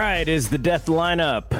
All 0.00 0.06
right, 0.06 0.26
is 0.26 0.48
the 0.48 0.56
death 0.56 0.86
lineup. 0.86 1.52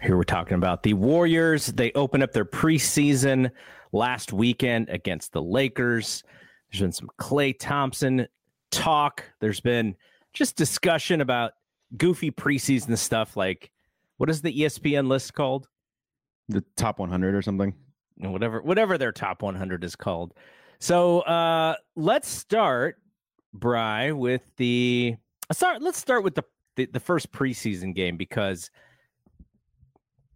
Here 0.00 0.16
we're 0.16 0.22
talking 0.22 0.54
about 0.54 0.84
the 0.84 0.94
Warriors. 0.94 1.66
They 1.66 1.90
open 1.96 2.22
up 2.22 2.30
their 2.32 2.44
preseason 2.44 3.50
last 3.90 4.32
weekend 4.32 4.88
against 4.88 5.32
the 5.32 5.42
Lakers. 5.42 6.22
There's 6.70 6.80
been 6.80 6.92
some 6.92 7.10
Klay 7.18 7.58
Thompson 7.58 8.28
talk. 8.70 9.24
There's 9.40 9.58
been 9.58 9.96
just 10.32 10.54
discussion 10.54 11.22
about 11.22 11.54
goofy 11.96 12.30
preseason 12.30 12.96
stuff 12.96 13.36
like 13.36 13.72
what 14.16 14.30
is 14.30 14.42
the 14.42 14.56
ESPN 14.56 15.08
list 15.08 15.34
called? 15.34 15.66
The 16.50 16.64
top 16.76 17.00
100 17.00 17.34
or 17.34 17.42
something. 17.42 17.74
Whatever 18.18 18.62
whatever 18.62 18.96
their 18.96 19.10
top 19.10 19.42
100 19.42 19.82
is 19.82 19.96
called. 19.96 20.34
So, 20.78 21.22
uh 21.22 21.74
let's 21.96 22.28
start 22.28 22.98
Bry 23.52 24.12
with 24.12 24.42
the 24.56 25.16
start 25.50 25.82
let's 25.82 25.98
start 25.98 26.22
with 26.22 26.36
the 26.36 26.44
the, 26.76 26.86
the 26.86 27.00
first 27.00 27.32
preseason 27.32 27.94
game 27.94 28.16
because 28.16 28.70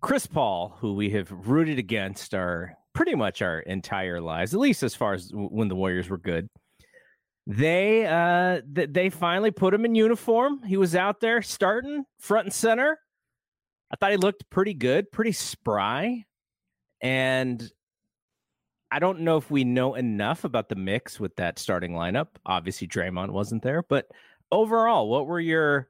Chris 0.01 0.27
Paul, 0.27 0.77
who 0.79 0.95
we 0.95 1.11
have 1.11 1.31
rooted 1.31 1.79
against 1.79 2.35
our 2.35 2.77
pretty 2.95 3.15
much 3.15 3.43
our 3.43 3.61
entire 3.61 4.21
lives, 4.21 4.55
at 4.55 4.61
least 4.61 4.83
as 4.83 4.95
far 4.95 5.15
as 5.15 5.31
when 5.35 5.69
the 5.69 5.75
Warriors 5.75 6.09
were 6.09 6.19
good. 6.19 6.49
They 7.47 8.07
uh 8.07 8.61
th- 8.75 8.91
they 8.93 9.09
finally 9.09 9.53
put 9.53 9.73
him 9.73 9.85
in 9.85 9.95
uniform. 9.95 10.63
He 10.65 10.77
was 10.77 10.97
out 10.97 11.21
there 11.21 11.43
starting 11.43 12.05
front 12.19 12.47
and 12.47 12.55
center. 12.55 12.99
I 13.91 13.97
thought 13.97 14.11
he 14.11 14.17
looked 14.17 14.51
pretty 14.51 14.75
good, 14.75 15.13
pretty 15.13 15.33
spry. 15.33 16.25
And 17.01 17.71
I 18.91 18.99
don't 18.99 19.21
know 19.21 19.37
if 19.37 19.51
we 19.51 19.63
know 19.65 19.95
enough 19.95 20.45
about 20.45 20.69
the 20.69 20.75
mix 20.75 21.21
with 21.21 21.37
that 21.37 21.59
starting 21.59 21.93
lineup. 21.93 22.29
Obviously 22.47 22.89
Draymond 22.89 23.31
wasn't 23.31 23.63
there, 23.63 23.83
but 23.83 24.07
overall, 24.51 25.09
what 25.09 25.27
were 25.27 25.41
your 25.41 25.89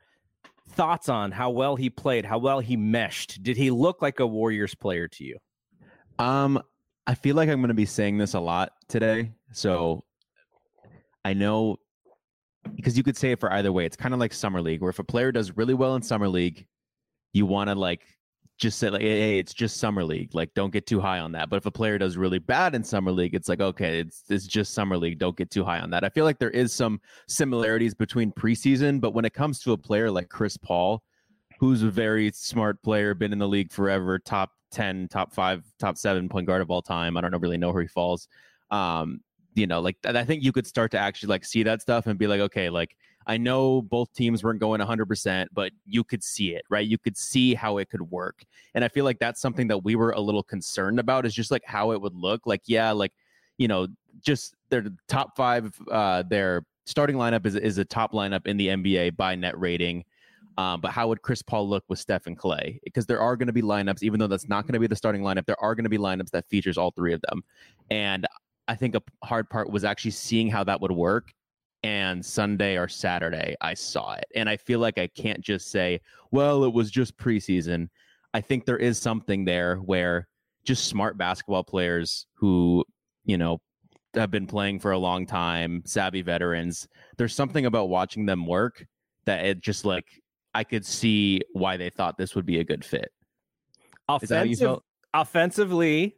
thoughts 0.70 1.08
on 1.08 1.32
how 1.32 1.50
well 1.50 1.76
he 1.76 1.90
played, 1.90 2.24
how 2.24 2.38
well 2.38 2.60
he 2.60 2.76
meshed? 2.76 3.42
Did 3.42 3.56
he 3.56 3.70
look 3.70 4.02
like 4.02 4.20
a 4.20 4.26
Warriors 4.26 4.74
player 4.74 5.08
to 5.08 5.24
you? 5.24 5.38
Um, 6.18 6.60
I 7.06 7.14
feel 7.14 7.36
like 7.36 7.48
I'm 7.48 7.60
going 7.60 7.68
to 7.68 7.74
be 7.74 7.86
saying 7.86 8.18
this 8.18 8.34
a 8.34 8.40
lot 8.40 8.72
today. 8.88 9.32
So 9.52 10.04
I 11.24 11.34
know 11.34 11.78
because 12.74 12.96
you 12.96 13.04
could 13.04 13.16
say 13.16 13.32
it 13.32 13.40
for 13.40 13.52
either 13.52 13.72
way. 13.72 13.86
It's 13.86 13.96
kind 13.96 14.12
of 14.12 14.20
like 14.20 14.32
summer 14.32 14.60
league, 14.60 14.80
where 14.80 14.90
if 14.90 14.98
a 14.98 15.04
player 15.04 15.30
does 15.30 15.56
really 15.56 15.74
well 15.74 15.94
in 15.94 16.02
summer 16.02 16.28
league, 16.28 16.66
you 17.32 17.46
want 17.46 17.70
to 17.70 17.74
like 17.74 18.02
just 18.58 18.78
say 18.78 18.88
like, 18.88 19.02
hey, 19.02 19.38
it's 19.38 19.52
just 19.52 19.76
summer 19.76 20.04
league. 20.04 20.34
Like, 20.34 20.52
don't 20.54 20.72
get 20.72 20.86
too 20.86 21.00
high 21.00 21.18
on 21.18 21.32
that. 21.32 21.50
But 21.50 21.56
if 21.56 21.66
a 21.66 21.70
player 21.70 21.98
does 21.98 22.16
really 22.16 22.38
bad 22.38 22.74
in 22.74 22.82
summer 22.82 23.12
league, 23.12 23.34
it's 23.34 23.48
like, 23.48 23.60
okay, 23.60 24.00
it's 24.00 24.24
it's 24.28 24.46
just 24.46 24.72
summer 24.72 24.96
league. 24.96 25.18
Don't 25.18 25.36
get 25.36 25.50
too 25.50 25.64
high 25.64 25.80
on 25.80 25.90
that. 25.90 26.04
I 26.04 26.08
feel 26.08 26.24
like 26.24 26.38
there 26.38 26.50
is 26.50 26.72
some 26.72 27.00
similarities 27.28 27.94
between 27.94 28.32
preseason, 28.32 29.00
but 29.00 29.12
when 29.12 29.24
it 29.24 29.34
comes 29.34 29.60
to 29.60 29.72
a 29.72 29.76
player 29.76 30.10
like 30.10 30.28
Chris 30.28 30.56
Paul, 30.56 31.02
who's 31.58 31.82
a 31.82 31.90
very 31.90 32.30
smart 32.32 32.82
player, 32.82 33.14
been 33.14 33.32
in 33.32 33.38
the 33.38 33.48
league 33.48 33.72
forever, 33.72 34.18
top 34.18 34.52
10, 34.72 35.08
top 35.08 35.32
five, 35.32 35.64
top 35.78 35.96
seven 35.96 36.28
point 36.28 36.46
guard 36.46 36.62
of 36.62 36.70
all 36.70 36.82
time. 36.82 37.16
I 37.16 37.20
don't 37.20 37.38
really 37.40 37.58
know 37.58 37.72
where 37.72 37.82
he 37.82 37.88
falls. 37.88 38.28
Um, 38.70 39.20
you 39.54 39.66
know, 39.66 39.80
like 39.80 39.96
I 40.04 40.24
think 40.24 40.42
you 40.42 40.52
could 40.52 40.66
start 40.66 40.90
to 40.90 40.98
actually 40.98 41.28
like 41.28 41.44
see 41.44 41.62
that 41.62 41.80
stuff 41.80 42.06
and 42.06 42.18
be 42.18 42.26
like, 42.26 42.40
okay, 42.40 42.68
like 42.68 42.94
I 43.26 43.36
know 43.36 43.82
both 43.82 44.12
teams 44.12 44.44
weren't 44.44 44.60
going 44.60 44.80
100%, 44.80 45.46
but 45.52 45.72
you 45.84 46.04
could 46.04 46.22
see 46.22 46.54
it, 46.54 46.64
right? 46.70 46.86
You 46.86 46.96
could 46.96 47.16
see 47.16 47.54
how 47.54 47.78
it 47.78 47.90
could 47.90 48.02
work. 48.10 48.44
And 48.74 48.84
I 48.84 48.88
feel 48.88 49.04
like 49.04 49.18
that's 49.18 49.40
something 49.40 49.66
that 49.68 49.82
we 49.84 49.96
were 49.96 50.12
a 50.12 50.20
little 50.20 50.42
concerned 50.42 51.00
about 51.00 51.26
is 51.26 51.34
just 51.34 51.50
like 51.50 51.64
how 51.64 51.90
it 51.90 52.00
would 52.00 52.14
look. 52.14 52.46
Like, 52.46 52.62
yeah, 52.66 52.92
like, 52.92 53.12
you 53.58 53.66
know, 53.66 53.88
just 54.20 54.54
their 54.68 54.84
top 55.08 55.36
five, 55.36 55.72
uh, 55.90 56.22
their 56.22 56.64
starting 56.84 57.16
lineup 57.16 57.46
is, 57.46 57.56
is 57.56 57.78
a 57.78 57.84
top 57.84 58.12
lineup 58.12 58.46
in 58.46 58.56
the 58.56 58.68
NBA 58.68 59.16
by 59.16 59.34
net 59.34 59.58
rating. 59.58 60.04
Um, 60.58 60.80
but 60.80 60.92
how 60.92 61.08
would 61.08 61.20
Chris 61.20 61.42
Paul 61.42 61.68
look 61.68 61.84
with 61.88 61.98
Steph 61.98 62.26
and 62.26 62.38
Klay? 62.38 62.78
Because 62.84 63.06
there 63.06 63.20
are 63.20 63.36
going 63.36 63.48
to 63.48 63.52
be 63.52 63.60
lineups, 63.60 64.02
even 64.02 64.20
though 64.20 64.26
that's 64.26 64.48
not 64.48 64.62
going 64.62 64.72
to 64.74 64.80
be 64.80 64.86
the 64.86 64.96
starting 64.96 65.22
lineup, 65.22 65.46
there 65.46 65.60
are 65.60 65.74
going 65.74 65.84
to 65.84 65.90
be 65.90 65.98
lineups 65.98 66.30
that 66.30 66.48
features 66.48 66.78
all 66.78 66.92
three 66.92 67.12
of 67.12 67.20
them. 67.22 67.42
And 67.90 68.26
I 68.68 68.74
think 68.74 68.94
a 68.94 69.02
hard 69.24 69.50
part 69.50 69.70
was 69.70 69.84
actually 69.84 70.12
seeing 70.12 70.48
how 70.48 70.64
that 70.64 70.80
would 70.80 70.92
work 70.92 71.32
and 71.82 72.24
Sunday 72.24 72.76
or 72.76 72.88
Saturday 72.88 73.54
I 73.60 73.74
saw 73.74 74.14
it. 74.14 74.26
And 74.34 74.48
I 74.48 74.56
feel 74.56 74.80
like 74.80 74.98
I 74.98 75.06
can't 75.06 75.40
just 75.40 75.70
say, 75.70 76.00
well, 76.30 76.64
it 76.64 76.72
was 76.72 76.90
just 76.90 77.16
preseason. 77.16 77.88
I 78.34 78.40
think 78.40 78.64
there 78.64 78.76
is 78.76 78.98
something 78.98 79.44
there 79.44 79.76
where 79.76 80.28
just 80.64 80.88
smart 80.88 81.16
basketball 81.16 81.64
players 81.64 82.26
who, 82.34 82.84
you 83.24 83.38
know, 83.38 83.60
have 84.14 84.30
been 84.30 84.46
playing 84.46 84.80
for 84.80 84.92
a 84.92 84.98
long 84.98 85.26
time, 85.26 85.82
savvy 85.84 86.22
veterans, 86.22 86.88
there's 87.18 87.34
something 87.34 87.66
about 87.66 87.88
watching 87.88 88.26
them 88.26 88.46
work 88.46 88.84
that 89.26 89.44
it 89.44 89.60
just 89.60 89.84
like 89.84 90.06
I 90.54 90.64
could 90.64 90.86
see 90.86 91.42
why 91.52 91.76
they 91.76 91.90
thought 91.90 92.16
this 92.16 92.34
would 92.34 92.46
be 92.46 92.60
a 92.60 92.64
good 92.64 92.84
fit. 92.84 93.12
Offensive, 94.08 94.78
offensively, 95.12 96.16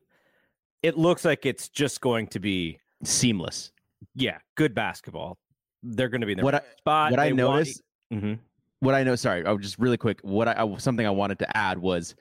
it 0.82 0.96
looks 0.96 1.24
like 1.24 1.44
it's 1.44 1.68
just 1.68 2.00
going 2.00 2.28
to 2.28 2.40
be 2.40 2.78
seamless. 3.02 3.72
Yeah, 4.14 4.38
good 4.54 4.74
basketball 4.74 5.38
they're 5.82 6.08
going 6.08 6.20
to 6.20 6.26
be 6.26 6.32
in 6.32 6.40
what 6.40 6.54
right 6.54 6.62
I, 6.62 6.76
spot. 6.78 7.10
What 7.10 7.20
I 7.20 7.30
noticed, 7.30 7.82
want... 8.10 8.24
mm-hmm. 8.24 8.34
what 8.80 8.94
I 8.94 9.02
know, 9.04 9.14
sorry, 9.16 9.44
I 9.44 9.52
was 9.52 9.62
just 9.62 9.78
really 9.78 9.96
quick. 9.96 10.20
What 10.22 10.48
I, 10.48 10.62
I 10.62 10.76
something 10.78 11.06
I 11.06 11.10
wanted 11.10 11.38
to 11.40 11.56
add 11.56 11.78
was, 11.78 12.14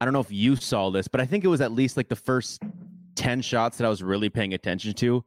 I 0.00 0.04
don't 0.04 0.14
know 0.14 0.20
if 0.20 0.32
you 0.32 0.56
saw 0.56 0.90
this, 0.90 1.08
but 1.08 1.20
I 1.20 1.26
think 1.26 1.44
it 1.44 1.48
was 1.48 1.60
at 1.60 1.72
least 1.72 1.96
like 1.96 2.08
the 2.08 2.16
first 2.16 2.62
ten 3.14 3.40
shots 3.40 3.78
that 3.78 3.84
I 3.84 3.88
was 3.88 4.02
really 4.02 4.28
paying 4.28 4.54
attention 4.54 4.94
to. 4.94 5.24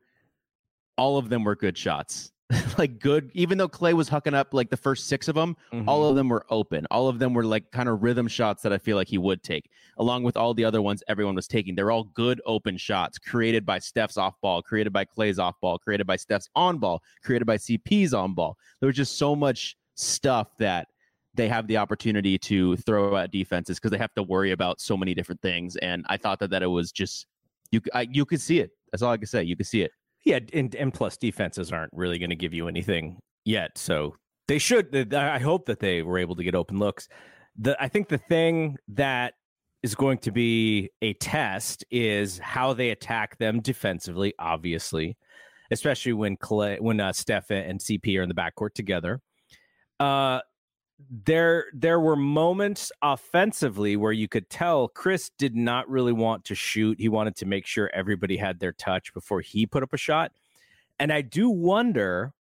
All 0.97 1.17
of 1.17 1.29
them 1.29 1.43
were 1.43 1.55
good 1.55 1.77
shots. 1.77 2.31
like 2.77 2.99
good, 2.99 3.31
even 3.33 3.57
though 3.57 3.67
Klay 3.67 3.93
was 3.93 4.09
hucking 4.09 4.35
up 4.35 4.53
like 4.53 4.69
the 4.69 4.77
first 4.77 5.07
six 5.07 5.27
of 5.27 5.35
them, 5.35 5.57
mm-hmm. 5.73 5.89
all 5.89 6.07
of 6.07 6.15
them 6.15 6.29
were 6.29 6.45
open. 6.49 6.85
All 6.91 7.07
of 7.07 7.17
them 7.17 7.33
were 7.33 7.43
like 7.43 7.71
kind 7.71 7.89
of 7.89 8.03
rhythm 8.03 8.27
shots 8.27 8.61
that 8.63 8.71
I 8.71 8.77
feel 8.77 8.97
like 8.97 9.07
he 9.07 9.17
would 9.17 9.41
take, 9.41 9.69
along 9.97 10.23
with 10.23 10.37
all 10.37 10.53
the 10.53 10.63
other 10.63 10.81
ones 10.81 11.01
everyone 11.07 11.33
was 11.35 11.47
taking. 11.47 11.73
They're 11.73 11.91
all 11.91 12.03
good 12.03 12.41
open 12.45 12.77
shots 12.77 13.17
created 13.17 13.65
by 13.65 13.79
Steph's 13.79 14.17
off 14.17 14.35
ball, 14.41 14.61
created 14.61 14.93
by 14.93 15.05
Klay's 15.05 15.39
off 15.39 15.55
ball, 15.59 15.79
created 15.79 16.05
by 16.05 16.17
Steph's 16.17 16.49
on 16.55 16.77
ball, 16.77 17.01
created 17.23 17.45
by 17.45 17.57
CP's 17.57 18.13
on 18.13 18.33
ball. 18.33 18.57
There 18.79 18.87
was 18.87 18.95
just 18.95 19.17
so 19.17 19.35
much 19.35 19.75
stuff 19.95 20.49
that 20.59 20.87
they 21.33 21.47
have 21.49 21.67
the 21.67 21.77
opportunity 21.77 22.37
to 22.37 22.77
throw 22.77 23.17
at 23.17 23.31
defenses 23.31 23.77
because 23.77 23.91
they 23.91 23.97
have 23.97 24.13
to 24.13 24.23
worry 24.23 24.51
about 24.51 24.79
so 24.79 24.95
many 24.95 25.15
different 25.15 25.41
things. 25.41 25.75
And 25.77 26.05
I 26.07 26.17
thought 26.17 26.39
that 26.39 26.51
that 26.51 26.61
it 26.61 26.67
was 26.67 26.91
just 26.91 27.25
you. 27.71 27.81
I, 27.93 28.07
you 28.11 28.23
could 28.23 28.39
see 28.39 28.59
it. 28.59 28.69
That's 28.91 29.01
all 29.01 29.11
I 29.11 29.17
could 29.17 29.29
say. 29.29 29.43
You 29.43 29.55
could 29.55 29.67
see 29.67 29.81
it. 29.81 29.91
Yeah, 30.25 30.39
and, 30.53 30.75
M 30.75 30.91
plus 30.91 31.17
defenses 31.17 31.71
aren't 31.71 31.93
really 31.93 32.17
going 32.17 32.31
to 32.31 32.35
give 32.35 32.53
you 32.53 32.67
anything 32.67 33.19
yet, 33.45 33.77
so 33.77 34.15
they 34.47 34.57
should. 34.57 35.13
I 35.13 35.39
hope 35.39 35.67
that 35.67 35.79
they 35.79 36.01
were 36.01 36.17
able 36.17 36.35
to 36.35 36.43
get 36.43 36.55
open 36.55 36.79
looks. 36.79 37.07
The 37.57 37.81
I 37.81 37.87
think 37.87 38.09
the 38.09 38.17
thing 38.17 38.77
that 38.89 39.35
is 39.83 39.93
going 39.93 40.17
to 40.17 40.31
be 40.31 40.89
a 41.03 41.13
test 41.13 41.85
is 41.91 42.39
how 42.39 42.73
they 42.73 42.89
attack 42.89 43.37
them 43.37 43.61
defensively. 43.61 44.33
Obviously, 44.39 45.15
especially 45.71 46.13
when 46.13 46.37
Klay, 46.37 46.79
when 46.81 46.99
uh, 46.99 47.13
Steph 47.13 47.51
and 47.51 47.79
CP 47.79 48.17
are 48.17 48.23
in 48.23 48.29
the 48.29 48.35
backcourt 48.35 48.73
together. 48.73 49.21
Uh, 49.99 50.39
there 51.09 51.65
there 51.73 51.99
were 51.99 52.15
moments 52.15 52.91
offensively 53.01 53.95
where 53.97 54.13
you 54.13 54.27
could 54.27 54.49
tell 54.49 54.87
Chris 54.87 55.29
did 55.37 55.55
not 55.55 55.89
really 55.89 56.13
want 56.13 56.45
to 56.45 56.55
shoot. 56.55 56.99
He 56.99 57.09
wanted 57.09 57.35
to 57.37 57.45
make 57.45 57.65
sure 57.65 57.89
everybody 57.93 58.37
had 58.37 58.59
their 58.59 58.71
touch 58.71 59.13
before 59.13 59.41
he 59.41 59.65
put 59.65 59.83
up 59.83 59.93
a 59.93 59.97
shot. 59.97 60.31
And 60.99 61.11
I 61.11 61.21
do 61.21 61.49
wonder 61.49 62.33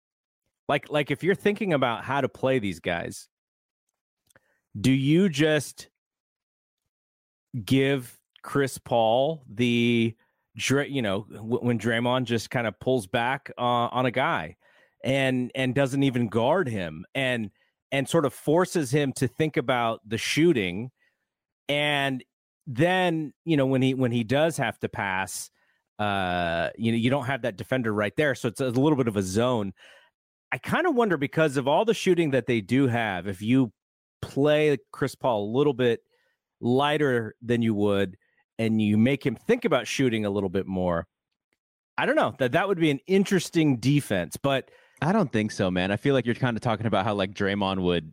like 0.69 0.91
like 0.91 1.11
if 1.11 1.23
you're 1.23 1.35
thinking 1.35 1.73
about 1.73 2.05
how 2.05 2.21
to 2.21 2.29
play 2.29 2.59
these 2.59 2.81
guys, 2.81 3.29
do 4.79 4.93
you 4.93 5.29
just 5.29 5.89
give 7.65 8.19
Chris 8.43 8.79
Paul 8.79 9.45
the 9.49 10.15
you 10.69 11.03
know 11.03 11.21
when 11.41 11.79
Draymond 11.79 12.25
just 12.25 12.51
kind 12.51 12.67
of 12.67 12.79
pulls 12.81 13.07
back 13.07 13.51
uh, 13.57 13.63
on 13.63 14.07
a 14.07 14.11
guy 14.11 14.57
and 15.03 15.51
and 15.55 15.75
doesn't 15.75 16.03
even 16.03 16.29
guard 16.29 16.69
him 16.69 17.05
and 17.15 17.51
and 17.93 18.09
sort 18.09 18.25
of 18.25 18.35
forces 18.35 18.91
him 18.91 19.13
to 19.13 19.29
think 19.29 19.57
about 19.57 20.01
the 20.05 20.19
shooting. 20.19 20.91
And 21.69 22.25
then 22.67 23.33
you 23.45 23.57
know 23.57 23.67
when 23.67 23.83
he 23.83 23.95
when 23.95 24.13
he 24.13 24.25
does 24.25 24.57
have 24.57 24.79
to 24.79 24.89
pass 24.89 25.51
uh 25.99 26.71
you 26.79 26.93
know 26.93 26.97
you 26.97 27.11
don't 27.11 27.27
have 27.27 27.43
that 27.43 27.57
defender 27.57 27.93
right 27.93 28.15
there. 28.17 28.35
So 28.35 28.49
it's 28.49 28.61
a 28.61 28.71
little 28.71 28.97
bit 28.97 29.09
of 29.09 29.17
a 29.17 29.23
zone. 29.23 29.73
I 30.51 30.59
kind 30.59 30.87
of 30.87 30.95
wonder 30.95 31.17
because 31.17 31.57
of 31.57 31.69
all 31.69 31.85
the 31.85 31.95
shooting 31.95 32.31
that 32.33 32.47
they 32.47 32.61
do 32.61 32.87
have 32.89 33.27
if 33.29 33.41
you 33.41 33.73
play 34.21 34.79
chris 34.93 35.17
paul 35.17 35.51
a 35.51 35.57
little 35.57 35.73
bit 35.75 36.01
lighter 36.61 37.35
than 37.43 37.61
you 37.61 37.75
would 37.75 38.17
and 38.59 38.81
you 38.81 38.97
make 38.97 39.27
him 39.27 39.35
think 39.35 39.65
about 39.65 39.89
shooting 39.89 40.25
a 40.25 40.31
little 40.31 40.49
bit 40.49 40.65
more 40.65 41.09
i 41.99 42.07
don't 42.07 42.15
know 42.15 42.33
that 42.39 42.53
that 42.53 42.69
would 42.69 42.79
be 42.79 42.91
an 42.91 43.01
interesting 43.07 43.79
defense. 43.79 44.37
But 44.37 44.71
I 45.03 45.13
don't 45.13 45.33
think 45.33 45.51
so, 45.51 45.71
man. 45.71 45.91
I 45.91 45.97
feel 45.97 46.15
like 46.15 46.27
you're 46.27 46.35
kind 46.35 46.57
of 46.57 46.61
talking 46.61 46.87
about 46.87 47.05
how 47.05 47.15
like 47.15 47.35
Draymond 47.35 47.81
would 47.83 48.13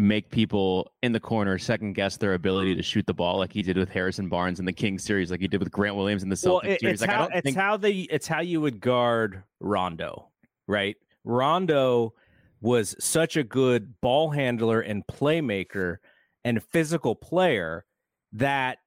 make 0.00 0.30
people 0.30 0.92
in 1.02 1.12
the 1.12 1.18
corner 1.18 1.58
second 1.58 1.94
guess 1.94 2.16
their 2.16 2.34
ability 2.34 2.74
to 2.76 2.82
shoot 2.82 3.04
the 3.06 3.14
ball, 3.14 3.38
like 3.38 3.52
he 3.52 3.62
did 3.62 3.76
with 3.76 3.90
Harrison 3.90 4.28
Barnes 4.28 4.60
in 4.60 4.64
the 4.64 4.72
King 4.72 4.98
series, 4.98 5.30
like 5.30 5.40
he 5.40 5.48
did 5.48 5.58
with 5.58 5.72
Grant 5.72 5.96
Williams 5.96 6.22
in 6.22 6.28
the 6.28 6.36
Celtics 6.36 6.62
well, 6.62 6.72
it, 6.72 6.80
series. 6.80 7.00
Like, 7.00 7.10
how, 7.10 7.16
I 7.16 7.18
don't 7.22 7.34
it's 7.34 7.44
think... 7.44 7.56
how 7.56 7.76
they 7.76 7.92
it's 7.92 8.28
how 8.28 8.40
you 8.40 8.60
would 8.60 8.80
guard 8.80 9.42
Rondo, 9.60 10.28
right? 10.66 10.96
Rondo 11.24 12.14
was 12.60 12.94
such 13.00 13.36
a 13.36 13.42
good 13.42 14.00
ball 14.00 14.30
handler 14.30 14.80
and 14.80 15.06
playmaker 15.06 15.96
and 16.44 16.62
physical 16.62 17.14
player 17.14 17.84
that 18.32 18.78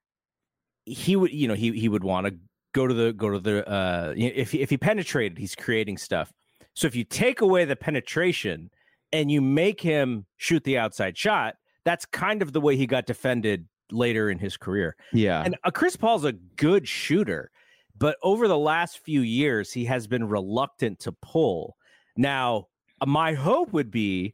he 0.86 1.16
would, 1.16 1.32
you 1.32 1.48
know, 1.48 1.54
he 1.54 1.72
he 1.74 1.90
would 1.90 2.04
want 2.04 2.28
to 2.28 2.36
go 2.74 2.88
to 2.88 2.94
the 2.94 3.12
go 3.12 3.30
to 3.30 3.40
the 3.40 3.68
uh 3.70 4.14
if 4.16 4.56
if 4.56 4.70
he 4.70 4.78
penetrated, 4.78 5.38
he's 5.38 5.56
creating 5.56 5.98
stuff. 5.98 6.32
So 6.74 6.88
if 6.88 6.96
you 6.96 7.04
take 7.04 7.42
away 7.42 7.66
the 7.66 7.76
penetration 7.76 8.72
and 9.12 9.30
you 9.30 9.42
make 9.42 9.82
him 9.82 10.26
shoot 10.38 10.64
the 10.64 10.78
outside 10.78 11.18
shot, 11.18 11.56
that's 11.84 12.06
kind 12.06 12.42
of 12.42 12.54
the 12.54 12.62
way 12.62 12.76
he 12.76 12.88
got 12.88 13.06
defended 13.06 13.68
later 13.92 14.30
in 14.30 14.40
his 14.40 14.58
career. 14.58 14.96
Yeah. 15.14 15.44
And 15.44 15.58
uh, 15.64 15.72
Chris 15.72 15.96
Paul's 15.96 16.26
a 16.26 16.34
good 16.34 16.88
shooter, 16.88 17.52
but 17.98 18.18
over 18.24 18.48
the 18.48 18.58
last 18.58 19.00
few 19.00 19.22
years, 19.22 19.72
he 19.72 19.86
has 19.86 20.08
been 20.08 20.28
reluctant 20.28 21.00
to 21.00 21.12
pull. 21.12 21.76
Now, 22.16 22.68
uh, 23.02 23.06
my 23.06 23.34
hope 23.34 23.74
would 23.74 23.92
be 23.92 24.34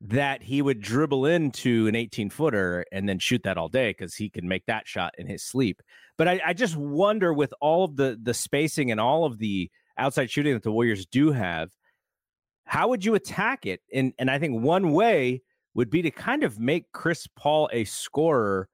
that 0.00 0.42
he 0.42 0.60
would 0.60 0.80
dribble 0.80 1.24
into 1.24 1.86
an 1.86 1.94
18 1.94 2.28
footer 2.28 2.84
and 2.92 3.08
then 3.08 3.18
shoot 3.18 3.42
that 3.44 3.56
all 3.56 3.68
day 3.68 3.90
because 3.90 4.14
he 4.14 4.28
can 4.28 4.46
make 4.46 4.66
that 4.66 4.86
shot 4.86 5.14
in 5.16 5.26
his 5.26 5.42
sleep. 5.42 5.80
But 6.18 6.28
I, 6.28 6.40
I 6.46 6.52
just 6.52 6.76
wonder 6.76 7.32
with 7.32 7.54
all 7.60 7.84
of 7.84 7.96
the 7.96 8.18
the 8.22 8.34
spacing 8.34 8.90
and 8.90 9.00
all 9.00 9.24
of 9.24 9.38
the 9.38 9.70
outside 9.98 10.30
shooting 10.30 10.54
that 10.54 10.62
the 10.62 10.72
Warriors 10.72 11.06
do 11.06 11.32
have, 11.32 11.70
how 12.64 12.88
would 12.88 13.04
you 13.04 13.14
attack 13.14 13.66
it? 13.66 13.80
And 13.92 14.12
and 14.18 14.30
I 14.30 14.38
think 14.38 14.62
one 14.62 14.92
way 14.92 15.42
would 15.74 15.90
be 15.90 16.02
to 16.02 16.10
kind 16.10 16.44
of 16.44 16.58
make 16.58 16.92
Chris 16.92 17.26
Paul 17.36 17.68
a 17.72 17.84
scorer. 17.84 18.68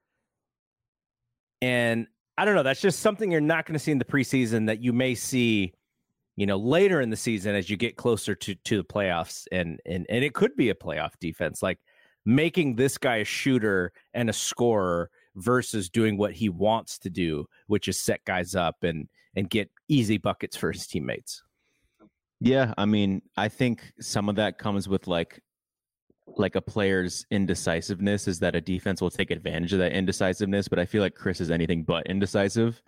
And 1.62 2.06
I 2.38 2.44
don't 2.44 2.54
know, 2.54 2.62
that's 2.62 2.80
just 2.80 3.00
something 3.00 3.30
you're 3.30 3.40
not 3.40 3.66
going 3.66 3.74
to 3.74 3.78
see 3.78 3.92
in 3.92 3.98
the 3.98 4.04
preseason 4.04 4.66
that 4.66 4.80
you 4.80 4.92
may 4.92 5.14
see, 5.14 5.74
you 6.36 6.46
know, 6.46 6.56
later 6.56 7.00
in 7.00 7.10
the 7.10 7.16
season 7.16 7.54
as 7.54 7.68
you 7.68 7.76
get 7.76 7.96
closer 7.96 8.34
to 8.34 8.54
to 8.54 8.76
the 8.78 8.84
playoffs 8.84 9.46
and 9.52 9.80
and 9.86 10.06
and 10.08 10.24
it 10.24 10.34
could 10.34 10.56
be 10.56 10.70
a 10.70 10.74
playoff 10.74 11.12
defense 11.20 11.62
like 11.62 11.78
making 12.24 12.76
this 12.76 12.98
guy 12.98 13.16
a 13.16 13.24
shooter 13.24 13.92
and 14.14 14.28
a 14.28 14.32
scorer 14.32 15.10
versus 15.36 15.88
doing 15.88 16.16
what 16.16 16.32
he 16.32 16.48
wants 16.48 16.98
to 16.98 17.10
do, 17.10 17.46
which 17.66 17.88
is 17.88 17.98
set 17.98 18.24
guys 18.24 18.54
up 18.54 18.82
and 18.82 19.08
and 19.36 19.48
get 19.48 19.70
easy 19.88 20.18
buckets 20.18 20.56
for 20.56 20.72
his 20.72 20.86
teammates. 20.86 21.42
Yeah, 22.40 22.72
I 22.78 22.86
mean, 22.86 23.22
I 23.36 23.48
think 23.48 23.92
some 24.00 24.28
of 24.28 24.36
that 24.36 24.58
comes 24.58 24.88
with 24.88 25.06
like 25.06 25.40
like 26.36 26.54
a 26.54 26.60
player's 26.60 27.26
indecisiveness 27.30 28.28
is 28.28 28.38
that 28.38 28.54
a 28.54 28.60
defense 28.60 29.00
will 29.00 29.10
take 29.10 29.30
advantage 29.30 29.72
of 29.72 29.80
that 29.80 29.92
indecisiveness, 29.92 30.68
but 30.68 30.78
I 30.78 30.86
feel 30.86 31.02
like 31.02 31.14
Chris 31.14 31.40
is 31.40 31.50
anything 31.50 31.82
but 31.82 32.06
indecisive. 32.06 32.80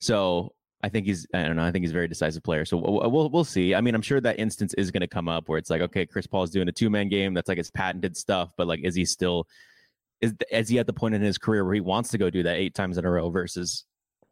So 0.00 0.52
I 0.82 0.88
think 0.88 1.06
he's 1.06 1.26
I 1.32 1.44
don't 1.44 1.56
know, 1.56 1.64
I 1.64 1.72
think 1.72 1.84
he's 1.84 1.90
a 1.90 1.94
very 1.94 2.08
decisive 2.08 2.42
player. 2.42 2.64
So 2.64 2.76
we'll 2.76 3.10
we'll, 3.10 3.30
we'll 3.30 3.44
see. 3.44 3.74
I 3.74 3.80
mean, 3.80 3.94
I'm 3.94 4.02
sure 4.02 4.20
that 4.20 4.38
instance 4.38 4.74
is 4.74 4.90
going 4.90 5.00
to 5.00 5.08
come 5.08 5.28
up 5.28 5.48
where 5.48 5.58
it's 5.58 5.70
like, 5.70 5.80
okay, 5.80 6.06
Chris 6.06 6.26
Paul 6.26 6.42
is 6.42 6.50
doing 6.50 6.68
a 6.68 6.72
two 6.72 6.90
man 6.90 7.08
game. 7.08 7.34
That's 7.34 7.48
like 7.48 7.58
his 7.58 7.70
patented 7.70 8.16
stuff, 8.16 8.50
but 8.56 8.66
like, 8.66 8.80
is 8.84 8.94
he 8.94 9.04
still 9.04 9.46
is 10.20 10.34
is 10.50 10.68
he 10.68 10.78
at 10.78 10.86
the 10.86 10.92
point 10.92 11.14
in 11.14 11.22
his 11.22 11.38
career 11.38 11.64
where 11.64 11.74
he 11.74 11.80
wants 11.80 12.10
to 12.10 12.18
go 12.18 12.30
do 12.30 12.42
that 12.42 12.56
eight 12.56 12.74
times 12.74 12.98
in 12.98 13.04
a 13.04 13.10
row 13.10 13.30
versus 13.30 13.84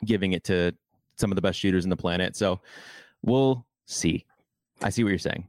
giving 0.05 0.33
it 0.33 0.45
to 0.45 0.73
some 1.17 1.31
of 1.33 1.37
the 1.37 1.43
best 1.43 1.59
shooters 1.59 1.85
in 1.85 1.91
the 1.91 1.97
planet. 1.97 2.37
So 2.37 2.61
we'll 3.23 3.67
see. 3.87 4.25
I 4.83 4.91
see 4.91 5.03
what 5.05 5.11
you're 5.11 5.19
saying. 5.19 5.49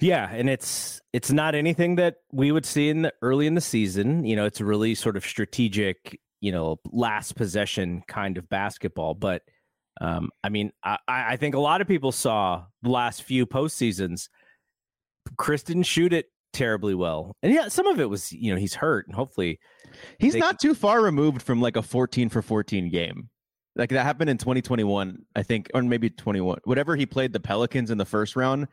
Yeah, 0.00 0.28
and 0.30 0.50
it's 0.50 1.00
it's 1.12 1.30
not 1.30 1.54
anything 1.54 1.96
that 1.96 2.16
we 2.32 2.50
would 2.50 2.66
see 2.66 2.88
in 2.88 3.02
the 3.02 3.14
early 3.22 3.46
in 3.46 3.54
the 3.54 3.60
season. 3.60 4.24
You 4.24 4.34
know, 4.34 4.44
it's 4.44 4.60
really 4.60 4.94
sort 4.94 5.16
of 5.16 5.24
strategic, 5.24 6.20
you 6.40 6.50
know, 6.50 6.80
last 6.90 7.36
possession 7.36 8.02
kind 8.08 8.36
of 8.36 8.48
basketball. 8.48 9.14
But 9.14 9.42
um, 10.00 10.30
I 10.42 10.48
mean, 10.48 10.72
I, 10.82 10.98
I 11.06 11.36
think 11.36 11.54
a 11.54 11.60
lot 11.60 11.80
of 11.80 11.86
people 11.86 12.10
saw 12.10 12.64
the 12.82 12.90
last 12.90 13.22
few 13.22 13.46
postseasons. 13.46 14.28
Chris 15.36 15.62
didn't 15.62 15.84
shoot 15.84 16.12
it 16.12 16.26
terribly 16.52 16.94
well, 16.94 17.36
and 17.42 17.54
yeah, 17.54 17.68
some 17.68 17.86
of 17.86 18.00
it 18.00 18.10
was 18.10 18.32
you 18.32 18.52
know 18.52 18.58
he's 18.58 18.74
hurt, 18.74 19.06
and 19.06 19.14
hopefully 19.14 19.60
he's 20.18 20.34
not 20.34 20.58
too 20.58 20.74
far 20.74 21.02
removed 21.02 21.40
from 21.40 21.60
like 21.60 21.76
a 21.76 21.82
14 21.82 22.28
for 22.30 22.42
14 22.42 22.90
game. 22.90 23.30
Like 23.76 23.90
that 23.90 24.04
happened 24.04 24.30
in 24.30 24.38
2021, 24.38 25.24
I 25.34 25.42
think, 25.42 25.70
or 25.74 25.82
maybe 25.82 26.10
21. 26.10 26.60
Whatever 26.64 26.96
he 26.96 27.06
played 27.06 27.32
the 27.32 27.40
Pelicans 27.40 27.90
in 27.90 27.98
the 27.98 28.04
first 28.04 28.36
round, 28.36 28.68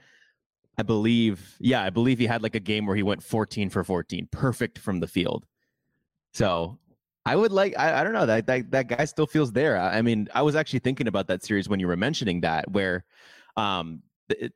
I 0.77 0.83
believe. 0.83 1.55
Yeah, 1.59 1.83
I 1.83 1.89
believe 1.89 2.19
he 2.19 2.27
had 2.27 2.43
like 2.43 2.55
a 2.55 2.59
game 2.59 2.85
where 2.85 2.95
he 2.95 3.03
went 3.03 3.23
14 3.23 3.69
for 3.69 3.83
14, 3.83 4.27
perfect 4.31 4.77
from 4.77 4.99
the 4.99 5.07
field. 5.07 5.45
So 6.33 6.77
I 7.25 7.35
would 7.35 7.51
like. 7.51 7.77
I, 7.77 8.01
I 8.01 8.03
don't 8.03 8.13
know 8.13 8.25
that, 8.25 8.45
that 8.47 8.71
that 8.71 8.87
guy 8.87 9.05
still 9.05 9.27
feels 9.27 9.51
there. 9.51 9.77
I, 9.77 9.97
I 9.97 10.01
mean, 10.01 10.27
I 10.33 10.43
was 10.43 10.55
actually 10.55 10.79
thinking 10.79 11.07
about 11.07 11.27
that 11.27 11.43
series 11.43 11.67
when 11.67 11.79
you 11.79 11.87
were 11.87 11.97
mentioning 11.97 12.41
that, 12.41 12.71
where 12.71 13.05
um 13.57 14.01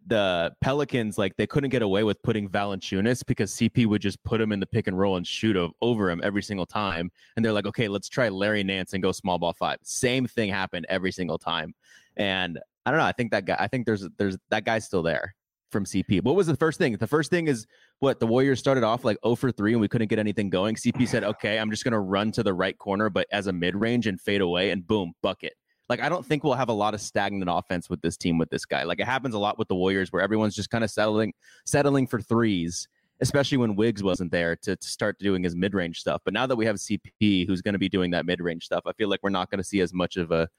the, 0.08 0.56
Pelicans 0.62 1.18
like 1.18 1.36
they 1.38 1.48
couldn't 1.48 1.70
get 1.70 1.82
away 1.82 2.04
with 2.04 2.22
putting 2.22 2.50
Valanciunas 2.50 3.26
because 3.26 3.54
CP 3.54 3.86
would 3.86 4.02
just 4.02 4.24
put 4.24 4.42
him 4.42 4.52
in 4.52 4.60
the 4.60 4.66
pick 4.66 4.88
and 4.88 4.98
roll 4.98 5.18
and 5.18 5.26
shoot 5.26 5.58
over 5.82 6.10
him 6.10 6.22
every 6.24 6.44
single 6.44 6.66
time. 6.66 7.12
And 7.36 7.44
they're 7.44 7.54
like, 7.54 7.66
okay, 7.66 7.88
let's 7.88 8.10
try 8.10 8.30
Larry 8.30 8.64
Nance 8.64 8.94
and 8.94 9.04
go 9.04 9.12
small 9.12 9.38
ball 9.38 9.54
five. 9.54 9.80
Same 9.84 10.28
thing 10.28 10.50
happened 10.50 10.86
every 10.90 11.12
single 11.12 11.38
time. 11.38 11.74
And 12.18 12.60
I 12.86 12.92
don't 12.92 13.00
know. 13.00 13.06
I 13.06 13.12
think 13.12 13.32
that 13.32 13.46
guy. 13.46 13.58
I 13.60 13.68
think 13.68 13.86
there's 13.86 14.08
there's 14.18 14.38
that 14.50 14.64
guy's 14.64 14.86
still 14.86 15.04
there 15.04 15.36
from 15.72 15.86
CP. 15.86 16.24
What 16.24 16.36
was 16.36 16.48
the 16.48 16.56
first 16.56 16.78
thing? 16.78 16.96
The 16.98 17.08
first 17.08 17.30
thing 17.30 17.48
is 17.48 17.66
what 18.00 18.20
the 18.20 18.28
Warriors 18.28 18.60
started 18.60 18.84
off 18.84 19.04
like 19.04 19.18
0 19.26 19.36
for 19.36 19.52
3 19.52 19.74
and 19.74 19.82
we 19.82 19.88
couldn't 19.88 20.08
get 20.08 20.20
anything 20.20 20.50
going. 20.50 20.76
CP 20.76 21.08
said, 21.08 21.24
okay, 21.24 21.60
I'm 21.60 21.70
just 21.70 21.84
going 21.84 21.92
to 21.92 22.00
run 22.00 22.32
to 22.34 22.44
the 22.44 22.54
right 22.54 22.78
corner, 22.78 23.10
but 23.10 23.28
as 23.32 23.48
a 23.48 23.54
mid 23.54 23.76
range 23.76 24.08
and 24.08 24.20
fade 24.22 24.42
away 24.42 24.70
and 24.70 24.86
boom, 24.86 25.14
bucket. 25.22 25.54
Like 25.90 26.02
I 26.02 26.10
don't 26.10 26.26
think 26.26 26.44
we'll 26.44 26.54
have 26.54 26.70
a 26.70 26.74
lot 26.74 26.94
of 26.94 27.02
stagnant 27.02 27.50
offense 27.52 27.90
with 27.90 28.02
this 28.02 28.18
team 28.18 28.38
with 28.38 28.50
this 28.50 28.66
guy. 28.66 28.84
Like 28.84 29.00
it 29.00 29.06
happens 29.06 29.36
a 29.36 29.40
lot 29.40 29.58
with 29.58 29.68
the 29.68 29.76
Warriors 29.76 30.12
where 30.12 30.22
everyone's 30.22 30.56
just 30.56 30.70
kind 30.70 30.84
of 30.84 30.90
settling 30.90 31.34
settling 31.66 32.08
for 32.08 32.22
threes, 32.22 32.88
especially 33.22 33.58
when 33.58 33.76
Wiggs 33.76 34.04
wasn't 34.04 34.32
there 34.32 34.56
to, 34.58 34.76
to 34.76 34.88
start 34.88 35.20
doing 35.20 35.44
his 35.44 35.56
mid 35.56 35.74
range 35.74 36.00
stuff. 36.00 36.22
But 36.26 36.34
now 36.34 36.48
that 36.48 36.56
we 36.56 36.66
have 36.66 36.78
CP 36.78 37.48
who's 37.48 37.62
going 37.62 37.74
to 37.74 37.80
be 37.80 37.90
doing 37.90 38.12
that 38.12 38.26
mid 38.26 38.42
range 38.42 38.66
stuff, 38.66 38.84
I 38.86 38.94
feel 38.94 39.10
like 39.10 39.22
we're 39.22 39.30
not 39.30 39.52
going 39.52 39.60
to 39.60 39.64
see 39.64 39.82
as 39.82 39.94
much 39.94 40.18
of 40.18 40.32
a 40.32 40.50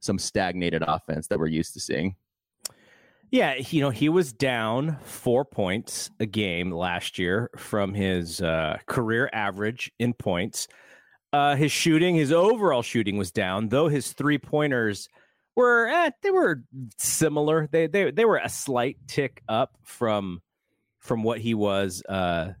some 0.00 0.18
stagnated 0.18 0.82
offense 0.86 1.26
that 1.28 1.38
we're 1.38 1.46
used 1.46 1.72
to 1.74 1.80
seeing. 1.80 2.16
Yeah, 3.30 3.56
you 3.56 3.80
know, 3.80 3.90
he 3.90 4.08
was 4.08 4.32
down 4.32 4.98
four 5.02 5.44
points 5.44 6.10
a 6.20 6.26
game 6.26 6.70
last 6.70 7.18
year 7.18 7.50
from 7.56 7.92
his 7.92 8.40
uh, 8.40 8.78
career 8.86 9.28
average 9.32 9.90
in 9.98 10.12
points. 10.14 10.68
Uh, 11.32 11.56
his 11.56 11.72
shooting, 11.72 12.14
his 12.14 12.32
overall 12.32 12.82
shooting 12.82 13.16
was 13.16 13.30
down, 13.30 13.68
though 13.68 13.88
his 13.88 14.12
three 14.12 14.38
pointers 14.38 15.08
were 15.56 15.88
eh, 15.88 16.10
they 16.22 16.30
were 16.30 16.62
similar. 16.98 17.68
They 17.72 17.86
they 17.86 18.10
they 18.10 18.24
were 18.24 18.36
a 18.36 18.48
slight 18.48 18.98
tick 19.08 19.42
up 19.48 19.76
from 19.82 20.40
from 21.00 21.22
what 21.22 21.40
he 21.40 21.54
was 21.54 22.02
uh 22.08 22.52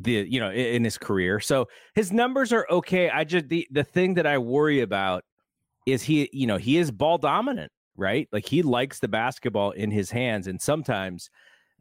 the 0.00 0.26
you 0.28 0.40
know 0.40 0.50
in, 0.50 0.66
in 0.76 0.84
his 0.84 0.98
career. 0.98 1.40
So 1.40 1.68
his 1.94 2.12
numbers 2.12 2.52
are 2.52 2.66
okay. 2.70 3.08
I 3.08 3.24
just 3.24 3.48
the 3.48 3.66
the 3.70 3.84
thing 3.84 4.14
that 4.14 4.26
I 4.26 4.38
worry 4.38 4.80
about 4.80 5.24
is 5.86 6.02
he 6.02 6.28
you 6.32 6.46
know 6.46 6.58
he 6.58 6.76
is 6.76 6.90
ball 6.90 7.18
dominant, 7.18 7.72
right? 7.96 8.28
Like 8.32 8.46
he 8.46 8.62
likes 8.62 8.98
the 8.98 9.08
basketball 9.08 9.70
in 9.70 9.90
his 9.90 10.10
hands, 10.10 10.46
and 10.48 10.60
sometimes 10.60 11.30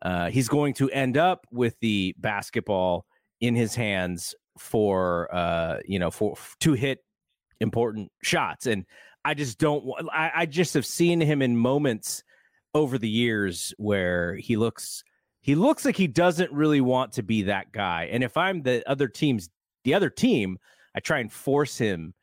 uh, 0.03 0.29
he's 0.29 0.47
going 0.47 0.73
to 0.75 0.89
end 0.91 1.17
up 1.17 1.45
with 1.51 1.75
the 1.81 2.15
basketball 2.17 3.05
in 3.39 3.55
his 3.55 3.75
hands 3.75 4.35
for 4.57 5.33
uh 5.33 5.77
you 5.85 5.97
know 5.97 6.11
for 6.11 6.35
to 6.59 6.73
hit 6.73 6.99
important 7.59 8.11
shots 8.21 8.65
and 8.65 8.85
I 9.23 9.33
just 9.33 9.59
don't 9.59 9.85
I, 10.11 10.31
I 10.35 10.45
just 10.45 10.73
have 10.73 10.85
seen 10.85 11.21
him 11.21 11.41
in 11.41 11.55
moments 11.55 12.23
over 12.73 12.97
the 12.97 13.09
years 13.09 13.73
where 13.77 14.35
he 14.35 14.57
looks 14.57 15.03
he 15.41 15.55
looks 15.55 15.85
like 15.85 15.97
he 15.97 16.07
doesn't 16.07 16.51
really 16.51 16.81
want 16.81 17.13
to 17.13 17.23
be 17.23 17.43
that 17.43 17.71
guy. 17.71 18.09
And 18.11 18.23
if 18.23 18.37
I'm 18.37 18.61
the 18.61 18.87
other 18.87 19.07
team's 19.07 19.49
the 19.83 19.95
other 19.95 20.09
team, 20.09 20.57
I 20.95 20.99
try 20.99 21.19
and 21.19 21.31
force 21.31 21.77
him 21.77 22.13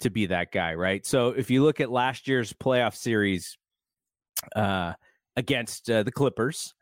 to 0.00 0.10
be 0.10 0.26
that 0.26 0.50
guy, 0.50 0.74
right? 0.74 1.06
So 1.06 1.28
if 1.28 1.50
you 1.50 1.62
look 1.62 1.80
at 1.80 1.90
last 1.90 2.26
year's 2.26 2.52
playoff 2.52 2.96
series 2.96 3.56
uh, 4.56 4.94
against 5.36 5.88
uh, 5.88 6.02
the 6.02 6.10
Clippers, 6.10 6.74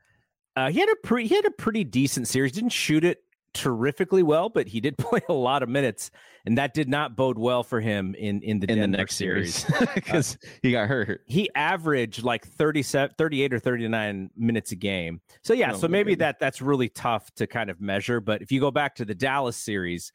uh, 0.56 0.70
he 0.70 0.80
had 0.80 0.88
a 0.88 0.96
pretty 1.06 1.28
he 1.28 1.34
had 1.34 1.44
a 1.44 1.50
pretty 1.50 1.84
decent 1.84 2.26
series. 2.26 2.52
Didn't 2.52 2.70
shoot 2.70 3.04
it 3.04 3.18
terrifically 3.54 4.22
well, 4.22 4.48
but 4.48 4.66
he 4.66 4.80
did 4.80 4.96
play 4.98 5.20
a 5.28 5.32
lot 5.32 5.62
of 5.62 5.68
minutes, 5.68 6.10
and 6.46 6.58
that 6.58 6.74
did 6.74 6.88
not 6.88 7.16
bode 7.16 7.38
well 7.38 7.62
for 7.62 7.80
him 7.80 8.14
in 8.14 8.42
in 8.42 8.60
the 8.60 8.70
in 8.70 8.80
the 8.80 8.86
next 8.86 9.16
series. 9.16 9.64
because 9.94 10.36
he 10.62 10.72
got 10.72 10.88
hurt. 10.88 11.22
he 11.26 11.48
averaged 11.54 12.22
like 12.22 12.46
37 12.46 13.14
38 13.18 13.52
or 13.54 13.58
39 13.58 14.30
minutes 14.36 14.72
a 14.72 14.76
game. 14.76 15.20
So 15.42 15.52
yeah 15.54 15.72
Oh, 15.72 15.78
so 15.78 15.88
maybe 15.88 16.14
that 16.16 16.38
that's 16.38 16.60
really 16.62 16.88
tough 16.88 17.32
to 17.34 17.46
kind 17.46 17.70
of 17.70 17.80
measure 17.80 18.20
but 18.20 18.42
if 18.42 18.50
you 18.52 18.60
go 18.60 18.70
back 18.70 18.94
to 18.96 19.04
the 19.04 19.14
dallas 19.14 19.56
series 19.56 20.12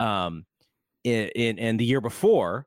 um 0.00 0.44
in 1.04 1.28
in, 1.34 1.58
in 1.58 1.76
the 1.76 1.84
year 1.84 2.00
before 2.00 2.66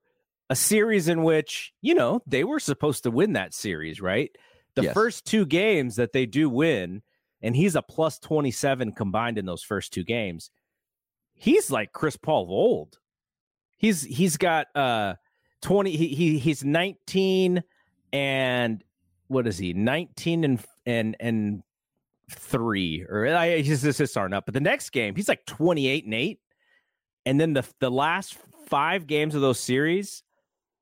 a 0.50 0.56
series 0.56 1.08
in 1.08 1.24
which 1.24 1.74
you 1.82 1.94
know 1.94 2.22
they 2.28 2.44
were 2.44 2.60
supposed 2.60 3.04
to 3.04 3.12
win 3.12 3.34
that 3.34 3.54
series 3.54 4.02
right? 4.02 4.32
The 4.76 4.84
Yes. 4.84 4.94
first 4.94 5.26
two 5.26 5.46
games 5.46 5.98
that 5.98 6.14
they 6.14 6.26
do 6.26 6.50
win 6.50 7.02
and 7.42 7.56
he's 7.56 7.76
a 7.76 7.82
plus 7.82 8.20
27 8.20 8.92
combined 8.94 9.38
in 9.38 9.46
those 9.46 9.64
first 9.64 9.94
two 9.94 10.04
games. 10.04 10.52
He's 11.34 11.72
like 11.72 11.92
chris 11.92 12.18
paul 12.18 12.44
of 12.44 12.50
old. 12.50 13.00
He's 13.78 14.04
he's 14.04 14.38
got 14.38 14.68
uh 14.76 15.16
20 15.62 15.96
he, 15.96 16.08
he 16.10 16.38
he's 16.38 16.64
19 16.64 17.64
and 18.14 18.84
what 19.28 19.48
is 19.48 19.58
he 19.58 19.74
19 19.74 20.44
and 20.44 20.66
and 20.86 21.16
and 21.20 21.64
three 22.32 23.06
or 23.08 23.28
I, 23.28 23.62
his 23.62 23.84
assists 23.84 24.18
aren't 24.18 24.34
up 24.34 24.46
but 24.46 24.54
the 24.54 24.60
next 24.60 24.92
game 24.92 25.16
he's 25.16 25.28
like 25.28 25.46
28 25.46 26.06
and 26.06 26.14
8 26.14 26.40
and 27.26 27.42
then 27.42 27.54
the 27.54 27.64
the 27.80 27.92
last 27.92 28.38
five 28.68 29.08
games 29.08 29.36
of 29.36 29.42
those 29.42 29.60
series 29.60 30.24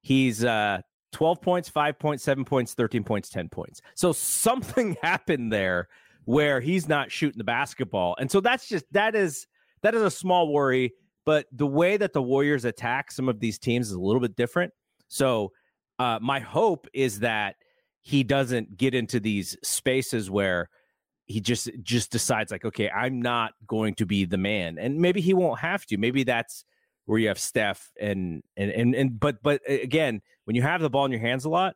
he's 0.02 0.44
uh 0.44 0.82
12 1.12 1.42
points 1.42 1.70
5 1.70 2.00
points 2.00 2.24
7 2.24 2.46
points 2.46 2.74
13 2.74 3.04
points 3.04 3.30
10 3.30 3.50
points. 3.50 3.82
So 3.96 4.12
something 4.12 4.98
happened 5.02 5.52
there 5.52 5.88
where 6.26 6.60
he's 6.62 6.88
not 6.88 7.12
shooting 7.12 7.38
the 7.38 7.44
basketball. 7.44 8.16
And 8.20 8.30
so 8.30 8.40
that's 8.40 8.68
just 8.68 8.86
that 8.92 9.16
is 9.16 9.48
that 9.82 9.96
is 9.96 10.02
a 10.02 10.12
small 10.12 10.52
worry 10.52 10.94
but 11.30 11.46
the 11.52 11.68
way 11.68 11.96
that 11.96 12.14
the 12.14 12.24
warriors 12.24 12.66
attack 12.66 13.12
some 13.12 13.30
of 13.30 13.40
these 13.40 13.60
teams 13.60 13.90
is 13.90 13.94
a 13.94 14.00
little 14.00 14.20
bit 14.20 14.36
different. 14.36 14.74
So 15.10 15.52
uh, 16.00 16.18
my 16.20 16.40
hope 16.40 16.88
is 16.92 17.20
that 17.20 17.56
he 18.02 18.24
doesn't 18.24 18.78
get 18.78 18.96
into 18.96 19.20
these 19.20 19.56
spaces 19.64 20.32
where 20.32 20.70
he 21.28 21.40
just 21.40 21.70
just 21.84 22.12
decides 22.12 22.52
like 22.52 22.66
okay 22.66 22.90
i'm 22.90 23.22
not 23.22 23.52
going 23.68 23.94
to 23.94 24.08
be 24.08 24.26
the 24.26 24.40
man. 24.40 24.80
And 24.80 24.98
maybe 24.98 25.22
he 25.22 25.36
won't 25.36 25.60
have 25.60 25.86
to. 25.86 25.98
Maybe 25.98 26.24
that's 26.24 26.66
where 27.06 27.20
you 27.20 27.28
have 27.28 27.38
steph 27.38 27.92
and 28.02 28.42
and 28.58 28.72
and, 28.72 28.96
and 28.96 29.20
but 29.20 29.44
but 29.44 29.62
again 29.68 30.22
when 30.46 30.56
you 30.56 30.64
have 30.64 30.82
the 30.82 30.90
ball 30.90 31.06
in 31.06 31.12
your 31.12 31.22
hands 31.22 31.46
a 31.46 31.50
lot 31.50 31.76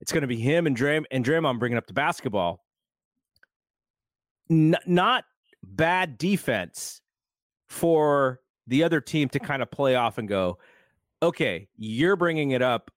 it's 0.00 0.10
going 0.10 0.22
to 0.22 0.26
be 0.26 0.38
him 0.38 0.66
and 0.66 0.74
Dray 0.74 1.02
and 1.10 1.22
Draymond 1.22 1.58
bringing 1.58 1.76
up 1.76 1.86
the 1.86 1.92
basketball 1.92 2.64
N- 4.50 4.76
not 4.86 5.24
bad 5.62 6.18
defense 6.18 7.00
for 7.68 8.40
the 8.66 8.84
other 8.84 9.00
team 9.00 9.28
to 9.28 9.38
kind 9.38 9.62
of 9.62 9.70
play 9.70 9.96
off 9.96 10.18
and 10.18 10.28
go 10.28 10.58
okay 11.22 11.66
you're 11.76 12.16
bringing 12.16 12.52
it 12.52 12.62
up 12.62 12.90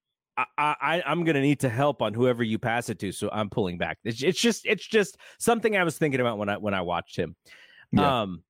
I, 0.58 0.76
I 0.82 1.04
I'm 1.06 1.24
gonna 1.24 1.42
need 1.42 1.60
to 1.62 1.70
help 1.70 2.02
on 2.02 2.14
whoever 2.14 2.44
you 2.44 2.60
pass 2.60 2.90
it 2.90 3.00
to, 3.00 3.12
so 3.12 3.30
I'm 3.32 3.50
pulling 3.50 3.78
back. 3.78 3.98
It's, 4.04 4.24
it's 4.24 4.40
just 4.40 4.66
it's 4.66 4.88
just 4.88 5.18
something 5.38 5.76
I 5.76 5.84
was 5.84 5.98
thinking 5.98 6.22
about 6.22 6.38
when 6.38 6.50
I 6.50 6.58
when 6.58 6.74
I 6.74 6.82
watched 6.82 7.16
him. 7.16 7.36
Yeah. 7.92 8.22
Um, 8.22 8.44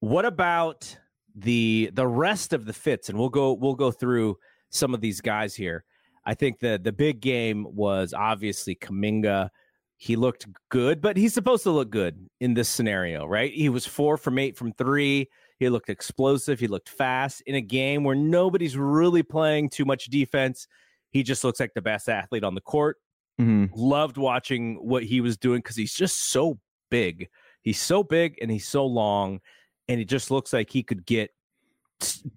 what 0.00 0.24
about 0.24 0.96
the 1.34 1.90
the 1.94 2.06
rest 2.06 2.52
of 2.52 2.64
the 2.64 2.72
fits? 2.72 3.08
And 3.08 3.18
we'll 3.18 3.28
go 3.28 3.52
we'll 3.52 3.74
go 3.74 3.90
through 3.90 4.36
some 4.70 4.94
of 4.94 5.00
these 5.00 5.20
guys 5.20 5.54
here. 5.54 5.84
I 6.24 6.34
think 6.34 6.58
the 6.58 6.80
the 6.82 6.92
big 6.92 7.20
game 7.20 7.66
was 7.70 8.14
obviously 8.14 8.74
Kuminga. 8.74 9.50
He 10.02 10.16
looked 10.16 10.48
good, 10.68 11.00
but 11.00 11.16
he's 11.16 11.32
supposed 11.32 11.62
to 11.62 11.70
look 11.70 11.88
good 11.88 12.28
in 12.40 12.54
this 12.54 12.68
scenario, 12.68 13.24
right? 13.24 13.52
He 13.52 13.68
was 13.68 13.86
four 13.86 14.16
from 14.16 14.36
eight 14.36 14.56
from 14.56 14.72
three. 14.72 15.30
He 15.60 15.68
looked 15.68 15.88
explosive. 15.88 16.58
He 16.58 16.66
looked 16.66 16.88
fast 16.88 17.40
in 17.46 17.54
a 17.54 17.60
game 17.60 18.02
where 18.02 18.16
nobody's 18.16 18.76
really 18.76 19.22
playing 19.22 19.70
too 19.70 19.84
much 19.84 20.06
defense. 20.06 20.66
He 21.12 21.22
just 21.22 21.44
looks 21.44 21.60
like 21.60 21.72
the 21.74 21.82
best 21.82 22.08
athlete 22.08 22.42
on 22.42 22.56
the 22.56 22.60
court. 22.60 22.96
Mhm. 23.40 23.70
Loved 23.76 24.16
watching 24.16 24.74
what 24.84 25.04
he 25.04 25.20
was 25.20 25.36
doing 25.36 25.58
because 25.60 25.76
he's 25.76 25.94
just 25.94 26.32
so 26.32 26.58
big. 26.90 27.28
He's 27.60 27.78
so 27.80 28.02
big 28.02 28.38
and 28.42 28.50
he's 28.50 28.66
so 28.66 28.84
long, 28.84 29.40
and 29.86 30.00
it 30.00 30.06
just 30.06 30.32
looks 30.32 30.52
like 30.52 30.68
he 30.68 30.82
could 30.82 31.06
get 31.06 31.30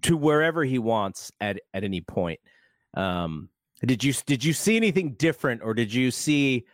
to 0.02 0.16
wherever 0.16 0.62
he 0.62 0.78
wants 0.78 1.32
at 1.40 1.60
at 1.74 1.82
any 1.82 2.00
point. 2.00 2.38
Um, 2.94 3.48
did 3.84 4.04
you 4.04 4.12
did 4.24 4.44
you 4.44 4.52
see 4.52 4.76
anything 4.76 5.14
different, 5.14 5.62
or 5.64 5.74
did 5.74 5.92
you 5.92 6.12
see 6.12 6.64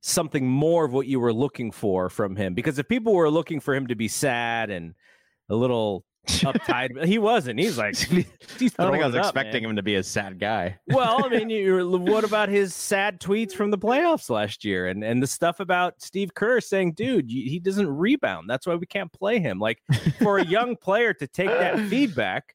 something 0.00 0.46
more 0.48 0.84
of 0.84 0.92
what 0.92 1.06
you 1.06 1.20
were 1.20 1.32
looking 1.32 1.70
for 1.72 2.08
from 2.10 2.36
him? 2.36 2.54
Because 2.54 2.78
if 2.78 2.88
people 2.88 3.14
were 3.14 3.30
looking 3.30 3.60
for 3.60 3.74
him 3.74 3.86
to 3.88 3.94
be 3.94 4.08
sad 4.08 4.70
and 4.70 4.94
a 5.48 5.54
little 5.54 6.04
uptight, 6.28 7.04
he 7.06 7.18
wasn't. 7.18 7.58
He's 7.58 7.78
like, 7.78 7.96
he's 8.58 8.74
I 8.78 8.82
don't 8.84 8.92
think 8.92 9.02
I 9.02 9.06
was 9.06 9.16
up, 9.16 9.24
expecting 9.24 9.62
man. 9.62 9.70
him 9.70 9.76
to 9.76 9.82
be 9.82 9.94
a 9.94 10.02
sad 10.02 10.38
guy. 10.38 10.78
Well, 10.88 11.24
I 11.24 11.28
mean, 11.28 11.48
you, 11.50 11.88
what 11.88 12.24
about 12.24 12.48
his 12.48 12.74
sad 12.74 13.18
tweets 13.20 13.52
from 13.52 13.70
the 13.70 13.78
playoffs 13.78 14.28
last 14.28 14.64
year, 14.64 14.88
and 14.88 15.02
and 15.02 15.22
the 15.22 15.26
stuff 15.26 15.58
about 15.60 16.00
Steve 16.02 16.34
Kerr 16.34 16.60
saying, 16.60 16.92
"Dude, 16.92 17.30
you- 17.30 17.48
he 17.50 17.58
doesn't 17.58 17.88
rebound. 17.88 18.48
That's 18.48 18.66
why 18.66 18.74
we 18.74 18.86
can't 18.86 19.12
play 19.12 19.38
him." 19.38 19.58
Like 19.58 19.80
for 20.20 20.38
a 20.38 20.44
young 20.44 20.76
player 20.76 21.14
to 21.14 21.26
take 21.26 21.48
that 21.48 21.78
feedback, 21.88 22.54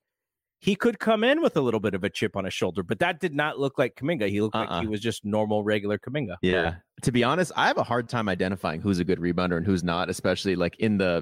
he 0.63 0.77
could 0.77 0.97
come 0.97 1.25
in 1.25 1.41
with 1.41 1.57
a 1.57 1.61
little 1.61 1.81
bit 1.81 1.93
of 1.93 2.05
a 2.05 2.09
chip 2.09 2.37
on 2.37 2.45
his 2.45 2.53
shoulder, 2.53 2.83
but 2.83 2.99
that 2.99 3.19
did 3.19 3.35
not 3.35 3.59
look 3.59 3.77
like 3.77 3.97
Kuminga. 3.97 4.29
He 4.29 4.39
looked 4.39 4.55
like 4.55 4.69
Uh-uh. 4.69 4.79
he 4.79 4.87
was 4.87 5.01
just 5.01 5.25
normal, 5.25 5.61
regular 5.61 5.97
Kuminga. 5.97 6.37
Yeah. 6.41 6.75
To 7.01 7.11
be 7.11 7.21
honest, 7.21 7.51
I 7.57 7.67
have 7.67 7.77
a 7.77 7.83
hard 7.83 8.07
time 8.07 8.29
identifying 8.29 8.79
who's 8.79 8.97
a 8.99 9.03
good 9.03 9.19
rebounder 9.19 9.57
and 9.57 9.65
who's 9.65 9.83
not, 9.83 10.09
especially 10.09 10.55
like 10.55 10.77
in 10.79 10.97
the 10.97 11.21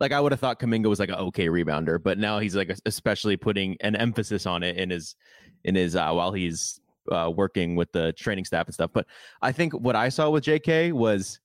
like 0.00 0.12
I 0.12 0.20
would 0.20 0.32
have 0.32 0.40
thought 0.40 0.60
Kuminga 0.60 0.84
was 0.86 1.00
like 1.00 1.08
an 1.08 1.14
okay 1.14 1.46
rebounder, 1.46 2.02
but 2.02 2.18
now 2.18 2.40
he's 2.40 2.54
like 2.54 2.76
especially 2.84 3.38
putting 3.38 3.78
an 3.80 3.96
emphasis 3.96 4.44
on 4.44 4.62
it 4.62 4.76
in 4.76 4.90
his 4.90 5.16
in 5.64 5.74
his 5.76 5.96
uh 5.96 6.10
while 6.10 6.32
he's 6.32 6.78
uh 7.10 7.32
working 7.34 7.76
with 7.76 7.90
the 7.92 8.12
training 8.12 8.44
staff 8.44 8.66
and 8.66 8.74
stuff. 8.74 8.90
But 8.92 9.06
I 9.40 9.52
think 9.52 9.72
what 9.72 9.96
I 9.96 10.10
saw 10.10 10.28
with 10.28 10.44
JK 10.44 10.92
was 10.92 11.40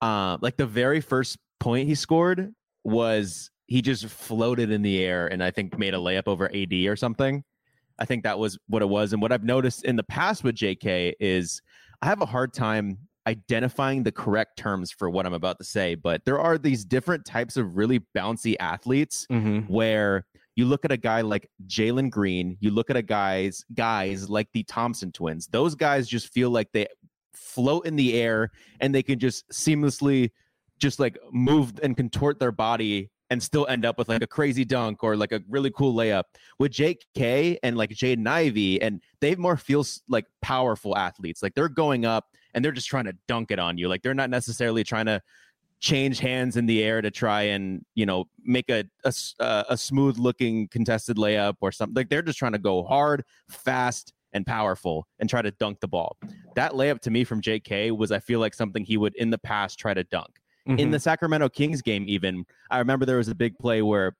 uh 0.00 0.38
like 0.40 0.56
the 0.56 0.66
very 0.66 1.02
first 1.02 1.36
point 1.60 1.88
he 1.88 1.94
scored 1.94 2.54
was 2.84 3.50
he 3.66 3.80
just 3.82 4.06
floated 4.06 4.70
in 4.70 4.82
the 4.82 5.02
air 5.04 5.26
and 5.26 5.42
I 5.42 5.50
think 5.50 5.78
made 5.78 5.94
a 5.94 5.98
layup 5.98 6.26
over 6.26 6.50
AD 6.54 6.72
or 6.86 6.96
something. 6.96 7.44
I 7.98 8.04
think 8.04 8.24
that 8.24 8.38
was 8.38 8.58
what 8.68 8.82
it 8.82 8.88
was. 8.88 9.12
And 9.12 9.22
what 9.22 9.32
I've 9.32 9.44
noticed 9.44 9.84
in 9.84 9.96
the 9.96 10.02
past 10.02 10.44
with 10.44 10.56
JK 10.56 11.12
is 11.20 11.60
I 12.00 12.06
have 12.06 12.20
a 12.20 12.26
hard 12.26 12.52
time 12.52 12.98
identifying 13.26 14.02
the 14.02 14.10
correct 14.12 14.58
terms 14.58 14.90
for 14.90 15.08
what 15.08 15.26
I'm 15.26 15.32
about 15.34 15.58
to 15.58 15.64
say, 15.64 15.94
but 15.94 16.24
there 16.24 16.40
are 16.40 16.58
these 16.58 16.84
different 16.84 17.24
types 17.24 17.56
of 17.56 17.76
really 17.76 18.00
bouncy 18.16 18.56
athletes 18.58 19.26
Mm-hmm. 19.30 19.72
where 19.72 20.26
you 20.56 20.64
look 20.66 20.84
at 20.84 20.92
a 20.92 20.96
guy 20.96 21.20
like 21.22 21.48
Jalen 21.66 22.10
Green, 22.10 22.56
you 22.60 22.70
look 22.72 22.90
at 22.90 22.96
a 22.96 23.02
guys 23.02 23.64
guys 23.74 24.28
like 24.28 24.48
the 24.52 24.64
Thompson 24.64 25.12
twins. 25.12 25.46
Those 25.46 25.74
guys 25.74 26.08
just 26.08 26.28
feel 26.32 26.50
like 26.50 26.68
they 26.72 26.88
float 27.32 27.86
in 27.86 27.96
the 27.96 28.20
air 28.20 28.50
and 28.80 28.94
they 28.94 29.02
can 29.02 29.18
just 29.18 29.48
seamlessly 29.50 30.30
just 30.78 30.98
like 30.98 31.16
move 31.30 31.72
and 31.82 31.96
contort 31.96 32.38
their 32.40 32.52
body 32.52 33.08
and 33.32 33.42
still 33.42 33.66
end 33.66 33.86
up 33.86 33.96
with 33.96 34.10
like 34.10 34.22
a 34.22 34.26
crazy 34.26 34.62
dunk 34.62 35.02
or 35.02 35.16
like 35.16 35.32
a 35.32 35.40
really 35.48 35.70
cool 35.70 35.94
layup. 35.94 36.24
With 36.58 36.70
JK 36.72 37.56
and 37.62 37.78
like 37.78 37.88
Jaden 37.88 38.28
Ivey, 38.28 38.82
and 38.82 39.00
they 39.20 39.34
more 39.36 39.56
feels 39.56 40.02
like 40.06 40.26
powerful 40.42 40.98
athletes. 40.98 41.42
Like 41.42 41.54
they're 41.54 41.70
going 41.70 42.04
up 42.04 42.26
and 42.52 42.62
they're 42.62 42.72
just 42.72 42.88
trying 42.88 43.06
to 43.06 43.16
dunk 43.26 43.50
it 43.50 43.58
on 43.58 43.78
you. 43.78 43.88
Like 43.88 44.02
they're 44.02 44.12
not 44.12 44.28
necessarily 44.28 44.84
trying 44.84 45.06
to 45.06 45.22
change 45.80 46.18
hands 46.18 46.58
in 46.58 46.66
the 46.66 46.82
air 46.84 47.00
to 47.00 47.10
try 47.10 47.42
and 47.42 47.84
you 47.94 48.04
know 48.04 48.26
make 48.44 48.68
a 48.68 48.84
a, 49.04 49.64
a 49.70 49.76
smooth 49.78 50.18
looking 50.18 50.68
contested 50.68 51.16
layup 51.16 51.54
or 51.62 51.72
something. 51.72 51.94
Like 51.94 52.10
they're 52.10 52.20
just 52.20 52.38
trying 52.38 52.52
to 52.52 52.58
go 52.58 52.84
hard, 52.84 53.24
fast, 53.48 54.12
and 54.34 54.46
powerful 54.46 55.06
and 55.20 55.30
try 55.30 55.40
to 55.40 55.52
dunk 55.52 55.80
the 55.80 55.88
ball. 55.88 56.18
That 56.54 56.72
layup 56.72 57.00
to 57.00 57.10
me 57.10 57.24
from 57.24 57.40
J.K. 57.40 57.92
was 57.92 58.12
I 58.12 58.18
feel 58.18 58.40
like 58.40 58.52
something 58.52 58.84
he 58.84 58.98
would 58.98 59.14
in 59.16 59.30
the 59.30 59.38
past 59.38 59.78
try 59.78 59.94
to 59.94 60.04
dunk. 60.04 60.41
Mm-hmm. 60.68 60.78
In 60.78 60.90
the 60.90 61.00
Sacramento 61.00 61.48
Kings 61.48 61.82
game, 61.82 62.04
even 62.06 62.44
I 62.70 62.78
remember 62.78 63.04
there 63.04 63.16
was 63.16 63.28
a 63.28 63.34
big 63.34 63.58
play 63.58 63.82
where 63.82 64.16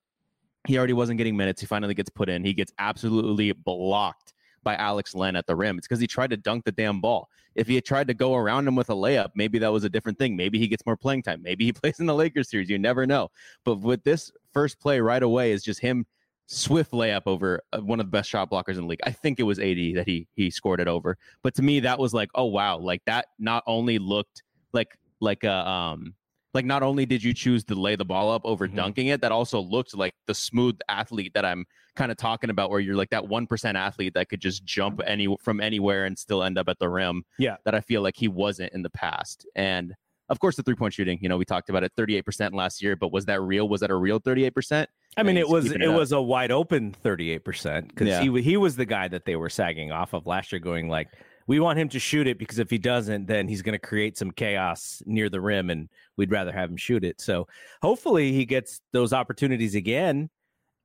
he 0.66 0.76
already 0.76 0.92
wasn't 0.92 1.18
getting 1.18 1.36
minutes. 1.36 1.60
He 1.60 1.66
finally 1.66 1.94
gets 1.94 2.10
put 2.10 2.28
in. 2.28 2.44
He 2.44 2.52
gets 2.52 2.72
absolutely 2.78 3.52
blocked 3.52 4.34
by 4.62 4.76
Alex 4.76 5.14
Len 5.14 5.36
at 5.36 5.46
the 5.46 5.56
rim. 5.56 5.78
It's 5.78 5.86
because 5.86 6.00
he 6.00 6.06
tried 6.06 6.30
to 6.30 6.36
dunk 6.36 6.64
the 6.64 6.72
damn 6.72 7.00
ball. 7.00 7.28
If 7.54 7.66
he 7.66 7.74
had 7.74 7.84
tried 7.84 8.08
to 8.08 8.14
go 8.14 8.34
around 8.34 8.66
him 8.66 8.76
with 8.76 8.90
a 8.90 8.94
layup, 8.94 9.30
maybe 9.34 9.58
that 9.58 9.72
was 9.72 9.84
a 9.84 9.88
different 9.88 10.18
thing. 10.18 10.36
Maybe 10.36 10.58
he 10.58 10.68
gets 10.68 10.86
more 10.86 10.96
playing 10.96 11.22
time. 11.22 11.42
Maybe 11.42 11.64
he 11.64 11.72
plays 11.72 12.00
in 12.00 12.06
the 12.06 12.14
Lakers 12.14 12.50
series. 12.50 12.70
You 12.70 12.78
never 12.78 13.06
know. 13.06 13.30
But 13.64 13.80
with 13.80 14.02
this 14.04 14.30
first 14.52 14.80
play 14.80 15.00
right 15.00 15.22
away 15.22 15.52
is 15.52 15.62
just 15.62 15.80
him 15.80 16.06
swift 16.46 16.92
layup 16.92 17.22
over 17.26 17.62
uh, 17.72 17.78
one 17.78 18.00
of 18.00 18.06
the 18.06 18.10
best 18.10 18.28
shot 18.28 18.50
blockers 18.50 18.76
in 18.76 18.82
the 18.82 18.86
league. 18.86 19.00
I 19.04 19.10
think 19.10 19.40
it 19.40 19.44
was 19.44 19.58
AD 19.58 19.76
that 19.94 20.04
he 20.06 20.28
he 20.34 20.50
scored 20.50 20.80
it 20.80 20.88
over. 20.88 21.18
But 21.42 21.54
to 21.56 21.62
me, 21.62 21.80
that 21.80 21.98
was 21.98 22.14
like, 22.14 22.30
oh 22.34 22.46
wow, 22.46 22.78
like 22.78 23.02
that 23.06 23.26
not 23.38 23.62
only 23.66 23.98
looked 23.98 24.42
like 24.72 24.98
like 25.20 25.44
a 25.44 25.68
um 25.68 26.14
like 26.54 26.64
not 26.64 26.82
only 26.82 27.06
did 27.06 27.22
you 27.22 27.32
choose 27.32 27.64
to 27.64 27.74
lay 27.74 27.96
the 27.96 28.04
ball 28.04 28.30
up 28.30 28.42
over 28.44 28.66
mm-hmm. 28.66 28.76
dunking 28.76 29.06
it, 29.08 29.20
that 29.20 29.32
also 29.32 29.60
looked 29.60 29.96
like 29.96 30.14
the 30.26 30.34
smooth 30.34 30.78
athlete 30.88 31.32
that 31.34 31.44
I'm 31.44 31.64
kind 31.96 32.10
of 32.10 32.16
talking 32.16 32.50
about, 32.50 32.70
where 32.70 32.80
you're 32.80 32.96
like 32.96 33.10
that 33.10 33.28
one 33.28 33.46
percent 33.46 33.76
athlete 33.76 34.14
that 34.14 34.28
could 34.28 34.40
just 34.40 34.64
jump 34.64 35.00
any 35.06 35.34
from 35.40 35.60
anywhere 35.60 36.04
and 36.04 36.18
still 36.18 36.42
end 36.42 36.58
up 36.58 36.68
at 36.68 36.78
the 36.78 36.88
rim. 36.88 37.24
Yeah, 37.38 37.56
that 37.64 37.74
I 37.74 37.80
feel 37.80 38.02
like 38.02 38.16
he 38.16 38.28
wasn't 38.28 38.72
in 38.72 38.82
the 38.82 38.90
past, 38.90 39.46
and 39.54 39.94
of 40.28 40.40
course 40.40 40.56
the 40.56 40.62
three 40.62 40.74
point 40.74 40.94
shooting. 40.94 41.18
You 41.22 41.28
know, 41.28 41.38
we 41.38 41.44
talked 41.44 41.70
about 41.70 41.84
it, 41.84 41.92
38 41.96 42.22
percent 42.22 42.54
last 42.54 42.82
year, 42.82 42.96
but 42.96 43.12
was 43.12 43.24
that 43.26 43.40
real? 43.40 43.68
Was 43.68 43.80
that 43.80 43.90
a 43.90 43.96
real 43.96 44.18
38 44.18 44.54
percent? 44.54 44.90
I 45.16 45.22
mean, 45.22 45.36
it 45.36 45.48
was 45.48 45.70
it, 45.70 45.82
it 45.82 45.88
was 45.88 46.12
a 46.12 46.20
wide 46.20 46.50
open 46.50 46.92
38 47.02 47.44
percent 47.44 47.88
because 47.88 48.08
yeah. 48.08 48.20
he 48.20 48.42
he 48.42 48.56
was 48.56 48.76
the 48.76 48.86
guy 48.86 49.08
that 49.08 49.24
they 49.24 49.36
were 49.36 49.50
sagging 49.50 49.92
off 49.92 50.12
of 50.12 50.26
last 50.26 50.52
year, 50.52 50.58
going 50.58 50.88
like 50.88 51.08
we 51.46 51.60
want 51.60 51.78
him 51.78 51.88
to 51.90 51.98
shoot 51.98 52.26
it 52.26 52.38
because 52.38 52.58
if 52.58 52.70
he 52.70 52.78
doesn't, 52.78 53.26
then 53.26 53.48
he's 53.48 53.62
going 53.62 53.78
to 53.78 53.86
create 53.86 54.16
some 54.16 54.30
chaos 54.30 55.02
near 55.06 55.28
the 55.28 55.40
rim, 55.40 55.70
and 55.70 55.88
we'd 56.16 56.30
rather 56.30 56.52
have 56.52 56.70
him 56.70 56.76
shoot 56.76 57.04
it. 57.04 57.20
So 57.20 57.48
hopefully 57.82 58.32
he 58.32 58.44
gets 58.44 58.80
those 58.92 59.12
opportunities 59.12 59.74
again, 59.74 60.30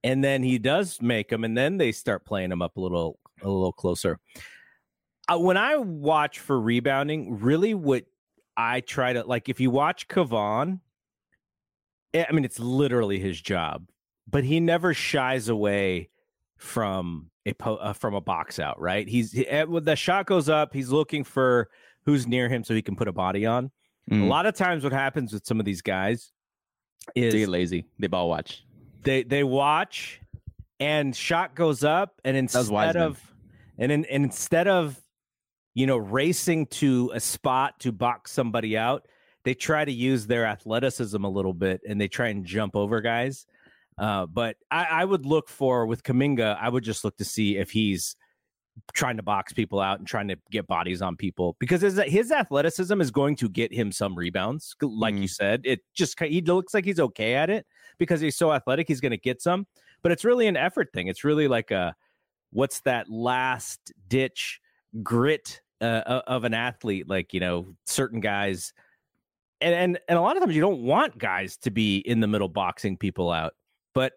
and 0.04 0.24
then 0.24 0.44
he 0.44 0.58
does 0.60 1.02
make 1.02 1.30
them, 1.30 1.44
and 1.44 1.58
then 1.58 1.78
they 1.78 1.92
start 1.92 2.26
playing 2.26 2.52
him 2.52 2.62
up 2.62 2.78
a 2.78 2.82
little 2.82 3.20
a 3.42 3.50
little 3.50 3.74
closer. 3.74 4.20
Uh, 5.32 5.38
when 5.38 5.58
I 5.58 5.78
watch 5.78 6.40
for 6.40 6.60
rebounding, 6.60 7.40
really 7.40 7.74
what 7.74 8.06
I 8.56 8.82
try 8.82 9.14
to 9.14 9.24
like, 9.24 9.50
if 9.50 9.60
you 9.60 9.70
watch 9.70 10.08
Kevon, 10.08 10.80
eh, 12.14 12.26
I 12.28 12.32
mean, 12.32 12.46
it's 12.46 12.60
literally 12.60 13.20
his 13.20 13.40
job, 13.40 13.88
but 14.28 14.44
he 14.44 14.60
never 14.60 14.94
shies 14.94 15.50
away 15.50 16.10
from 16.58 17.30
a 17.46 17.54
po- 17.54 17.76
uh, 17.76 17.94
from 17.94 18.14
a 18.14 18.22
box 18.22 18.60
out, 18.60 18.80
right? 18.80 19.08
He's 19.08 19.32
he, 19.32 19.48
eh, 19.48 19.64
when 19.64 19.84
the 19.84 19.96
shot 19.96 20.26
goes 20.26 20.50
up, 20.50 20.74
he's 20.74 20.90
looking 20.90 21.24
for 21.24 21.70
who's 22.06 22.28
near 22.28 22.50
him 22.50 22.64
so 22.64 22.74
he 22.74 22.82
can 22.82 22.96
put 22.96 23.08
a 23.08 23.14
body 23.14 23.46
on. 23.46 23.72
Mm. 24.12 24.24
A 24.24 24.26
lot 24.26 24.46
of 24.46 24.56
times, 24.56 24.84
what 24.84 24.94
happens 24.94 25.34
with 25.34 25.46
some 25.46 25.60
of 25.60 25.66
these 25.66 25.82
guys 25.82 26.32
is 27.16 27.34
they 27.34 27.40
get 27.40 27.50
lazy. 27.50 27.86
They 28.00 28.08
ball 28.08 28.30
watch. 28.30 28.66
They 29.04 29.24
they 29.24 29.44
watch, 29.44 30.22
and 30.80 31.16
shot 31.16 31.56
goes 31.56 31.84
up, 31.84 32.20
and 32.24 32.36
instead 32.36 32.96
of 32.96 33.22
and, 33.78 33.92
in, 33.92 34.06
and 34.06 34.24
instead 34.24 34.68
of 34.68 35.00
you 35.74 35.86
know 35.86 35.98
racing 35.98 36.68
to 36.68 37.12
a 37.14 37.20
spot 37.20 37.80
to 37.82 37.92
box 37.92 38.32
somebody 38.32 38.78
out, 38.78 39.08
they 39.44 39.54
try 39.54 39.86
to 39.86 39.92
use 39.92 40.28
their 40.28 40.46
athleticism 40.46 41.24
a 41.24 41.30
little 41.30 41.54
bit, 41.54 41.82
and 41.88 42.00
they 42.00 42.08
try 42.08 42.30
and 42.30 42.46
jump 42.46 42.76
over 42.76 43.02
guys. 43.02 43.46
Uh, 43.98 44.26
but 44.28 44.58
I, 44.70 44.86
I, 44.86 45.06
would 45.06 45.26
look 45.26 45.50
for 45.50 45.88
with 45.88 46.04
Kuminga, 46.04 46.58
I 46.62 46.70
would 46.70 46.84
just 46.84 47.04
look 47.04 47.18
to 47.18 47.26
see 47.26 47.58
if 47.58 47.72
he's 47.72 48.16
trying 48.94 49.18
to 49.18 49.24
box 49.24 49.54
people 49.54 49.80
out 49.80 50.00
and 50.00 50.08
trying 50.08 50.28
to 50.28 50.38
get 50.52 50.68
bodies 50.68 51.02
on 51.02 51.16
people 51.16 51.56
because 51.60 51.82
his, 51.82 52.00
his 52.06 52.32
athleticism 52.32 53.00
is 53.02 53.12
going 53.12 53.36
to 53.36 53.50
get 53.50 53.74
him 53.74 53.92
some 53.92 54.16
rebounds. 54.16 54.76
Like 54.82 55.16
mm. 55.16 55.22
you 55.22 55.28
said, 55.28 55.62
it 55.64 55.82
just 55.94 56.20
he 56.20 56.42
looks 56.42 56.74
like 56.74 56.86
he's 56.86 57.00
okay 57.00 57.36
at 57.36 57.50
it 57.50 57.66
because 57.98 58.22
he's 58.22 58.36
so 58.36 58.54
athletic. 58.54 58.88
He's 58.88 59.02
going 59.02 59.12
to 59.12 59.18
get 59.18 59.42
some, 59.42 59.66
but 60.02 60.12
it's 60.12 60.24
really 60.24 60.48
an 60.48 60.58
effort 60.58 60.90
thing. 60.94 61.08
It's 61.08 61.24
really 61.24 61.48
like 61.48 61.72
a 61.72 61.96
what's 62.52 62.82
that 62.82 63.10
last 63.10 63.92
ditch 64.08 64.62
grit 65.02 65.62
uh, 65.82 66.22
of 66.28 66.44
an 66.44 66.54
athlete. 66.54 67.10
Like 67.10 67.34
you 67.34 67.40
know, 67.40 67.66
certain 67.86 68.20
guys. 68.20 68.74
And, 69.60 69.74
and 69.74 70.00
and 70.08 70.20
a 70.20 70.22
lot 70.22 70.38
of 70.38 70.44
times 70.44 70.54
you 70.54 70.62
don't 70.62 70.84
want 70.84 71.18
guys 71.18 71.58
to 71.58 71.72
be 71.72 71.98
in 71.98 72.20
the 72.20 72.28
middle 72.28 72.48
boxing 72.48 72.96
people 72.96 73.32
out 73.32 73.56
but 73.98 74.14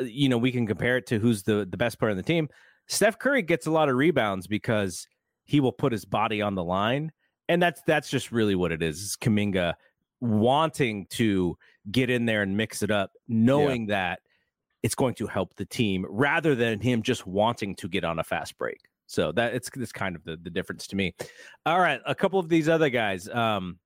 uh, 0.00 0.04
you 0.06 0.28
know, 0.28 0.38
we 0.38 0.50
can 0.50 0.66
compare 0.66 0.96
it 0.96 1.06
to 1.06 1.20
who's 1.20 1.44
the 1.44 1.64
the 1.70 1.76
best 1.76 2.00
player 2.00 2.10
on 2.10 2.16
the 2.16 2.22
team. 2.22 2.48
Steph 2.88 3.16
Curry 3.16 3.42
gets 3.42 3.66
a 3.66 3.70
lot 3.70 3.88
of 3.88 3.94
rebounds 3.94 4.48
because 4.48 5.06
he 5.44 5.60
will 5.60 5.70
put 5.70 5.92
his 5.92 6.04
body 6.04 6.42
on 6.42 6.56
the 6.56 6.64
line, 6.64 7.12
and 7.48 7.62
that's 7.62 7.80
that's 7.86 8.10
just 8.10 8.32
really 8.32 8.56
what 8.56 8.72
it 8.72 8.82
is. 8.82 9.00
Is 9.00 9.16
Kuminga 9.16 9.74
wanting 10.20 11.06
to 11.10 11.56
get 11.92 12.10
in 12.10 12.26
there 12.26 12.42
and 12.42 12.56
mix 12.56 12.82
it 12.82 12.90
up, 12.90 13.12
knowing 13.28 13.88
yeah. 13.88 13.94
that 13.94 14.20
it's 14.82 14.96
going 14.96 15.14
to 15.14 15.28
help 15.28 15.54
the 15.54 15.64
team, 15.64 16.04
rather 16.10 16.56
than 16.56 16.80
him 16.80 17.00
just 17.00 17.24
wanting 17.24 17.76
to 17.76 17.88
get 17.88 18.02
on 18.02 18.18
a 18.18 18.24
fast 18.24 18.58
break. 18.58 18.80
So 19.06 19.30
that 19.32 19.54
it's 19.54 19.70
it's 19.76 19.92
kind 19.92 20.16
of 20.16 20.24
the, 20.24 20.36
the 20.42 20.50
difference 20.50 20.88
to 20.88 20.96
me. 20.96 21.14
All 21.66 21.78
right, 21.78 22.00
a 22.04 22.16
couple 22.16 22.40
of 22.40 22.48
these 22.48 22.68
other 22.68 22.90
guys. 22.90 23.28
Um, 23.28 23.78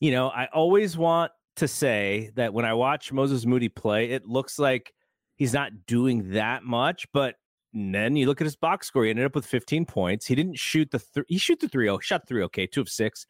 you 0.00 0.10
know, 0.10 0.30
I 0.30 0.48
always 0.52 0.96
want 0.96 1.30
to 1.56 1.68
say 1.68 2.30
that 2.34 2.54
when 2.54 2.64
I 2.64 2.74
watch 2.74 3.12
Moses 3.12 3.46
Moody 3.46 3.68
play, 3.68 4.10
it 4.10 4.26
looks 4.26 4.58
like 4.58 4.92
he's 5.36 5.52
not 5.52 5.86
doing 5.86 6.30
that 6.32 6.64
much, 6.64 7.06
but 7.12 7.36
then 7.72 8.16
you 8.16 8.26
look 8.26 8.40
at 8.40 8.44
his 8.44 8.56
box 8.56 8.86
score. 8.86 9.04
He 9.04 9.10
ended 9.10 9.24
up 9.24 9.34
with 9.34 9.46
15 9.46 9.86
points. 9.86 10.26
He 10.26 10.34
didn't 10.34 10.58
shoot 10.58 10.90
the 10.90 10.98
th- 10.98 11.26
he 11.28 11.38
shoot 11.38 11.60
the 11.60 11.68
three 11.68 11.88
oh 11.88 11.98
shot 11.98 12.26
three 12.26 12.42
okay, 12.44 12.66
two 12.66 12.80
of 12.80 12.88
six. 12.88 13.26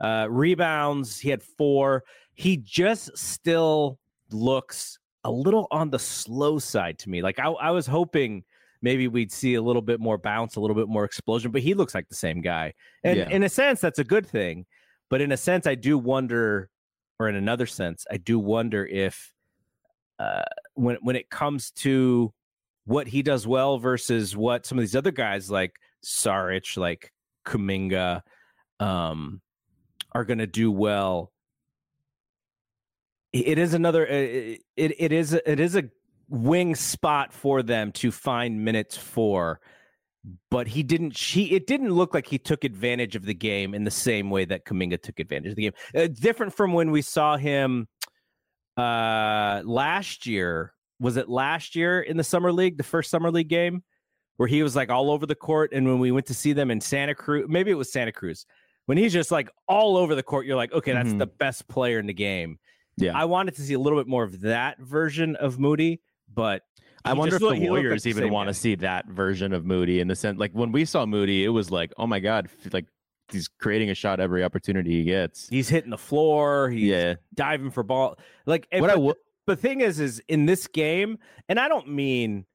Uh, 0.00 0.26
rebounds 0.30 1.18
he 1.18 1.28
had 1.28 1.42
four. 1.42 2.04
He 2.34 2.56
just 2.58 3.16
still 3.16 3.98
looks 4.30 4.98
a 5.24 5.30
little 5.30 5.66
on 5.70 5.90
the 5.90 5.98
slow 5.98 6.58
side 6.58 6.98
to 7.00 7.10
me. 7.10 7.22
Like 7.22 7.38
I, 7.38 7.48
I 7.48 7.70
was 7.70 7.86
hoping 7.86 8.44
maybe 8.82 9.08
we'd 9.08 9.32
see 9.32 9.54
a 9.54 9.62
little 9.62 9.82
bit 9.82 10.00
more 10.00 10.18
bounce, 10.18 10.56
a 10.56 10.60
little 10.60 10.76
bit 10.76 10.88
more 10.88 11.04
explosion, 11.04 11.50
but 11.50 11.62
he 11.62 11.74
looks 11.74 11.94
like 11.94 12.08
the 12.08 12.14
same 12.14 12.40
guy. 12.40 12.74
And 13.02 13.18
yeah. 13.18 13.28
in 13.28 13.42
a 13.42 13.48
sense, 13.48 13.80
that's 13.80 13.98
a 13.98 14.04
good 14.04 14.26
thing. 14.26 14.66
But 15.10 15.20
in 15.20 15.32
a 15.32 15.36
sense, 15.36 15.66
I 15.66 15.74
do 15.74 15.98
wonder 15.98 16.68
or 17.18 17.28
in 17.28 17.34
another 17.34 17.66
sense, 17.66 18.06
I 18.10 18.16
do 18.16 18.38
wonder 18.38 18.86
if 18.86 19.32
uh, 20.18 20.42
when 20.74 20.96
when 21.02 21.16
it 21.16 21.30
comes 21.30 21.70
to 21.72 22.32
what 22.84 23.06
he 23.06 23.22
does 23.22 23.46
well 23.46 23.78
versus 23.78 24.36
what 24.36 24.66
some 24.66 24.78
of 24.78 24.82
these 24.82 24.96
other 24.96 25.10
guys 25.10 25.50
like 25.50 25.76
Saric, 26.04 26.76
like 26.76 27.12
Kuminga, 27.44 28.22
um, 28.80 29.40
are 30.12 30.24
going 30.24 30.38
to 30.38 30.46
do 30.46 30.70
well. 30.70 31.32
It 33.32 33.58
is 33.58 33.74
another. 33.74 34.06
It, 34.06 34.62
it 34.76 34.94
it 34.98 35.12
is 35.12 35.34
it 35.34 35.60
is 35.60 35.76
a 35.76 35.84
wing 36.28 36.74
spot 36.74 37.32
for 37.32 37.62
them 37.62 37.92
to 37.92 38.10
find 38.10 38.64
minutes 38.64 38.96
for 38.96 39.60
but 40.50 40.66
he 40.68 40.82
didn't 40.82 41.16
she 41.16 41.44
it 41.52 41.66
didn't 41.66 41.92
look 41.92 42.14
like 42.14 42.26
he 42.26 42.38
took 42.38 42.64
advantage 42.64 43.16
of 43.16 43.24
the 43.24 43.34
game 43.34 43.74
in 43.74 43.84
the 43.84 43.90
same 43.90 44.30
way 44.30 44.44
that 44.44 44.64
Kuminga 44.64 45.00
took 45.00 45.20
advantage 45.20 45.50
of 45.50 45.56
the 45.56 45.62
game. 45.62 45.72
Uh, 45.94 46.06
different 46.06 46.54
from 46.54 46.72
when 46.72 46.90
we 46.90 47.02
saw 47.02 47.36
him 47.36 47.88
uh 48.76 49.62
last 49.64 50.26
year. 50.26 50.72
Was 51.00 51.16
it 51.16 51.28
last 51.28 51.76
year 51.76 52.00
in 52.00 52.16
the 52.16 52.24
summer 52.24 52.52
league, 52.52 52.76
the 52.76 52.82
first 52.82 53.10
summer 53.10 53.30
league 53.30 53.48
game 53.48 53.84
where 54.36 54.48
he 54.48 54.62
was 54.62 54.74
like 54.74 54.90
all 54.90 55.10
over 55.10 55.26
the 55.26 55.34
court 55.34 55.72
and 55.72 55.86
when 55.86 56.00
we 56.00 56.10
went 56.10 56.26
to 56.26 56.34
see 56.34 56.52
them 56.52 56.70
in 56.70 56.80
Santa 56.80 57.14
Cruz, 57.14 57.46
maybe 57.48 57.70
it 57.70 57.74
was 57.74 57.92
Santa 57.92 58.12
Cruz. 58.12 58.46
When 58.86 58.98
he's 58.98 59.12
just 59.12 59.30
like 59.30 59.50
all 59.68 59.96
over 59.96 60.14
the 60.14 60.22
court, 60.22 60.46
you're 60.46 60.56
like, 60.56 60.72
"Okay, 60.72 60.92
that's 60.92 61.10
mm-hmm. 61.10 61.18
the 61.18 61.26
best 61.26 61.68
player 61.68 61.98
in 61.98 62.06
the 62.06 62.14
game." 62.14 62.58
Yeah. 62.96 63.16
I 63.16 63.26
wanted 63.26 63.54
to 63.56 63.62
see 63.62 63.74
a 63.74 63.78
little 63.78 63.98
bit 63.98 64.08
more 64.08 64.24
of 64.24 64.40
that 64.40 64.78
version 64.78 65.36
of 65.36 65.58
Moody, 65.58 66.00
but 66.32 66.62
I 67.04 67.12
wonder 67.14 67.36
if 67.36 67.40
the 67.40 67.68
Warriors 67.68 68.04
like 68.04 68.14
the 68.14 68.20
even 68.20 68.32
want 68.32 68.48
to 68.48 68.54
see 68.54 68.74
that 68.76 69.06
version 69.06 69.52
of 69.52 69.64
Moody 69.64 70.00
in 70.00 70.08
the 70.08 70.16
sense 70.16 70.38
like 70.38 70.52
when 70.52 70.72
we 70.72 70.84
saw 70.84 71.06
Moody, 71.06 71.44
it 71.44 71.48
was 71.48 71.70
like, 71.70 71.92
oh 71.96 72.06
my 72.06 72.20
god, 72.20 72.48
like 72.72 72.86
he's 73.30 73.48
creating 73.48 73.90
a 73.90 73.94
shot 73.94 74.20
every 74.20 74.44
opportunity 74.44 74.98
he 74.98 75.04
gets. 75.04 75.48
He's 75.48 75.68
hitting 75.68 75.90
the 75.90 75.98
floor. 75.98 76.70
He's 76.70 76.82
yeah. 76.82 77.14
diving 77.34 77.70
for 77.70 77.82
ball. 77.82 78.18
Like 78.46 78.66
what 78.72 78.90
I 78.90 78.94
w- 78.94 79.14
the 79.46 79.56
thing 79.56 79.80
is, 79.80 80.00
is 80.00 80.22
in 80.28 80.46
this 80.46 80.66
game, 80.66 81.18
and 81.48 81.58
I 81.58 81.68
don't 81.68 81.88
mean 81.88 82.46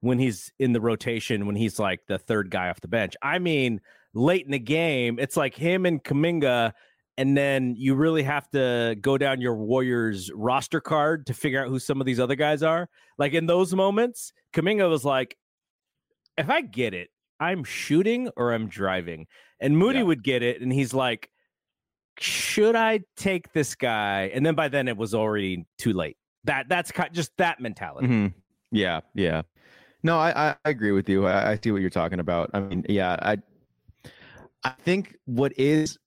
when 0.00 0.18
he's 0.18 0.52
in 0.58 0.72
the 0.72 0.80
rotation 0.80 1.46
when 1.46 1.56
he's 1.56 1.78
like 1.78 2.00
the 2.08 2.18
third 2.18 2.50
guy 2.50 2.68
off 2.68 2.80
the 2.80 2.88
bench. 2.88 3.14
I 3.22 3.38
mean 3.38 3.80
late 4.14 4.44
in 4.44 4.52
the 4.52 4.58
game, 4.58 5.18
it's 5.18 5.36
like 5.36 5.54
him 5.54 5.86
and 5.86 6.02
Kuminga 6.02 6.72
and 7.18 7.36
then 7.36 7.74
you 7.76 7.94
really 7.94 8.22
have 8.22 8.48
to 8.50 8.96
go 9.00 9.18
down 9.18 9.40
your 9.40 9.54
Warriors 9.54 10.30
roster 10.34 10.80
card 10.80 11.26
to 11.26 11.34
figure 11.34 11.62
out 11.62 11.68
who 11.68 11.78
some 11.78 12.00
of 12.00 12.06
these 12.06 12.20
other 12.20 12.34
guys 12.34 12.62
are. 12.62 12.88
Like 13.18 13.34
in 13.34 13.46
those 13.46 13.74
moments, 13.74 14.32
Kuminga 14.54 14.88
was 14.88 15.04
like, 15.04 15.36
if 16.38 16.48
I 16.48 16.62
get 16.62 16.94
it, 16.94 17.10
I'm 17.38 17.64
shooting 17.64 18.30
or 18.36 18.52
I'm 18.52 18.68
driving. 18.68 19.26
And 19.60 19.76
Moody 19.76 19.98
yeah. 19.98 20.04
would 20.04 20.24
get 20.24 20.42
it, 20.42 20.60
and 20.60 20.72
he's 20.72 20.94
like, 20.94 21.28
should 22.18 22.76
I 22.76 23.00
take 23.16 23.52
this 23.52 23.74
guy? 23.74 24.30
And 24.34 24.44
then 24.44 24.54
by 24.54 24.68
then 24.68 24.88
it 24.88 24.96
was 24.96 25.14
already 25.14 25.66
too 25.78 25.92
late. 25.92 26.16
That 26.44 26.68
that's 26.68 26.92
just 27.12 27.30
that 27.38 27.60
mentality. 27.60 28.08
Mm-hmm. 28.08 28.26
Yeah, 28.72 29.00
yeah. 29.14 29.42
No, 30.02 30.18
I, 30.18 30.56
I 30.64 30.70
agree 30.70 30.90
with 30.92 31.08
you. 31.08 31.26
I, 31.26 31.52
I 31.52 31.60
see 31.62 31.70
what 31.70 31.80
you're 31.80 31.90
talking 31.90 32.18
about. 32.18 32.50
I 32.54 32.60
mean, 32.60 32.84
yeah, 32.88 33.16
I 33.20 33.36
I 34.64 34.70
think 34.84 35.16
what 35.26 35.52
is 35.58 35.98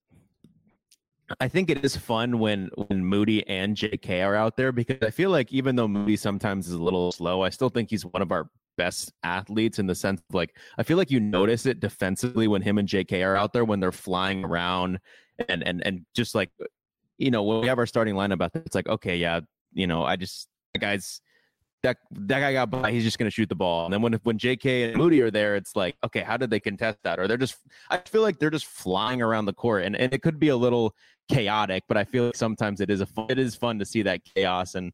I 1.40 1.48
think 1.48 1.70
it 1.70 1.84
is 1.84 1.98
fun 1.98 2.40
when 2.40 2.70
when 2.76 3.04
Moody 3.04 3.48
and 3.48 3.76
JK 3.76 4.24
are 4.26 4.36
out 4.36 4.58
there 4.58 4.72
because 4.72 4.98
I 5.02 5.10
feel 5.10 5.30
like 5.32 5.52
even 5.52 5.76
though 5.76 5.88
Moody 5.88 6.18
sometimes 6.18 6.68
is 6.68 6.74
a 6.74 6.82
little 6.82 7.12
slow, 7.12 7.42
I 7.42 7.50
still 7.50 7.70
think 7.70 7.90
he's 7.90 8.06
one 8.06 8.22
of 8.22 8.32
our 8.32 8.50
best 8.78 9.14
athletes 9.24 9.80
in 9.80 9.88
the 9.88 9.96
sense 9.96 10.22
of 10.30 10.36
like 10.36 10.56
I 10.78 10.84
feel 10.84 10.98
like 10.98 11.10
you 11.10 11.20
notice 11.20 11.66
it 11.66 11.80
defensively 11.80 12.48
when 12.48 12.62
him 12.62 12.78
and 12.78 12.88
JK 12.88 13.26
are 13.26 13.36
out 13.36 13.54
there 13.54 13.66
when 13.66 13.80
they're 13.80 13.92
flying 13.92 14.44
around 14.44 15.00
and 15.50 15.64
and 15.64 15.86
and 15.86 16.06
just 16.16 16.36
like 16.36 16.52
you 17.18 17.32
know 17.32 17.44
when 17.44 17.62
we 17.62 17.68
have 17.68 17.80
our 17.80 17.88
starting 17.88 18.16
lineup 18.16 18.42
out 18.42 18.54
there, 18.54 18.64
it's 18.66 18.76
like 18.76 18.88
okay 18.88 19.18
yeah 19.18 19.40
you 19.74 19.88
know 19.88 20.04
I 20.04 20.16
just 20.18 20.48
guy's 20.80 21.22
that 21.86 21.98
that 22.12 22.40
guy 22.40 22.54
got 22.54 22.72
by. 22.72 22.92
He's 22.92 23.04
just 23.04 23.18
going 23.18 23.28
to 23.28 23.34
shoot 23.34 23.48
the 23.48 23.56
ball. 23.56 23.86
And 23.86 23.94
then 23.94 24.02
when 24.02 24.14
when 24.24 24.38
J.K. 24.38 24.84
and 24.90 24.98
Moody 24.98 25.22
are 25.22 25.32
there, 25.32 25.56
it's 25.56 25.76
like, 25.76 25.96
okay, 26.04 26.22
how 26.22 26.36
did 26.38 26.50
they 26.50 26.60
contest 26.60 27.00
that? 27.04 27.20
Or 27.20 27.28
they're 27.28 27.38
just, 27.38 27.58
I 27.90 27.98
feel 27.98 28.22
like 28.22 28.40
they're 28.40 28.50
just 28.50 28.66
flying 28.66 29.22
around 29.22 29.46
the 29.46 29.54
court, 29.54 29.84
and 29.84 29.96
and 29.96 30.14
it 30.14 30.22
could 30.22 30.40
be 30.40 30.50
a 30.50 30.58
little 30.58 30.96
chaotic, 31.30 31.84
but 31.88 31.98
I 31.98 32.04
feel 32.04 32.26
like 32.26 32.36
sometimes 32.36 32.82
it 32.82 32.90
is 32.90 33.02
a 33.02 33.08
it 33.30 33.40
is 33.40 33.56
fun 33.56 33.80
to 33.80 33.86
see 33.86 34.02
that 34.04 34.22
chaos, 34.26 34.76
and 34.76 34.92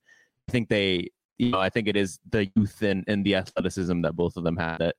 I 0.47 0.51
think 0.51 0.69
they, 0.69 1.10
you 1.38 1.51
know, 1.51 1.60
I 1.60 1.69
think 1.69 1.88
it 1.88 1.95
is 1.95 2.19
the 2.30 2.51
youth 2.56 2.82
and 2.82 3.04
and 3.08 3.25
the 3.25 3.36
athleticism 3.36 4.01
that 4.01 4.15
both 4.15 4.38
of 4.38 4.43
them 4.43 4.58
had. 4.58 4.77
That, 4.80 4.95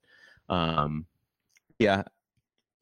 um, 0.49 1.07
yeah, 1.79 2.03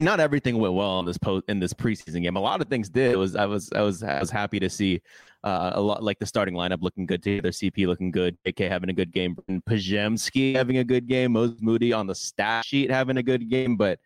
not 0.01 0.19
everything 0.19 0.57
went 0.57 0.73
well 0.73 0.99
in 0.99 1.05
this 1.05 1.17
post 1.17 1.45
in 1.47 1.59
this 1.59 1.73
preseason 1.73 2.23
game. 2.23 2.35
A 2.35 2.39
lot 2.39 2.61
of 2.61 2.67
things 2.67 2.89
did. 2.89 3.11
It 3.11 3.17
was 3.17 3.35
I 3.35 3.45
was 3.45 3.71
I 3.73 3.81
was 3.81 4.03
I 4.03 4.19
was 4.19 4.31
happy 4.31 4.59
to 4.59 4.69
see 4.69 5.01
uh, 5.43 5.71
a 5.73 5.81
lot 5.81 6.03
like 6.03 6.19
the 6.19 6.25
starting 6.25 6.55
lineup 6.55 6.81
looking 6.81 7.05
good 7.05 7.23
together, 7.23 7.49
CP 7.49 7.87
looking 7.87 8.11
good, 8.11 8.37
AK 8.45 8.59
having 8.59 8.89
a 8.89 8.93
good 8.93 9.11
game, 9.11 9.35
Podziemski 9.69 10.55
having 10.55 10.77
a 10.77 10.83
good 10.83 11.07
game, 11.07 11.33
Moses 11.33 11.61
Moody 11.61 11.93
on 11.93 12.07
the 12.07 12.15
stat 12.15 12.65
sheet 12.65 12.91
having 12.91 13.17
a 13.17 13.23
good 13.23 13.49
game, 13.49 13.77
but 13.77 13.99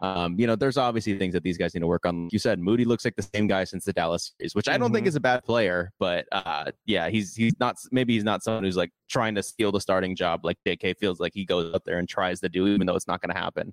um, 0.00 0.38
you 0.38 0.46
know, 0.46 0.54
there's 0.54 0.76
obviously 0.76 1.18
things 1.18 1.34
that 1.34 1.42
these 1.42 1.58
guys 1.58 1.74
need 1.74 1.80
to 1.80 1.86
work 1.86 2.06
on. 2.06 2.24
Like 2.24 2.32
you 2.32 2.38
said 2.38 2.60
Moody 2.60 2.84
looks 2.84 3.04
like 3.04 3.16
the 3.16 3.28
same 3.34 3.46
guy 3.46 3.64
since 3.64 3.84
the 3.84 3.92
Dallas 3.92 4.32
series, 4.38 4.54
which 4.54 4.68
I 4.68 4.78
don't 4.78 4.88
mm-hmm. 4.88 4.94
think 4.94 5.06
is 5.08 5.16
a 5.16 5.20
bad 5.20 5.44
player, 5.44 5.90
but 5.98 6.26
uh, 6.30 6.70
yeah, 6.86 7.08
he's 7.08 7.34
he's 7.34 7.58
not 7.58 7.76
maybe 7.90 8.14
he's 8.14 8.24
not 8.24 8.42
someone 8.42 8.64
who's 8.64 8.76
like 8.76 8.92
trying 9.08 9.34
to 9.34 9.42
steal 9.42 9.72
the 9.72 9.80
starting 9.80 10.14
job 10.14 10.44
like 10.44 10.56
JK 10.66 10.96
feels 10.98 11.18
like 11.18 11.32
he 11.34 11.44
goes 11.44 11.74
out 11.74 11.84
there 11.84 11.98
and 11.98 12.08
tries 12.08 12.40
to 12.40 12.48
do, 12.48 12.68
even 12.68 12.86
though 12.86 12.94
it's 12.94 13.08
not 13.08 13.20
going 13.20 13.34
to 13.34 13.40
happen. 13.40 13.72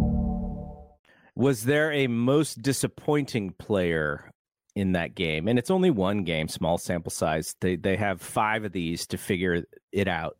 Was 1.35 1.63
there 1.63 1.91
a 1.91 2.07
most 2.07 2.61
disappointing 2.61 3.51
player 3.57 4.31
in 4.75 4.93
that 4.93 5.15
game? 5.15 5.47
And 5.47 5.57
it's 5.57 5.71
only 5.71 5.89
one 5.89 6.23
game, 6.23 6.47
small 6.47 6.77
sample 6.77 7.11
size. 7.11 7.55
They 7.61 7.75
they 7.75 7.95
have 7.95 8.21
five 8.21 8.65
of 8.65 8.71
these 8.71 9.07
to 9.07 9.17
figure 9.17 9.63
it 9.91 10.07
out. 10.07 10.37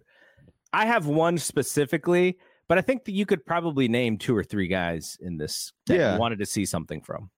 I 0.73 0.85
have 0.85 1.07
one 1.07 1.37
specifically, 1.37 2.37
but 2.67 2.77
I 2.77 2.81
think 2.81 3.05
that 3.05 3.11
you 3.11 3.25
could 3.25 3.45
probably 3.45 3.87
name 3.87 4.17
two 4.17 4.35
or 4.35 4.43
three 4.43 4.67
guys 4.67 5.17
in 5.21 5.37
this 5.37 5.73
that 5.87 5.97
yeah. 5.97 6.17
wanted 6.17 6.39
to 6.39 6.45
see 6.45 6.65
something 6.65 7.01
from. 7.01 7.29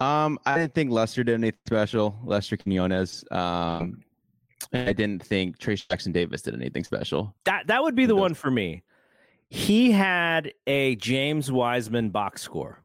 Um, 0.00 0.38
I 0.46 0.56
didn't 0.56 0.74
think 0.74 0.90
Lester 0.90 1.22
did 1.22 1.34
anything 1.34 1.60
special. 1.66 2.18
Lester 2.24 2.56
Quinones. 2.56 3.24
Um, 3.30 4.02
I 4.72 4.92
didn't 4.92 5.22
think 5.22 5.58
Trayce 5.58 5.88
Jackson 5.88 6.12
Davis 6.12 6.42
did 6.42 6.54
anything 6.54 6.84
special. 6.84 7.34
That 7.44 7.66
that 7.66 7.82
would 7.82 7.94
be 7.94 8.06
the 8.06 8.16
one 8.16 8.34
for 8.34 8.50
me. 8.50 8.82
He 9.50 9.90
had 9.90 10.54
a 10.66 10.94
James 10.96 11.50
Wiseman 11.50 12.10
box 12.10 12.42
score. 12.42 12.82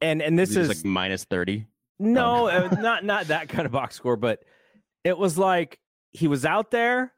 And 0.00 0.22
and 0.22 0.38
this 0.38 0.56
is 0.56 0.68
like 0.68 0.84
minus 0.84 1.24
30. 1.24 1.66
No, 1.98 2.48
oh. 2.48 2.68
not 2.80 3.04
not 3.04 3.26
that 3.26 3.48
kind 3.48 3.66
of 3.66 3.72
box 3.72 3.96
score, 3.96 4.16
but 4.16 4.42
it 5.04 5.18
was 5.18 5.36
like 5.36 5.78
he 6.12 6.28
was 6.28 6.46
out 6.46 6.70
there 6.70 7.12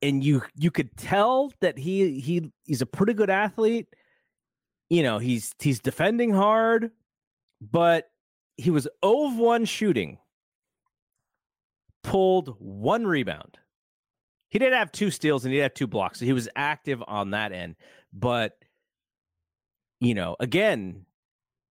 and 0.00 0.24
you 0.24 0.42
you 0.56 0.70
could 0.70 0.96
tell 0.96 1.52
that 1.60 1.78
he 1.78 2.20
he 2.20 2.50
he's 2.64 2.82
a 2.82 2.86
pretty 2.86 3.14
good 3.14 3.30
athlete. 3.30 3.88
You 4.90 5.02
know, 5.02 5.18
he's 5.18 5.54
he's 5.58 5.80
defending 5.80 6.32
hard, 6.32 6.90
but 7.60 8.10
he 8.56 8.70
was 8.70 8.86
0 9.04 9.28
of 9.28 9.36
1 9.36 9.64
shooting. 9.64 10.18
Pulled 12.02 12.56
one 12.58 13.06
rebound. 13.06 13.58
He 14.52 14.58
did 14.58 14.74
have 14.74 14.92
two 14.92 15.10
steals 15.10 15.46
and 15.46 15.54
he 15.54 15.58
had 15.60 15.74
two 15.74 15.86
blocks. 15.86 16.18
So 16.18 16.26
he 16.26 16.34
was 16.34 16.46
active 16.54 17.02
on 17.08 17.30
that 17.30 17.52
end. 17.52 17.74
But, 18.12 18.52
you 19.98 20.12
know, 20.12 20.36
again, 20.40 21.06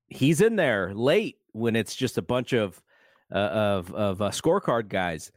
he's 0.09 0.41
in 0.41 0.57
there 0.57 0.95
late 0.95 1.37
when 1.53 1.77
it's 1.77 1.95
just 1.95 2.17
a 2.17 2.23
bunch 2.23 2.55
of 2.55 2.83
uh, 3.31 3.37
of 3.37 3.95
of 3.95 4.23
uh, 4.23 4.31
scorecard 4.31 4.89
guys. 4.89 5.31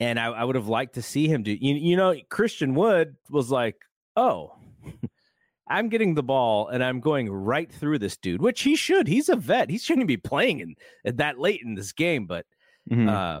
And 0.00 0.18
I, 0.18 0.28
I 0.28 0.44
would 0.44 0.56
have 0.56 0.68
liked 0.68 0.94
to 0.94 1.02
see 1.02 1.28
him 1.28 1.42
do. 1.42 1.52
You, 1.52 1.74
you 1.74 1.94
know, 1.94 2.16
Christian 2.30 2.74
Wood 2.74 3.16
was 3.28 3.50
like, 3.50 3.76
"Oh, 4.16 4.54
I'm 5.68 5.90
getting 5.90 6.14
the 6.14 6.22
ball 6.22 6.68
and 6.68 6.82
I'm 6.82 7.00
going 7.00 7.30
right 7.30 7.70
through 7.70 7.98
this 7.98 8.16
dude," 8.16 8.40
which 8.40 8.62
he 8.62 8.76
should. 8.76 9.06
He's 9.06 9.28
a 9.28 9.36
vet. 9.36 9.68
He 9.68 9.76
shouldn't 9.76 10.08
be 10.08 10.16
playing 10.16 10.74
in 11.04 11.16
that 11.16 11.38
late 11.38 11.60
in 11.62 11.74
this 11.74 11.92
game. 11.92 12.24
But 12.24 12.46
mm-hmm. 12.90 13.10
uh, 13.10 13.40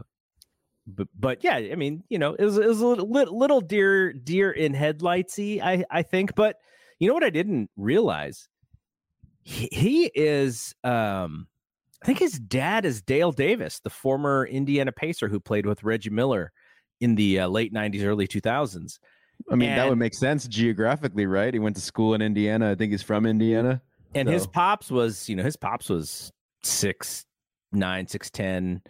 but 0.88 1.08
but 1.18 1.44
yeah, 1.44 1.56
I 1.56 1.74
mean, 1.74 2.02
you 2.08 2.18
know, 2.18 2.34
it 2.34 2.44
was 2.44 2.58
it 2.58 2.66
was 2.66 2.80
a 2.80 2.86
little, 2.86 3.38
little 3.38 3.60
deer 3.60 4.12
deer 4.12 4.50
in 4.50 4.72
headlightsy, 4.72 5.60
I 5.62 5.84
I 5.90 6.02
think. 6.02 6.34
But 6.34 6.56
you 6.98 7.08
know 7.08 7.14
what 7.14 7.24
I 7.24 7.30
didn't 7.30 7.70
realize? 7.76 8.48
He, 9.42 9.68
he 9.70 10.10
is 10.14 10.74
um 10.82 11.46
I 12.02 12.06
think 12.06 12.18
his 12.18 12.38
dad 12.38 12.84
is 12.84 13.02
Dale 13.02 13.32
Davis, 13.32 13.80
the 13.80 13.90
former 13.90 14.46
Indiana 14.46 14.92
Pacer 14.92 15.28
who 15.28 15.40
played 15.40 15.66
with 15.66 15.82
Reggie 15.82 16.10
Miller 16.10 16.52
in 17.00 17.16
the 17.16 17.40
uh, 17.40 17.48
late 17.48 17.72
90s, 17.72 18.04
early 18.04 18.28
2000s. 18.28 18.98
I 19.50 19.54
mean, 19.54 19.70
and, 19.70 19.78
that 19.78 19.88
would 19.88 19.98
make 19.98 20.14
sense 20.14 20.46
geographically, 20.46 21.26
right? 21.26 21.52
He 21.52 21.60
went 21.60 21.76
to 21.76 21.82
school 21.82 22.14
in 22.14 22.22
Indiana. 22.22 22.70
I 22.70 22.74
think 22.74 22.92
he's 22.92 23.02
from 23.02 23.26
Indiana. 23.26 23.82
And 24.14 24.28
so. 24.28 24.32
his 24.32 24.46
pops 24.46 24.90
was, 24.90 25.28
you 25.28 25.36
know, 25.36 25.42
his 25.42 25.56
pops 25.56 25.88
was 25.88 26.32
six 26.62 27.24
nine, 27.72 28.06
six 28.06 28.30
ten, 28.30 28.82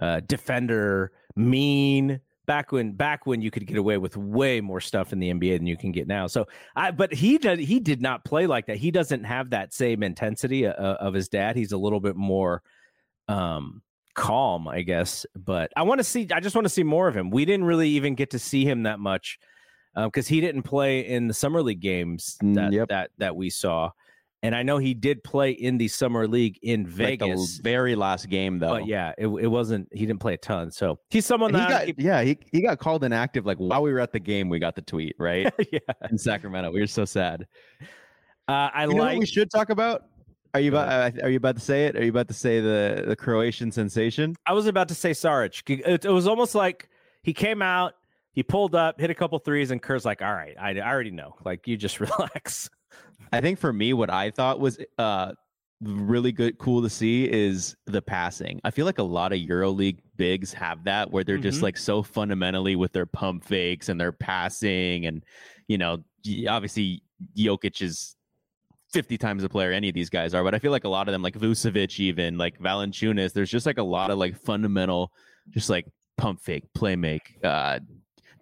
uh, 0.00 0.20
defender, 0.20 1.12
mean 1.36 2.20
back 2.46 2.72
when 2.72 2.92
back 2.92 3.26
when 3.26 3.40
you 3.40 3.48
could 3.50 3.64
get 3.64 3.76
away 3.76 3.96
with 3.96 4.16
way 4.16 4.60
more 4.60 4.80
stuff 4.80 5.12
in 5.12 5.20
the 5.20 5.32
NBA 5.32 5.58
than 5.58 5.66
you 5.68 5.76
can 5.76 5.92
get 5.92 6.08
now. 6.08 6.26
So 6.26 6.46
I 6.74 6.90
but 6.90 7.12
he 7.12 7.38
did 7.38 7.60
he 7.60 7.78
did 7.78 8.02
not 8.02 8.24
play 8.24 8.46
like 8.48 8.66
that. 8.66 8.76
He 8.76 8.90
doesn't 8.90 9.22
have 9.22 9.50
that 9.50 9.72
same 9.72 10.02
intensity 10.02 10.66
uh, 10.66 10.72
uh, 10.72 10.96
of 11.00 11.14
his 11.14 11.28
dad. 11.28 11.54
He's 11.54 11.72
a 11.72 11.78
little 11.78 12.00
bit 12.00 12.16
more 12.16 12.62
um 13.28 13.82
calm, 14.14 14.66
I 14.66 14.82
guess. 14.82 15.26
But 15.36 15.70
I 15.76 15.82
want 15.82 16.00
to 16.00 16.04
see 16.04 16.26
I 16.32 16.40
just 16.40 16.56
want 16.56 16.64
to 16.64 16.70
see 16.70 16.82
more 16.82 17.06
of 17.06 17.16
him. 17.16 17.30
We 17.30 17.44
didn't 17.44 17.66
really 17.66 17.90
even 17.90 18.16
get 18.16 18.30
to 18.30 18.38
see 18.38 18.64
him 18.64 18.82
that 18.82 18.98
much 18.98 19.38
because 19.94 20.28
um, 20.28 20.34
he 20.34 20.40
didn't 20.40 20.62
play 20.62 21.06
in 21.06 21.28
the 21.28 21.34
summer 21.34 21.62
league 21.62 21.80
games 21.80 22.36
mm, 22.42 22.54
that 22.56 22.72
yep. 22.72 22.88
that 22.88 23.10
that 23.18 23.36
we 23.36 23.50
saw. 23.50 23.90
And 24.42 24.54
I 24.54 24.62
know 24.62 24.78
he 24.78 24.94
did 24.94 25.22
play 25.22 25.50
in 25.50 25.76
the 25.76 25.88
summer 25.88 26.26
league 26.26 26.58
in 26.62 26.86
Vegas. 26.86 27.28
Like 27.28 27.36
the 27.36 27.62
very 27.62 27.94
last 27.94 28.28
game, 28.30 28.58
though. 28.58 28.70
But 28.70 28.86
yeah, 28.86 29.12
it, 29.18 29.26
it 29.26 29.48
wasn't. 29.48 29.88
He 29.92 30.06
didn't 30.06 30.20
play 30.20 30.34
a 30.34 30.38
ton, 30.38 30.70
so 30.70 30.98
he's 31.10 31.26
someone 31.26 31.52
that 31.52 31.86
he 31.86 31.92
got, 31.92 32.00
yeah 32.02 32.22
he 32.22 32.38
he 32.50 32.62
got 32.62 32.78
called 32.78 33.04
inactive. 33.04 33.44
Like 33.44 33.58
while 33.58 33.82
we 33.82 33.92
were 33.92 34.00
at 34.00 34.12
the 34.12 34.20
game, 34.20 34.48
we 34.48 34.58
got 34.58 34.74
the 34.74 34.82
tweet 34.82 35.14
right. 35.18 35.52
yeah, 35.72 35.78
in 36.10 36.16
Sacramento, 36.16 36.70
we 36.70 36.80
were 36.80 36.86
so 36.86 37.04
sad. 37.04 37.46
Uh, 38.48 38.70
I 38.72 38.84
you 38.86 38.92
like. 38.92 39.18
we 39.18 39.26
should 39.26 39.50
talk 39.50 39.68
about. 39.68 40.04
Are 40.54 40.60
you 40.60 40.70
about? 40.70 40.88
Uh, 40.88 41.22
are 41.22 41.30
you 41.30 41.36
about 41.36 41.56
to 41.56 41.62
say 41.62 41.86
it? 41.86 41.96
Are 41.96 42.02
you 42.02 42.10
about 42.10 42.28
to 42.28 42.34
say 42.34 42.60
the 42.60 43.04
the 43.06 43.16
Croatian 43.16 43.70
sensation? 43.70 44.34
I 44.46 44.54
was 44.54 44.66
about 44.66 44.88
to 44.88 44.94
say 44.94 45.10
Saric. 45.10 45.68
It, 45.68 46.04
it 46.06 46.10
was 46.10 46.26
almost 46.26 46.54
like 46.54 46.88
he 47.22 47.34
came 47.34 47.60
out, 47.60 47.92
he 48.32 48.42
pulled 48.42 48.74
up, 48.74 48.98
hit 48.98 49.10
a 49.10 49.14
couple 49.14 49.38
threes, 49.38 49.70
and 49.70 49.82
Kerr's 49.82 50.04
like, 50.04 50.22
"All 50.22 50.32
right, 50.32 50.56
I, 50.58 50.70
I 50.70 50.90
already 50.90 51.10
know. 51.10 51.36
Like 51.44 51.68
you 51.68 51.76
just 51.76 52.00
relax." 52.00 52.70
I 53.32 53.40
think 53.40 53.58
for 53.58 53.72
me, 53.72 53.92
what 53.92 54.10
I 54.10 54.30
thought 54.30 54.60
was 54.60 54.78
uh, 54.98 55.32
really 55.80 56.32
good, 56.32 56.58
cool 56.58 56.82
to 56.82 56.90
see 56.90 57.30
is 57.30 57.76
the 57.86 58.02
passing. 58.02 58.60
I 58.64 58.70
feel 58.70 58.86
like 58.86 58.98
a 58.98 59.04
lot 59.04 59.32
of 59.32 59.38
EuroLeague 59.38 59.98
bigs 60.16 60.52
have 60.52 60.84
that 60.84 61.10
where 61.10 61.24
they're 61.24 61.36
mm-hmm. 61.36 61.42
just 61.42 61.62
like 61.62 61.76
so 61.76 62.02
fundamentally 62.02 62.76
with 62.76 62.92
their 62.92 63.06
pump 63.06 63.44
fakes 63.44 63.88
and 63.88 64.00
their 64.00 64.12
passing, 64.12 65.06
and 65.06 65.24
you 65.68 65.78
know, 65.78 65.98
obviously 66.48 67.02
Jokic 67.36 67.82
is 67.82 68.16
50 68.92 69.16
times 69.18 69.44
a 69.44 69.48
player 69.48 69.72
any 69.72 69.88
of 69.88 69.94
these 69.94 70.10
guys 70.10 70.34
are, 70.34 70.42
but 70.42 70.54
I 70.54 70.58
feel 70.58 70.72
like 70.72 70.84
a 70.84 70.88
lot 70.88 71.08
of 71.08 71.12
them, 71.12 71.22
like 71.22 71.38
Vucevic, 71.38 72.00
even 72.00 72.36
like 72.36 72.58
Valanciunas, 72.58 73.32
there's 73.32 73.50
just 73.50 73.66
like 73.66 73.78
a 73.78 73.82
lot 73.82 74.10
of 74.10 74.18
like 74.18 74.36
fundamental, 74.36 75.12
just 75.50 75.70
like 75.70 75.86
pump 76.18 76.40
fake, 76.40 76.64
play 76.74 76.96
make, 76.96 77.38
uh, 77.44 77.78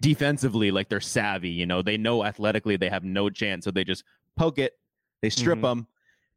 defensively, 0.01 0.71
like 0.71 0.89
they're 0.89 1.01
savvy, 1.01 1.51
you 1.51 1.67
know, 1.67 1.83
they 1.83 1.97
know 1.97 2.25
athletically 2.25 2.77
they 2.77 2.89
have 2.89 3.05
no 3.05 3.29
chance. 3.29 3.65
So 3.65 3.71
they 3.71 3.85
just 3.85 4.05
poke 4.39 4.59
it, 4.59 4.73
they 5.23 5.31
strip 5.31 5.57
mm-hmm. 5.57 5.63
them, 5.63 5.87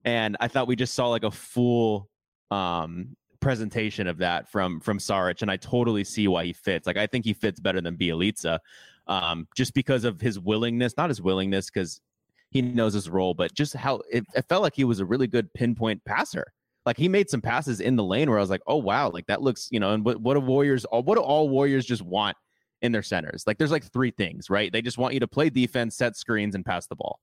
and 0.05 0.37
I 0.39 0.47
thought 0.47 0.67
we 0.67 0.75
just 0.75 0.93
saw 0.93 1.07
like 1.07 1.23
a 1.23 1.31
full 1.31 2.09
um, 2.49 3.15
presentation 3.39 4.07
of 4.07 4.17
that 4.17 4.49
from 4.49 4.79
from 4.79 4.97
Saric, 4.97 5.41
and 5.41 5.51
I 5.51 5.57
totally 5.57 6.03
see 6.03 6.27
why 6.27 6.45
he 6.45 6.53
fits. 6.53 6.87
Like 6.87 6.97
I 6.97 7.07
think 7.07 7.25
he 7.25 7.33
fits 7.33 7.59
better 7.59 7.81
than 7.81 7.97
Bjelica, 7.97 8.59
um, 9.07 9.47
just 9.55 9.73
because 9.73 10.03
of 10.03 10.19
his 10.21 10.39
willingness, 10.39 10.97
not 10.97 11.09
his 11.09 11.21
willingness, 11.21 11.69
because 11.69 12.01
he 12.49 12.61
knows 12.61 12.93
his 12.93 13.09
role, 13.09 13.33
but 13.33 13.53
just 13.53 13.73
how 13.73 14.01
it, 14.11 14.25
it, 14.35 14.45
felt 14.49 14.61
like 14.61 14.75
he 14.75 14.83
was 14.83 14.99
a 14.99 15.05
really 15.05 15.27
good 15.27 15.53
pinpoint 15.53 16.03
passer. 16.03 16.45
Like 16.85 16.97
he 16.97 17.07
made 17.07 17.29
some 17.29 17.41
passes 17.41 17.79
in 17.79 17.95
the 17.95 18.03
lane 18.03 18.29
where 18.29 18.37
I 18.37 18.41
was 18.41 18.49
like, 18.49 18.63
oh 18.67 18.77
wow, 18.77 19.09
like 19.09 19.27
that 19.27 19.41
looks, 19.41 19.69
you 19.71 19.79
know, 19.79 19.93
and 19.93 20.03
what 20.03 20.19
what 20.19 20.33
do 20.33 20.39
Warriors, 20.41 20.85
what 20.91 21.15
do 21.15 21.21
all 21.21 21.47
Warriors 21.49 21.85
just 21.85 22.01
want 22.01 22.35
in 22.81 22.91
their 22.91 23.03
centers. 23.03 23.43
Like 23.45 23.57
there's 23.57 23.71
like 23.71 23.91
three 23.91 24.11
things, 24.11 24.49
right? 24.49 24.71
They 24.71 24.81
just 24.81 24.97
want 24.97 25.13
you 25.13 25.19
to 25.19 25.27
play 25.27 25.49
defense, 25.49 25.95
set 25.95 26.17
screens, 26.17 26.55
and 26.55 26.65
pass 26.65 26.87
the 26.87 26.95
ball. 26.95 27.19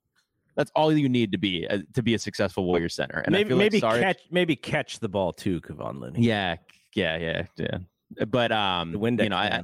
That's 0.58 0.72
all 0.74 0.92
you 0.92 1.08
need 1.08 1.30
to 1.30 1.38
be 1.38 1.68
uh, 1.68 1.78
to 1.94 2.02
be 2.02 2.14
a 2.14 2.18
successful 2.18 2.64
Warrior 2.64 2.88
center. 2.88 3.20
And 3.20 3.34
I 3.34 3.38
maybe 3.38 3.54
like 3.54 3.58
maybe 3.58 3.80
Saric- 3.80 4.00
catch 4.00 4.20
maybe 4.32 4.56
catch 4.56 4.98
the 4.98 5.08
ball 5.08 5.32
too, 5.32 5.60
Kevon 5.60 6.00
Looney. 6.00 6.20
Yeah, 6.20 6.56
yeah, 6.96 7.16
yeah, 7.16 7.42
yeah. 7.56 8.24
But 8.26 8.50
um, 8.50 8.90
the 8.90 8.98
Windex 8.98 9.22
you 9.22 9.28
know, 9.30 9.36
I. 9.36 9.62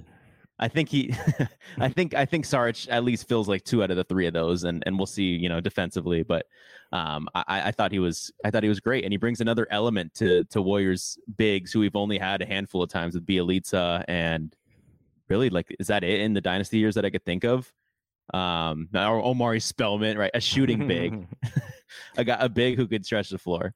I 0.56 0.68
think 0.68 0.88
he, 0.88 1.12
I 1.78 1.88
think 1.88 2.14
I 2.14 2.24
think 2.24 2.44
Saric 2.44 2.86
at 2.88 3.02
least 3.02 3.26
feels 3.26 3.48
like 3.48 3.64
two 3.64 3.82
out 3.82 3.90
of 3.90 3.96
the 3.96 4.04
three 4.04 4.28
of 4.28 4.34
those, 4.34 4.62
and 4.62 4.84
and 4.86 4.96
we'll 4.96 5.06
see, 5.06 5.24
you 5.24 5.48
know, 5.48 5.60
defensively. 5.60 6.22
But 6.22 6.46
um, 6.92 7.28
I, 7.34 7.44
I 7.48 7.70
thought 7.72 7.90
he 7.90 7.98
was, 7.98 8.32
I 8.44 8.52
thought 8.52 8.62
he 8.62 8.68
was 8.68 8.78
great, 8.78 9.02
and 9.02 9.12
he 9.12 9.16
brings 9.16 9.40
another 9.40 9.66
element 9.72 10.14
to 10.14 10.44
to 10.44 10.62
Warriors 10.62 11.18
bigs 11.36 11.72
who 11.72 11.80
we've 11.80 11.96
only 11.96 12.18
had 12.18 12.40
a 12.40 12.46
handful 12.46 12.84
of 12.84 12.88
times 12.88 13.14
with 13.14 13.26
Bjelica, 13.26 14.04
and 14.06 14.54
really 15.28 15.50
like, 15.50 15.74
is 15.80 15.88
that 15.88 16.04
it 16.04 16.20
in 16.20 16.34
the 16.34 16.40
dynasty 16.40 16.78
years 16.78 16.94
that 16.94 17.04
I 17.04 17.10
could 17.10 17.24
think 17.24 17.42
of? 17.42 17.72
Um, 18.32 18.88
or 18.94 19.22
Omari 19.22 19.60
Spellman, 19.60 20.16
right, 20.16 20.30
a 20.32 20.40
shooting 20.40 20.88
big, 20.88 21.26
a 22.16 22.24
guy, 22.24 22.36
a 22.40 22.48
big 22.48 22.76
who 22.76 22.86
could 22.86 23.04
stretch 23.04 23.28
the 23.30 23.38
floor. 23.38 23.74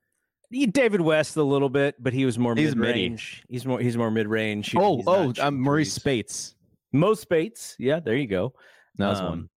David 0.51 1.03
West 1.03 1.37
a 1.37 1.43
little 1.43 1.69
bit, 1.69 1.97
but 2.03 2.15
he 2.15 2.25
was 2.25 2.39
more 2.39 2.55
mid 2.55 2.79
range. 2.79 3.45
He's 3.51 3.67
more 3.67 3.79
he's 3.81 3.97
more 3.99 4.11
mid 4.11 4.27
range. 4.27 4.75
Oh, 4.75 5.03
oh, 5.07 5.29
um, 5.41 5.59
Marreese 5.63 5.91
Speights. 5.91 6.55
Mo 6.93 7.13
Speights. 7.13 7.77
Yeah, 7.79 8.01
there 8.01 8.17
you 8.17 8.27
go. 8.27 8.55
That 8.97 9.09
was 9.09 9.21
Um, 9.21 9.27
one. 9.27 9.49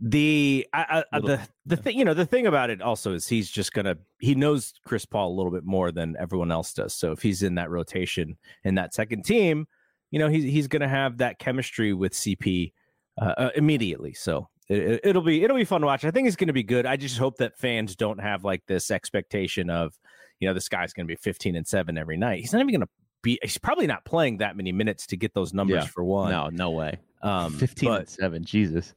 The 0.00 0.68
I, 0.72 1.02
I, 1.12 1.18
Little- 1.18 1.38
the 1.38 1.48
the 1.66 1.76
thing 1.76 1.98
you 1.98 2.04
know 2.04 2.14
the 2.14 2.24
thing 2.26 2.46
about 2.46 2.70
it 2.70 2.80
also 2.80 3.14
is 3.14 3.26
he's 3.26 3.50
just 3.50 3.72
gonna 3.72 3.96
he 4.20 4.36
knows 4.36 4.72
Chris 4.84 5.04
Paul 5.04 5.32
a 5.32 5.34
little 5.36 5.50
bit 5.50 5.64
more 5.64 5.90
than 5.90 6.14
everyone 6.20 6.52
else 6.52 6.72
does. 6.72 6.94
So 6.94 7.10
if 7.10 7.20
he's 7.20 7.42
in 7.42 7.56
that 7.56 7.68
rotation 7.68 8.38
in 8.62 8.76
that 8.76 8.94
second 8.94 9.24
team, 9.24 9.66
you 10.12 10.20
know 10.20 10.28
he's 10.28 10.44
he's 10.44 10.68
gonna 10.68 10.88
have 10.88 11.18
that 11.18 11.40
chemistry 11.40 11.92
with 11.92 12.12
CP 12.12 12.72
uh, 13.20 13.24
uh, 13.36 13.50
immediately. 13.56 14.12
So 14.14 14.48
it, 14.68 15.00
it'll 15.04 15.22
be 15.22 15.42
it'll 15.44 15.56
be 15.56 15.64
fun 15.64 15.80
to 15.82 15.86
watch. 15.86 16.04
I 16.04 16.10
think 16.10 16.26
it's 16.28 16.36
gonna 16.36 16.52
be 16.52 16.62
good. 16.62 16.86
I 16.86 16.96
just 16.96 17.18
hope 17.18 17.38
that 17.38 17.58
fans 17.58 17.96
don't 17.96 18.18
have 18.20 18.44
like 18.44 18.64
this 18.66 18.90
expectation 18.90 19.70
of 19.70 19.98
you 20.40 20.48
know 20.48 20.54
this 20.54 20.68
guy's 20.68 20.92
gonna 20.92 21.06
be 21.06 21.16
15 21.16 21.56
and 21.56 21.66
seven 21.66 21.96
every 21.98 22.16
night. 22.16 22.40
He's 22.40 22.52
not 22.52 22.60
even 22.60 22.72
gonna 22.74 22.88
be. 23.22 23.38
He's 23.42 23.58
probably 23.58 23.86
not 23.86 24.04
playing 24.04 24.38
that 24.38 24.56
many 24.56 24.72
minutes 24.72 25.06
to 25.08 25.16
get 25.16 25.34
those 25.34 25.52
numbers 25.52 25.82
Yeah. 25.84 25.86
for 25.86 26.04
one. 26.04 26.30
No, 26.30 26.48
no 26.50 26.70
way. 26.70 26.98
um, 27.22 27.52
Fifteen 27.54 27.88
but- 27.88 28.00
and 28.00 28.08
seven. 28.08 28.44
Jesus. 28.44 28.94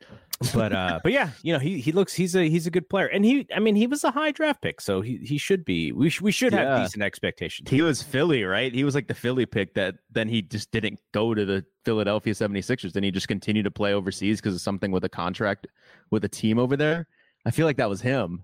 But 0.54 0.73
uh 0.73 0.99
but 1.04 1.12
yeah 1.12 1.30
you 1.43 1.54
know 1.54 1.60
he 1.60 1.80
he 1.80 1.91
looks 1.91 2.13
he's 2.13 2.36
a 2.36 2.49
he's 2.49 2.65
a 2.65 2.71
good 2.71 2.89
player 2.89 3.06
and 3.08 3.23
he 3.23 3.45
i 3.56 3.60
mean 3.60 3.75
he 3.75 3.86
was 3.86 4.04
a 4.04 4.10
high 4.12 4.32
draft 4.32 4.62
pick 4.62 4.82
so 4.82 4.99
he 5.01 5.17
he 5.17 5.38
should 5.38 5.63
be 5.63 5.91
we, 5.91 6.10
sh- 6.10 6.21
we 6.21 6.32
should 6.32 6.51
have 6.54 6.63
Yeah. 6.77 6.84
decent 6.84 7.04
expectations 7.04 7.69
He 7.69 7.82
was 7.82 8.01
Philly, 8.01 8.43
right? 8.43 8.73
He 8.73 8.84
was 8.84 8.95
like 8.95 9.08
the 9.08 9.13
Philly 9.13 9.45
pick 9.45 9.73
that 9.75 9.95
then 10.12 10.27
he 10.27 10.41
just 10.41 10.71
didn't 10.71 10.99
go 11.13 11.34
to 11.36 11.45
the 11.45 11.63
Philadelphia 11.86 12.34
76ers. 12.34 12.91
Then 12.93 13.04
he 13.04 13.12
just 13.12 13.27
continued 13.27 13.63
to 13.63 13.71
play 13.71 13.93
overseas 13.93 14.39
because 14.41 14.56
of 14.56 14.62
something 14.62 14.91
with 14.91 15.04
a 15.04 15.10
contract 15.10 15.67
with 16.10 16.23
a 16.25 16.30
team 16.30 16.58
over 16.60 16.75
there. 16.75 17.08
I 17.45 17.51
feel 17.51 17.65
like 17.65 17.77
that 17.77 17.89
was 17.89 18.01
him. 18.01 18.43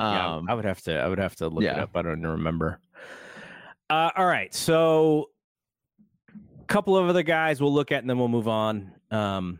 yeah 0.00 0.34
Um, 0.36 0.46
i 0.48 0.54
would 0.54 0.64
have 0.64 0.80
to 0.82 0.92
i 0.98 1.06
would 1.08 1.18
have 1.18 1.34
to 1.36 1.48
look 1.48 1.64
it 1.64 1.78
up 1.78 1.90
i 1.96 2.02
don't 2.02 2.22
remember 2.22 2.78
uh 3.90 4.10
all 4.16 4.26
right 4.26 4.54
so 4.54 5.30
a 6.60 6.64
couple 6.66 6.96
of 6.96 7.08
other 7.08 7.22
guys 7.24 7.60
we'll 7.60 7.74
look 7.74 7.90
at 7.92 8.02
and 8.02 8.08
then 8.08 8.18
we'll 8.18 8.28
move 8.28 8.46
on 8.48 8.92
um 9.10 9.58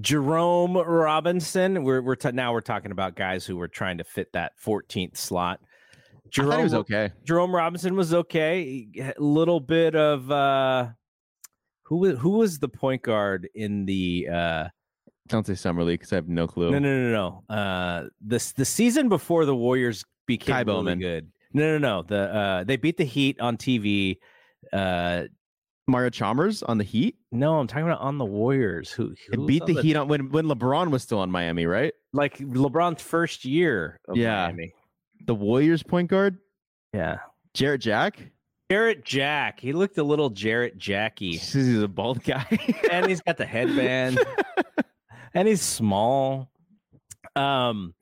Jerome 0.00 0.76
Robinson. 0.76 1.82
We're 1.82 2.02
we're 2.02 2.16
t- 2.16 2.32
now 2.32 2.52
we're 2.52 2.60
talking 2.60 2.90
about 2.92 3.16
guys 3.16 3.46
who 3.46 3.56
were 3.56 3.68
trying 3.68 3.98
to 3.98 4.04
fit 4.04 4.32
that 4.32 4.52
14th 4.64 5.16
slot. 5.16 5.60
I 6.38 6.62
was 6.62 6.74
okay. 6.74 7.12
Jerome 7.24 7.54
Robinson 7.54 7.94
was 7.96 8.12
okay. 8.12 8.88
A 8.98 9.14
little 9.18 9.60
bit 9.60 9.94
of 9.94 10.30
uh 10.30 10.88
who 11.84 12.16
who 12.16 12.30
was 12.30 12.58
the 12.58 12.68
point 12.68 13.02
guard 13.02 13.48
in 13.54 13.86
the 13.86 14.28
uh 14.30 14.68
Don't 15.28 15.46
say 15.46 15.54
summer 15.54 15.84
league 15.84 16.00
because 16.00 16.12
I 16.12 16.16
have 16.16 16.28
no 16.28 16.46
clue. 16.46 16.72
no 16.72 16.78
no 16.78 17.10
no 17.10 17.42
no 17.48 17.54
uh 17.54 18.08
this 18.20 18.52
the 18.52 18.64
season 18.64 19.08
before 19.08 19.44
the 19.44 19.54
Warriors 19.56 20.04
became 20.26 20.46
Ky 20.46 20.52
really 20.52 20.64
Bowman. 20.64 20.98
good. 20.98 21.30
No 21.52 21.78
no 21.78 21.78
no 21.78 22.02
the 22.02 22.18
uh 22.34 22.64
they 22.64 22.76
beat 22.76 22.96
the 22.98 23.04
Heat 23.04 23.40
on 23.40 23.56
TV. 23.56 24.18
Uh 24.72 25.24
Mario 25.88 26.10
Chalmers 26.10 26.62
on 26.62 26.78
the 26.78 26.84
Heat. 26.84 27.16
no, 27.32 27.58
I'm 27.58 27.66
talking 27.66 27.84
about 27.86 28.00
on 28.00 28.18
the 28.18 28.24
Warriors. 28.24 28.90
Who, 28.90 29.14
who 29.30 29.46
beat 29.46 29.64
the 29.66 29.76
on 29.76 29.82
Heat 29.82 29.96
on 29.96 30.08
when 30.08 30.30
when 30.30 30.46
LeBron 30.46 30.90
was 30.90 31.02
still 31.02 31.18
on 31.20 31.30
Miami, 31.30 31.66
right? 31.66 31.92
like 32.12 32.38
LeBron's 32.38 33.02
first 33.02 33.44
year. 33.44 34.00
Of 34.08 34.16
Yeah. 34.16 34.46
Miami. 34.46 34.72
The 35.26 35.34
Warriors 35.34 35.82
point 35.82 36.08
guard, 36.10 36.38
yeah. 36.92 37.18
Jarrett 37.54 37.80
Jack. 37.82 38.30
Jarrett 38.70 39.04
Jack. 39.04 39.60
He 39.60 39.72
looked 39.72 39.96
a 39.98 40.02
little 40.02 40.30
Jarrett 40.30 40.76
Jacky. 40.78 41.32
He's 41.36 41.82
a 41.82 41.88
bald 41.88 42.22
guy. 42.24 42.46
and 42.90 43.06
he's 43.06 43.20
got 43.20 43.36
the 43.36 43.46
headband 43.46 44.18
and 45.34 45.46
he's 45.48 45.60
small 45.62 46.50
um 47.34 47.94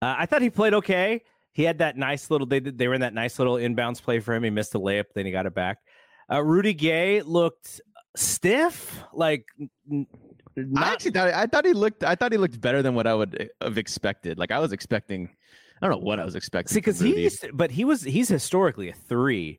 uh, 0.00 0.14
i 0.18 0.26
thought 0.26 0.40
he 0.42 0.48
played 0.50 0.74
okay 0.74 1.20
he 1.52 1.64
had 1.64 1.78
that 1.78 1.96
nice 1.96 2.30
little 2.30 2.46
they 2.46 2.60
they 2.60 2.86
were 2.86 2.94
in 2.94 3.00
that 3.00 3.14
nice 3.14 3.38
little 3.38 3.54
inbounds 3.56 4.00
play 4.00 4.20
for 4.20 4.32
him 4.34 4.44
he 4.44 4.50
missed 4.50 4.74
a 4.76 4.78
layup 4.78 5.06
then 5.14 5.26
he 5.26 5.32
got 5.32 5.44
it 5.46 5.54
back 5.54 5.78
uh, 6.30 6.42
rudy 6.42 6.74
gay 6.74 7.22
looked 7.22 7.80
stiff 8.16 9.02
like 9.12 9.44
n- 9.90 10.06
I 10.56 10.60
not, 10.60 10.86
actually 10.86 11.10
thought 11.10 11.34
I 11.34 11.46
thought 11.46 11.64
he 11.64 11.72
looked 11.72 12.04
I 12.04 12.14
thought 12.14 12.32
he 12.32 12.38
looked 12.38 12.60
better 12.60 12.80
than 12.82 12.94
what 12.94 13.06
I 13.06 13.14
would 13.14 13.50
uh, 13.60 13.64
have 13.66 13.78
expected. 13.78 14.38
Like 14.38 14.52
I 14.52 14.60
was 14.60 14.72
expecting, 14.72 15.28
I 15.82 15.86
don't 15.88 15.98
know 15.98 16.06
what 16.06 16.20
I 16.20 16.24
was 16.24 16.36
expecting. 16.36 16.72
see 16.72 16.80
because 16.80 17.00
he's 17.00 17.44
but 17.52 17.70
he 17.72 17.84
was 17.84 18.02
he's 18.02 18.28
historically 18.28 18.88
a 18.88 18.92
three 18.94 19.58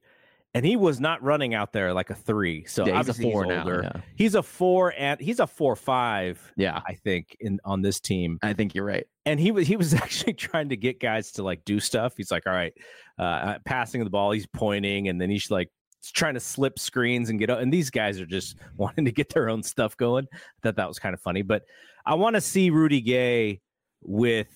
and 0.53 0.65
he 0.65 0.77
was 0.77 1.01
not 1.01 1.21
running 1.21 1.53
out 1.53 1.73
there 1.73 1.93
like 1.93 2.09
a 2.09 2.15
three 2.15 2.63
so 2.63 2.87
yeah, 2.87 2.97
he's 2.97 3.09
a 3.09 3.13
four 3.13 3.43
he's 3.43 3.49
now. 3.49 3.67
Yeah. 3.67 3.91
he's 4.15 4.35
a 4.35 4.41
four 4.41 4.93
and 4.97 5.19
he's 5.19 5.41
a 5.41 5.47
four 5.47 5.75
five 5.75 6.39
yeah, 6.55 6.79
i 6.87 6.93
think 6.93 7.35
in 7.41 7.59
on 7.65 7.81
this 7.81 7.99
team 7.99 8.39
I 8.41 8.53
think 8.53 8.73
you're 8.73 8.85
right. 8.85 9.05
and 9.25 9.37
he 9.37 9.51
was 9.51 9.67
he 9.67 9.75
was 9.75 9.93
actually 10.05 10.33
trying 10.33 10.69
to 10.69 10.77
get 10.77 11.01
guys 11.01 11.33
to 11.33 11.43
like 11.43 11.65
do 11.65 11.79
stuff. 11.81 12.13
He's 12.15 12.31
like, 12.31 12.47
all 12.47 12.53
right, 12.53 12.73
uh, 13.19 13.59
passing 13.65 14.03
the 14.03 14.09
ball, 14.09 14.31
he's 14.31 14.47
pointing, 14.47 15.09
and 15.09 15.19
then 15.19 15.29
he's 15.29 15.51
like 15.51 15.69
trying 16.11 16.33
to 16.35 16.39
slip 16.39 16.77
screens 16.79 17.29
and 17.29 17.39
get 17.39 17.49
up. 17.49 17.59
And 17.59 17.71
these 17.71 17.89
guys 17.89 18.19
are 18.19 18.25
just 18.25 18.55
wanting 18.77 19.05
to 19.05 19.11
get 19.11 19.29
their 19.33 19.49
own 19.49 19.63
stuff 19.63 19.95
going. 19.97 20.27
I 20.33 20.37
thought 20.63 20.75
that 20.75 20.87
was 20.87 20.99
kind 20.99 21.13
of 21.13 21.21
funny, 21.21 21.41
but 21.41 21.63
I 22.05 22.15
want 22.15 22.35
to 22.35 22.41
see 22.41 22.69
Rudy 22.69 23.01
Gay 23.01 23.61
with. 24.03 24.47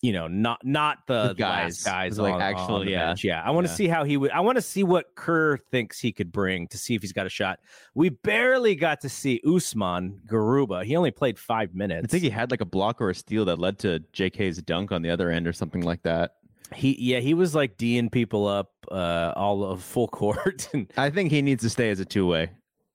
You 0.00 0.12
know, 0.12 0.28
not 0.28 0.60
not 0.64 0.98
the, 1.08 1.28
The 1.28 1.34
guys. 1.34 1.82
guys 1.82 2.20
Like, 2.20 2.34
on, 2.34 2.40
actual- 2.40 2.76
on 2.76 2.86
yeah. 2.88 3.06
bench. 3.06 3.24
Yeah, 3.24 3.42
I 3.44 3.50
want 3.50 3.66
to 3.66 3.72
Yeah. 3.72 3.76
see 3.76 3.88
how 3.88 4.04
he 4.04 4.16
would. 4.16 4.30
I 4.30 4.38
want 4.38 4.54
to 4.54 4.62
see 4.62 4.84
what 4.84 5.06
Kerr 5.16 5.56
thinks 5.56 5.98
he 5.98 6.12
could 6.12 6.30
bring 6.30 6.68
to 6.68 6.78
see 6.78 6.94
if 6.94 7.02
he's 7.02 7.12
got 7.12 7.26
a 7.26 7.28
shot. 7.28 7.58
We 7.96 8.10
barely 8.10 8.76
got 8.76 9.00
to 9.00 9.08
see 9.08 9.40
Usman 9.44 10.20
Garuba. 10.30 10.84
He 10.84 10.94
only 10.94 11.10
played 11.10 11.36
five 11.36 11.74
minutes. 11.74 12.04
I 12.04 12.06
think 12.12 12.22
he 12.22 12.30
had 12.30 12.52
like 12.52 12.60
a 12.60 12.64
block 12.64 13.00
or 13.00 13.10
a 13.10 13.14
steal 13.14 13.44
that 13.46 13.58
led 13.58 13.80
to 13.80 13.98
J.K.'s 14.12 14.62
dunk 14.62 14.92
on 14.92 15.02
the 15.02 15.10
other 15.10 15.30
end 15.32 15.48
or 15.48 15.52
something 15.52 15.82
like 15.82 16.02
that. 16.04 16.34
He 16.74 16.96
yeah, 16.98 17.20
he 17.20 17.34
was 17.34 17.54
like 17.54 17.76
D'ing 17.76 18.10
people 18.10 18.46
up 18.46 18.70
uh 18.90 19.32
all 19.36 19.64
of 19.64 19.82
full 19.82 20.08
court. 20.08 20.68
and 20.74 20.90
I 20.96 21.10
think 21.10 21.30
he 21.30 21.42
needs 21.42 21.62
to 21.62 21.70
stay 21.70 21.90
as 21.90 22.00
a 22.00 22.04
two 22.04 22.26
way. 22.26 22.50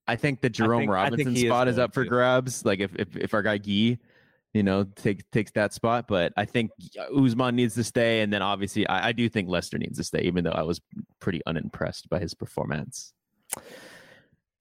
I 0.07 0.15
think 0.15 0.41
the 0.41 0.49
Jerome 0.49 0.81
think- 0.81 0.91
Robinson 0.91 1.35
he 1.35 1.45
is 1.45 1.49
spot 1.49 1.67
is 1.67 1.79
up 1.79 1.93
for 1.93 2.03
to. 2.03 2.09
grabs. 2.09 2.65
Like 2.65 2.79
if 2.79 2.95
if, 2.95 3.15
if 3.15 3.33
our 3.33 3.41
guy 3.41 3.57
Gui, 3.57 3.99
you 4.53 4.63
know, 4.63 4.83
takes 4.83 5.23
takes 5.31 5.51
that 5.53 5.73
spot, 5.73 6.07
but 6.07 6.33
I 6.37 6.45
think 6.45 6.71
Usman 7.15 7.55
needs 7.55 7.73
to 7.75 7.83
stay, 7.83 8.21
and 8.21 8.31
then 8.31 8.41
obviously 8.41 8.85
I, 8.87 9.09
I 9.09 9.11
do 9.11 9.27
think 9.29 9.49
Lester 9.49 9.77
needs 9.77 9.97
to 9.97 10.03
stay, 10.03 10.21
even 10.21 10.43
though 10.43 10.51
I 10.51 10.63
was 10.63 10.81
pretty 11.19 11.41
unimpressed 11.45 12.09
by 12.09 12.19
his 12.19 12.33
performance. 12.33 13.13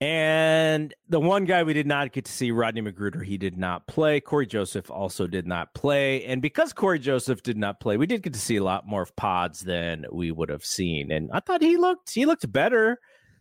And 0.03 0.93
the 1.07 1.19
one 1.19 1.45
guy 1.45 1.63
we 1.63 1.73
did 1.73 1.87
not 1.87 2.11
get 2.11 2.25
to 2.25 2.31
see, 2.31 2.51
Rodney 2.51 2.81
McGruder, 2.81 3.23
he 3.23 3.37
did 3.37 3.57
not 3.57 3.87
play. 3.87 4.19
Cory 4.19 4.45
Joseph 4.45 4.91
also 4.91 5.27
did 5.27 5.47
not 5.47 5.73
play. 5.73 6.25
And 6.25 6.41
because 6.41 6.73
Cory 6.73 6.99
Joseph 6.99 7.41
did 7.41 7.55
not 7.57 7.79
play, 7.79 7.95
we 7.95 8.05
did 8.05 8.21
get 8.21 8.33
to 8.33 8.39
see 8.39 8.57
a 8.57 8.63
lot 8.63 8.85
more 8.85 9.01
of 9.01 9.15
pods 9.15 9.61
than 9.61 10.05
we 10.11 10.29
would 10.31 10.49
have 10.49 10.65
seen. 10.65 11.09
And 11.09 11.29
I 11.31 11.39
thought 11.39 11.61
he 11.61 11.77
looked 11.77 12.11
he 12.13 12.25
looked 12.25 12.51
better 12.51 12.99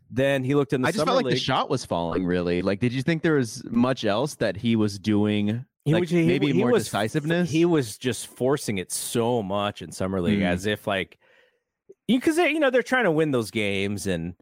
than 0.09 0.44
he 0.44 0.55
looked 0.55 0.72
in 0.72 0.83
the 0.83 0.88
I 0.88 0.90
just 0.92 0.98
summer 1.01 1.07
felt 1.12 1.16
like 1.16 1.25
league. 1.27 1.35
the 1.35 1.40
shot 1.40 1.68
was 1.68 1.85
falling. 1.85 2.25
Really, 2.25 2.62
like, 2.62 2.79
did 2.79 2.92
you 2.92 3.03
think 3.03 3.22
there 3.22 3.35
was 3.35 3.64
much 3.68 4.05
else 4.05 4.37
that 4.37 4.57
he 4.57 4.77
was 4.77 4.98
doing? 5.01 5.64
He 5.85 5.94
like, 5.94 6.03
was- 6.03 6.11
he- 6.11 6.27
maybe 6.27 6.53
he 6.53 6.53
more 6.61 6.70
was- 6.70 6.85
decisiveness. 6.85 7.51
He 7.51 7.64
was 7.64 7.98
just 7.98 8.29
forcing 8.29 8.79
it 8.79 8.92
so 8.92 9.42
much 9.42 9.83
in 9.83 9.90
summer 9.90 10.20
league, 10.20 10.38
Mm. 10.40 10.46
as 10.46 10.66
if 10.66 10.87
like 10.87 11.18
because 12.07 12.38
you 12.38 12.61
know 12.61 12.70
they're 12.70 12.83
trying 12.85 13.05
to 13.05 13.11
win 13.11 13.33
those 13.33 13.51
games, 13.51 14.07
and 14.07 14.35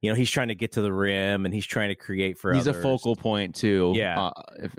you 0.00 0.10
know 0.10 0.16
he's 0.16 0.30
trying 0.30 0.48
to 0.48 0.54
get 0.54 0.72
to 0.72 0.82
the 0.82 0.92
rim, 0.92 1.44
and 1.44 1.54
he's 1.54 1.66
trying 1.66 1.88
to 1.88 1.94
create 1.94 2.38
for. 2.38 2.52
He's 2.52 2.66
a 2.66 2.74
focal 2.74 3.16
point 3.16 3.54
too. 3.54 3.92
Yeah. 3.94 4.20
Uh, 4.20 4.32
if, 4.58 4.74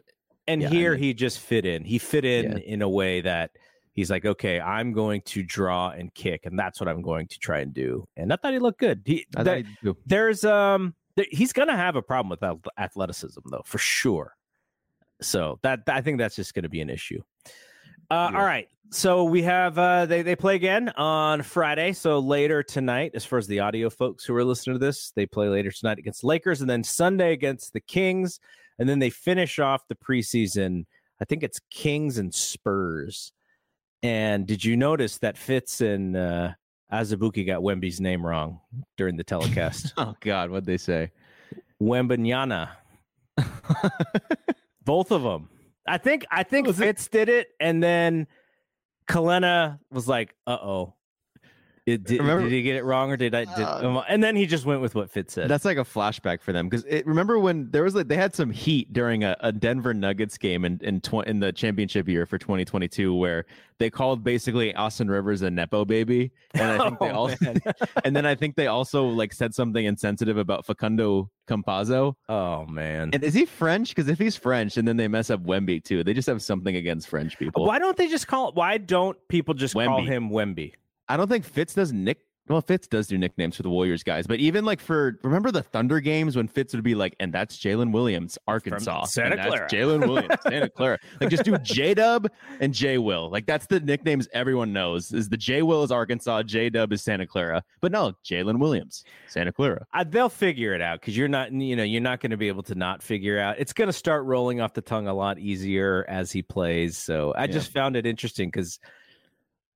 and 0.48 0.62
yeah, 0.62 0.68
I 0.70 0.72
here 0.72 0.92
mean- 0.92 1.04
he 1.04 1.14
just 1.14 1.40
fit 1.40 1.66
in. 1.66 1.84
He 1.84 1.98
fit 2.00 2.26
in 2.26 2.54
Yeah. 2.54 2.58
in 2.58 2.82
a 2.82 2.90
way 2.90 3.22
that 3.22 3.52
he's 3.94 4.10
like, 4.10 4.26
okay, 4.26 4.60
I'm 4.60 4.94
going 4.94 5.22
to 5.22 5.44
draw 5.44 5.90
and 5.90 6.14
kick, 6.14 6.46
and 6.46 6.58
that's 6.58 6.80
what 6.80 6.88
I'm 6.90 7.02
going 7.02 7.28
to 7.28 7.40
try 7.40 7.60
and 7.60 7.74
do. 7.74 8.08
And 8.18 8.34
I 8.34 8.36
thought 8.38 8.54
he 8.54 8.60
looked 8.60 8.80
good. 8.80 9.02
He, 9.06 9.26
I 9.36 9.44
thought 9.44 9.58
he 9.84 9.94
there's 10.06 10.44
um, 10.44 10.96
there, 11.16 11.26
he's 11.32 11.54
gonna 11.54 11.76
have 11.78 11.96
a 11.96 12.02
problem 12.02 12.30
with 12.30 12.62
athleticism 12.78 13.42
though, 13.52 13.64
for 13.66 13.78
sure. 13.78 14.36
So 15.22 15.60
that 15.62 15.82
I 15.88 16.02
think 16.02 16.18
that's 16.18 16.36
just 16.36 16.54
going 16.56 16.64
to 16.64 16.70
be 16.70 16.82
an 16.82 16.90
issue. 16.90 17.22
Uh, 18.12 18.30
all 18.36 18.43
right. 18.43 18.67
So 18.89 19.24
we 19.24 19.41
have 19.43 19.78
uh, 19.78 20.06
they 20.06 20.21
they 20.21 20.36
play 20.36 20.56
again 20.56 20.89
on 20.89 21.43
Friday. 21.43 21.93
So 21.93 22.19
later 22.19 22.62
tonight, 22.62 23.12
as 23.15 23.24
far 23.24 23.39
as 23.39 23.47
the 23.47 23.62
audio 23.62 23.89
folks 23.89 24.26
who 24.26 24.36
are 24.36 24.43
listening 24.43 24.76
to 24.76 24.86
this, 24.86 25.12
they 25.15 25.26
play 25.26 25.47
later 25.47 25.71
tonight 25.71 25.97
against 25.97 26.26
Lakers, 26.26 26.60
and 26.60 26.69
then 26.69 26.84
Sunday 26.84 27.32
against 27.32 27.71
the 27.71 27.80
Kings, 27.80 28.41
and 28.80 28.89
then 28.89 29.00
they 29.00 29.10
finish 29.10 29.60
off 29.60 29.88
the 29.88 29.95
preseason. 29.95 30.86
I 31.21 31.26
think 31.26 31.41
it's 31.41 31.62
Kings 31.69 32.17
and 32.17 32.34
Spurs. 32.34 33.32
And 34.04 34.45
did 34.45 34.65
you 34.65 34.76
notice 34.76 35.19
that 35.19 35.38
Fitz 35.38 35.80
and 35.80 36.17
uh, 36.17 36.50
got 36.89 37.63
Wemby's 37.63 38.02
name 38.02 38.26
wrong 38.26 38.60
during 38.97 39.15
the 39.15 39.24
telecast? 39.24 39.93
oh 39.97 40.15
God, 40.19 40.50
what'd 40.50 40.65
they 40.65 40.76
say? 40.76 41.12
Wembanyama. 41.82 42.71
Both 44.84 45.13
of 45.13 45.24
them. 45.24 45.47
I 45.88 45.98
think 45.98 46.26
I 46.32 46.44
think 46.44 46.67
was 46.67 46.78
Fitz 46.78 47.08
it? 47.08 47.12
did 47.12 47.30
it, 47.30 47.48
and 47.60 47.82
then 47.82 48.28
Kelenna 49.08 49.80
was 49.91 50.08
like, 50.08 50.36
"Uh 50.46 50.58
oh." 50.62 50.94
Did, 51.88 52.04
did, 52.04 52.20
remember, 52.20 52.44
did 52.44 52.52
he 52.52 52.62
get 52.62 52.76
it 52.76 52.84
wrong 52.84 53.12
or 53.12 53.17
did 53.17 53.34
I? 53.34 53.46
Did, 53.46 53.63
uh, 53.63 54.04
and 54.08 54.24
then 54.24 54.36
he 54.36 54.46
just 54.46 54.65
went 54.65 54.82
with 54.82 54.94
what 54.94 55.10
Fitz 55.10 55.34
said. 55.34 55.50
That's 55.50 55.65
like 55.65 55.78
a 55.78 55.84
flashback 55.84 56.41
for 56.41 56.54
them 56.54 56.70
because 56.70 56.86
remember 57.06 57.39
when 57.39 57.72
there 57.72 57.82
was 57.82 57.96
like 57.96 58.08
they 58.08 58.15
had 58.15 58.36
some 58.36 58.52
heat 58.52 58.94
during 58.94 59.24
a, 59.24 59.36
a 59.39 59.52
Denver 59.52 59.91
Nuggets 59.91 60.38
game 60.38 60.63
in 60.63 60.80
in, 60.84 61.02
tw- 61.02 61.26
in 61.26 61.39
the 61.39 61.52
championship 61.52 62.08
year 62.08 62.28
for 62.28 62.38
2022 62.38 63.15
where 63.15 63.46
they 63.80 63.89
called 63.89 64.24
basically 64.24 64.76
Austin 64.76 65.10
Rivers 65.10 65.41
a 65.41 65.50
nepo 65.50 65.84
baby, 65.84 66.32
and 66.54 66.70
I 66.70 66.84
think 66.84 66.98
oh, 67.02 67.06
they 67.06 67.12
also 67.12 67.54
and 68.06 68.15
then 68.15 68.28
I 68.28 68.36
think 68.36 68.56
they 68.56 68.67
also 68.67 69.08
like 69.08 69.34
said 69.34 69.56
something 69.56 69.84
insensitive 69.84 70.38
about 70.38 70.67
Facundo 70.67 71.32
Campazzo. 71.48 72.13
Oh 72.30 72.67
man! 72.67 73.10
And 73.12 73.24
is 73.24 73.34
he 73.34 73.46
French? 73.46 73.96
Because 73.96 74.08
if 74.08 74.20
he's 74.20 74.36
French, 74.36 74.78
and 74.78 74.88
then 74.88 74.98
they 74.98 75.08
mess 75.08 75.32
up 75.32 75.44
Wemby 75.44 75.84
too, 75.84 76.04
they 76.04 76.13
just 76.13 76.28
have 76.28 76.44
something 76.44 76.76
against 76.76 77.08
French 77.08 77.39
people. 77.39 77.65
Why 77.65 77.80
don't 77.80 77.98
they 77.98 78.08
just 78.08 78.28
call? 78.28 78.52
Why 78.52 78.78
don't 78.78 79.17
people 79.30 79.56
just 79.56 79.74
Wemby. 79.74 79.88
call 79.88 80.06
him 80.06 80.30
Wemby? 80.30 80.74
I 81.08 81.18
don't 81.18 81.28
think 81.28 81.46
Fitz 81.46 81.74
does 81.74 81.92
nick. 81.92 82.20
Well, 82.48 82.62
Fitz 82.62 82.88
does 82.88 83.08
do 83.08 83.18
nicknames 83.18 83.56
for 83.56 83.64
the 83.64 83.70
Warriors 83.70 84.04
guys, 84.04 84.28
but 84.28 84.40
even 84.40 84.66
like 84.66 84.82
for 84.82 85.20
remember 85.24 85.52
the 85.52 85.64
Thunder 85.64 86.00
games 86.02 86.36
when 86.36 86.48
Fitz 86.48 86.74
would 86.74 86.84
be 86.84 86.96
like, 86.96 87.16
and 87.20 87.32
that's 87.32 87.58
Jalen 87.58 87.92
Williams, 87.94 88.38
Arkansas, 88.48 89.02
From 89.02 89.08
Santa 89.08 89.38
Clara, 89.38 89.70
Jalen 89.70 90.08
Williams, 90.08 90.36
Santa 90.44 90.70
Clara. 90.70 90.98
Like 91.22 91.30
just 91.30 91.44
do 91.44 91.58
J 91.60 91.94
Dub 91.94 92.28
and 92.60 92.74
J 92.74 92.98
Will. 92.98 93.30
Like 93.30 93.46
that's 93.46 93.68
the 93.68 93.80
nicknames 93.80 94.28
everyone 94.34 94.74
knows. 94.74 95.14
Is 95.14 95.30
the 95.30 95.38
J 95.38 95.62
Will 95.62 95.84
is 95.84 95.92
Arkansas, 95.92 96.44
J 96.44 96.70
Dub 96.70 96.92
is 96.92 97.04
Santa 97.04 97.28
Clara, 97.28 97.64
but 97.80 97.92
no, 97.92 98.14
Jalen 98.26 98.60
Williams, 98.60 99.06
Santa 99.28 99.54
Clara. 99.54 99.86
Uh, 99.94 100.04
they'll 100.04 100.28
figure 100.28 100.74
it 100.74 100.82
out 100.82 101.00
because 101.00 101.16
you're 101.16 101.30
not, 101.30 101.54
you 101.54 101.76
know, 101.76 101.84
you're 101.84 102.02
not 102.02 102.20
going 102.20 102.32
to 102.32 102.38
be 102.38 102.48
able 102.48 102.64
to 102.64 102.76
not 102.76 103.02
figure 103.02 103.40
out. 103.40 103.56
It's 103.60 103.72
going 103.72 103.88
to 103.88 103.94
start 103.94 104.26
rolling 104.26 104.60
off 104.60 104.74
the 104.74 104.82
tongue 104.82 105.08
a 105.08 105.14
lot 105.14 105.40
easier 105.40 106.06
as 106.10 106.32
he 106.32 106.42
plays. 106.42 106.98
So 106.98 107.34
I 107.38 107.42
yeah. 107.42 107.48
just 107.48 107.72
found 107.72 107.96
it 107.96 108.06
interesting 108.06 108.50
because 108.50 108.80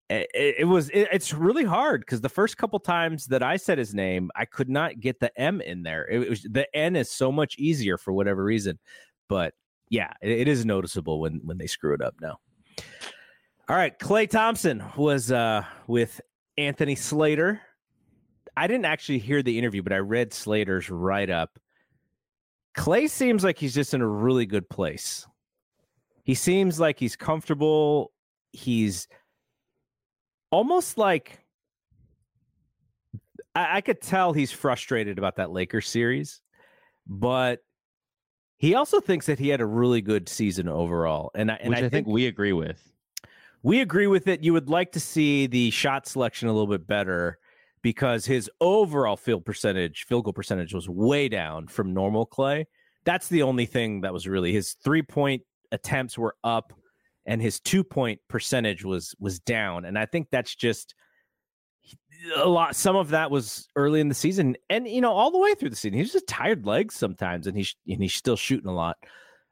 it, 0.10 0.56
it 0.60 0.68
was 0.68 0.90
it, 0.90 1.08
it's 1.12 1.34
really 1.34 1.64
hard 1.64 2.02
because 2.02 2.22
the 2.22 2.30
first 2.30 2.58
couple 2.58 2.80
times 2.80 3.26
that 3.28 3.42
I 3.42 3.58
said 3.58 3.78
his 3.78 3.94
name, 3.94 4.30
I 4.36 4.46
could 4.46 4.70
not 4.70 5.00
get 5.00 5.20
the 5.20 5.38
M 5.40 5.62
in 5.62 5.84
there. 5.84 6.08
It 6.08 6.30
was 6.30 6.44
the 6.44 6.68
N 6.76 6.96
is 6.96 7.12
so 7.12 7.32
much 7.32 7.58
easier 7.58 7.98
for 7.98 8.14
whatever 8.14 8.44
reason, 8.44 8.78
but 9.28 9.54
yeah, 9.90 10.12
it, 10.22 10.48
is 10.48 10.66
noticeable 10.66 11.20
when 11.20 11.42
when 11.44 11.58
they 11.58 11.68
screw 11.68 11.94
it 11.94 12.02
up 12.02 12.16
now. 12.22 12.38
All 13.68 13.76
right, 13.76 13.98
Klay 13.98 14.30
Thompson 14.30 14.84
was 14.96 15.32
uh, 15.32 15.64
with 15.88 16.22
Anthony 16.58 16.96
Slater. 16.96 17.62
I 18.56 18.68
didn't 18.68 18.86
actually 18.86 19.20
hear 19.20 19.42
the 19.42 19.58
interview, 19.58 19.82
but 19.82 19.92
I 19.92 19.98
read 19.98 20.34
Slater's 20.34 20.90
write 20.90 21.30
up. 21.30 21.60
Klay 22.78 23.10
seems 23.10 23.44
like 23.44 23.58
he's 23.58 23.74
just 23.74 23.94
in 23.94 24.02
a 24.02 24.08
really 24.08 24.46
good 24.46 24.70
place. 24.70 25.26
He 26.24 26.36
seems 26.36 26.80
like 26.80 27.00
he's 27.00 27.16
comfortable. 27.16 28.12
He's 28.52 29.08
almost 30.56 30.98
like 30.98 31.42
I, 33.54 33.78
I 33.78 33.82
could 33.82 34.02
tell 34.02 34.32
he's 34.32 34.54
frustrated 34.54 35.18
about 35.18 35.36
that 35.36 35.52
Lakers 35.52 35.90
series, 35.90 36.42
but 37.06 37.60
he 38.58 38.74
also 38.74 39.02
thinks 39.02 39.26
that 39.26 39.38
he 39.38 39.50
had 39.50 39.60
a 39.60 39.66
really 39.66 40.02
good 40.02 40.30
season 40.30 40.70
overall, 40.70 41.32
and 41.36 41.52
I, 41.52 41.56
and 41.56 41.72
Which 41.72 41.78
I, 41.78 41.80
I 41.80 41.82
think, 41.84 41.92
think 41.92 42.08
we 42.08 42.28
agree 42.28 42.54
with. 42.54 42.82
We 43.64 43.82
agree 43.82 44.08
with 44.08 44.30
it. 44.30 44.44
You 44.44 44.54
would 44.54 44.70
like 44.70 44.94
to 44.94 45.00
see 45.00 45.48
the 45.48 45.72
shot 45.72 46.08
selection 46.08 46.48
a 46.48 46.54
little 46.54 46.68
bit 46.68 46.88
better 46.88 47.38
because 47.82 48.26
his 48.26 48.50
overall 48.62 49.18
field 49.18 49.44
percentage, 49.44 50.06
field 50.06 50.24
goal 50.24 50.34
percentage, 50.34 50.74
was 50.74 50.88
way 50.88 51.28
down 51.28 51.68
from 51.68 51.94
normal 51.94 52.26
Klay. 52.26 52.66
That's 53.04 53.28
the 53.28 53.44
only 53.44 53.66
thing 53.66 54.02
that 54.02 54.14
was 54.14 54.26
really 54.26 54.54
his 54.54 54.74
three 54.84 55.02
point 55.02 55.42
attempts 55.74 56.18
were 56.18 56.36
up 56.46 56.72
and 57.26 57.42
his 57.42 57.60
two 57.60 57.84
point 57.84 58.20
percentage 58.28 58.84
was 58.84 59.16
was 59.20 59.40
down. 59.40 59.86
And 59.86 59.98
I 59.98 60.06
think 60.06 60.30
that's 60.32 60.56
just 60.56 60.96
a 62.36 62.48
lot. 62.48 62.76
Some 62.76 62.96
of 62.96 63.10
that 63.10 63.32
was 63.32 63.68
early 63.76 64.00
in 64.00 64.10
the 64.10 64.16
season, 64.16 64.56
and 64.70 64.88
you 64.88 65.02
know, 65.02 65.12
all 65.12 65.32
the 65.32 65.40
way 65.40 65.54
through 65.56 65.70
the 65.70 65.76
season, 65.76 65.98
he's 65.98 66.14
just 66.14 66.28
tired 66.28 66.66
legs 66.66 66.96
sometimes, 66.96 67.48
and 67.48 67.58
he's 67.58 67.76
and 67.88 68.02
he's 68.02 68.16
still 68.16 68.38
shooting 68.38 68.70
a 68.70 68.74
lot. 68.74 68.98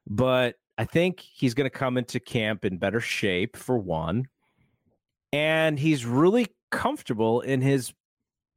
But 0.08 0.56
I 0.78 0.86
think 0.86 1.20
he's 1.20 1.54
going 1.54 1.70
to 1.70 1.78
come 1.78 1.98
into 1.98 2.20
camp 2.20 2.66
in 2.66 2.78
better 2.78 3.00
shape 3.00 3.58
for 3.58 3.78
one, 3.78 4.28
and 5.32 5.80
he's 5.80 6.06
really 6.06 6.48
comfortable 6.72 7.42
in 7.42 7.62
his 7.62 7.94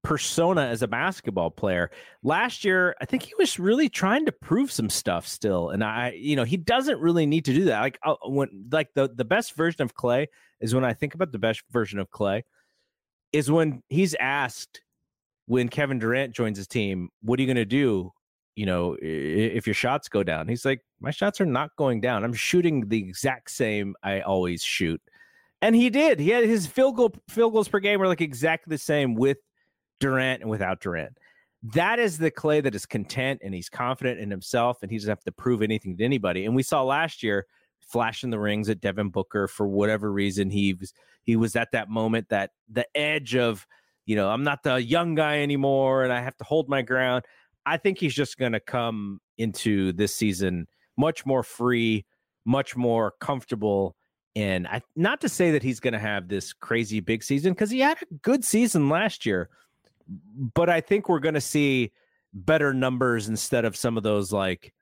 persona 0.06 0.60
as 0.60 0.82
a 0.82 0.88
basketball 0.88 1.50
player. 1.50 1.90
Last 2.22 2.64
year, 2.64 2.94
I 3.00 3.06
think 3.06 3.24
he 3.24 3.34
was 3.40 3.58
really 3.58 3.88
trying 3.88 4.24
to 4.26 4.30
prove 4.30 4.70
some 4.70 4.88
stuff 4.88 5.26
still, 5.26 5.70
and 5.70 5.82
I, 5.82 6.12
you 6.16 6.36
know, 6.36 6.44
he 6.44 6.56
doesn't 6.56 7.00
really 7.00 7.26
need 7.26 7.44
to 7.46 7.52
do 7.52 7.64
that. 7.64 7.80
Like 7.80 7.98
uh, 8.04 8.14
when, 8.24 8.68
like 8.70 8.94
the 8.94 9.10
the 9.12 9.24
best 9.24 9.56
version 9.56 9.82
of 9.82 9.96
Klay 9.96 10.28
is 10.60 10.72
when 10.72 10.84
I 10.84 10.92
think 10.92 11.14
about 11.14 11.32
the 11.32 11.40
best 11.40 11.62
version 11.72 11.98
of 11.98 12.08
Klay 12.10 12.42
is 13.32 13.50
when 13.50 13.82
he's 13.88 14.14
asked 14.20 14.80
when 15.46 15.68
Kevin 15.68 15.98
Durant 15.98 16.32
joins 16.32 16.56
his 16.56 16.68
team, 16.68 17.08
"What 17.22 17.40
are 17.40 17.42
you 17.42 17.48
going 17.48 17.56
to 17.56 17.64
do?" 17.64 18.12
You 18.54 18.66
know, 18.66 18.96
if 19.02 19.66
your 19.66 19.74
shots 19.74 20.08
go 20.08 20.22
down, 20.22 20.46
he's 20.46 20.64
like, 20.64 20.82
"My 21.00 21.10
shots 21.10 21.40
are 21.40 21.46
not 21.46 21.74
going 21.76 22.00
down. 22.00 22.22
I'm 22.22 22.32
shooting 22.32 22.88
the 22.88 22.98
exact 22.98 23.50
same 23.50 23.96
I 24.04 24.20
always 24.20 24.62
shoot." 24.62 25.02
And 25.62 25.74
he 25.74 25.90
did. 25.90 26.20
He 26.20 26.30
had 26.30 26.44
his 26.44 26.68
field 26.68 26.94
goal 26.94 27.12
field 27.28 27.54
goals 27.54 27.66
per 27.66 27.80
game 27.80 27.98
were 27.98 28.06
like 28.06 28.20
exactly 28.20 28.70
the 28.70 28.78
same 28.78 29.16
with 29.16 29.38
Durant 30.00 30.42
and 30.42 30.50
without 30.50 30.80
Durant. 30.80 31.18
That 31.62 31.98
is 31.98 32.18
the 32.18 32.30
Klay 32.30 32.62
that 32.62 32.74
is 32.74 32.87
content 32.87 33.40
and 33.42 33.54
he's 33.54 33.68
confident 33.68 34.20
in 34.20 34.30
himself 34.30 34.78
and 34.82 34.90
he 34.90 34.98
doesn't 34.98 35.11
have 35.11 35.24
to 35.24 35.32
prove 35.32 35.62
anything 35.62 35.96
to 35.96 36.04
anybody. 36.04 36.44
And 36.44 36.54
we 36.54 36.62
saw 36.62 36.82
last 36.82 37.22
year 37.22 37.46
flashing 37.80 38.30
the 38.30 38.38
rings 38.38 38.68
at 38.68 38.80
Devin 38.80 39.11
Booker 39.11 39.48
for 39.48 39.66
whatever 39.66 40.12
reason. 40.12 40.50
He 40.50 40.74
was 40.74 40.92
he 41.24 41.37
was 41.37 41.56
at 41.56 41.72
that 41.72 41.88
moment 41.88 42.28
that 42.28 42.50
the 42.70 42.87
edge 42.96 43.35
of, 43.35 43.66
you 44.04 44.14
know, 44.14 44.28
I'm 44.28 44.44
not 44.44 44.62
the 44.62 44.76
young 44.76 45.14
guy 45.14 45.40
anymore 45.40 46.04
and 46.04 46.12
I 46.12 46.20
have 46.20 46.37
to 46.37 46.44
hold 46.44 46.68
my 46.68 46.82
ground. 46.82 47.24
I 47.64 47.78
think 47.78 47.98
he's 47.98 48.14
just 48.14 48.38
going 48.38 48.52
to 48.52 48.61
come 48.61 49.20
into 49.38 49.92
this 49.92 50.14
season 50.14 50.68
much 50.96 51.26
more 51.26 51.42
free, 51.42 52.06
much 52.44 52.76
more 52.76 53.14
comfortable 53.20 53.96
and 54.37 54.68
I, 54.68 54.82
not 54.94 55.22
to 55.22 55.30
say 55.30 55.50
that 55.52 55.62
he's 55.62 55.80
going 55.80 55.94
to 55.94 55.98
have 55.98 56.28
this 56.28 56.52
crazy 56.52 57.00
big 57.00 57.24
season 57.24 57.54
because 57.54 57.70
he 57.70 57.80
had 57.80 57.96
a 58.02 58.14
good 58.20 58.44
season 58.44 58.90
last 58.90 59.24
year, 59.24 59.48
but 60.54 60.68
I 60.68 60.80
think 60.80 61.08
we're 61.08 61.20
going 61.20 61.34
to 61.34 61.40
see 61.40 61.92
better 62.32 62.74
numbers 62.74 63.28
instead 63.28 63.64
of 63.64 63.76
some 63.76 63.96
of 63.96 64.02
those 64.02 64.32
like, 64.32 64.72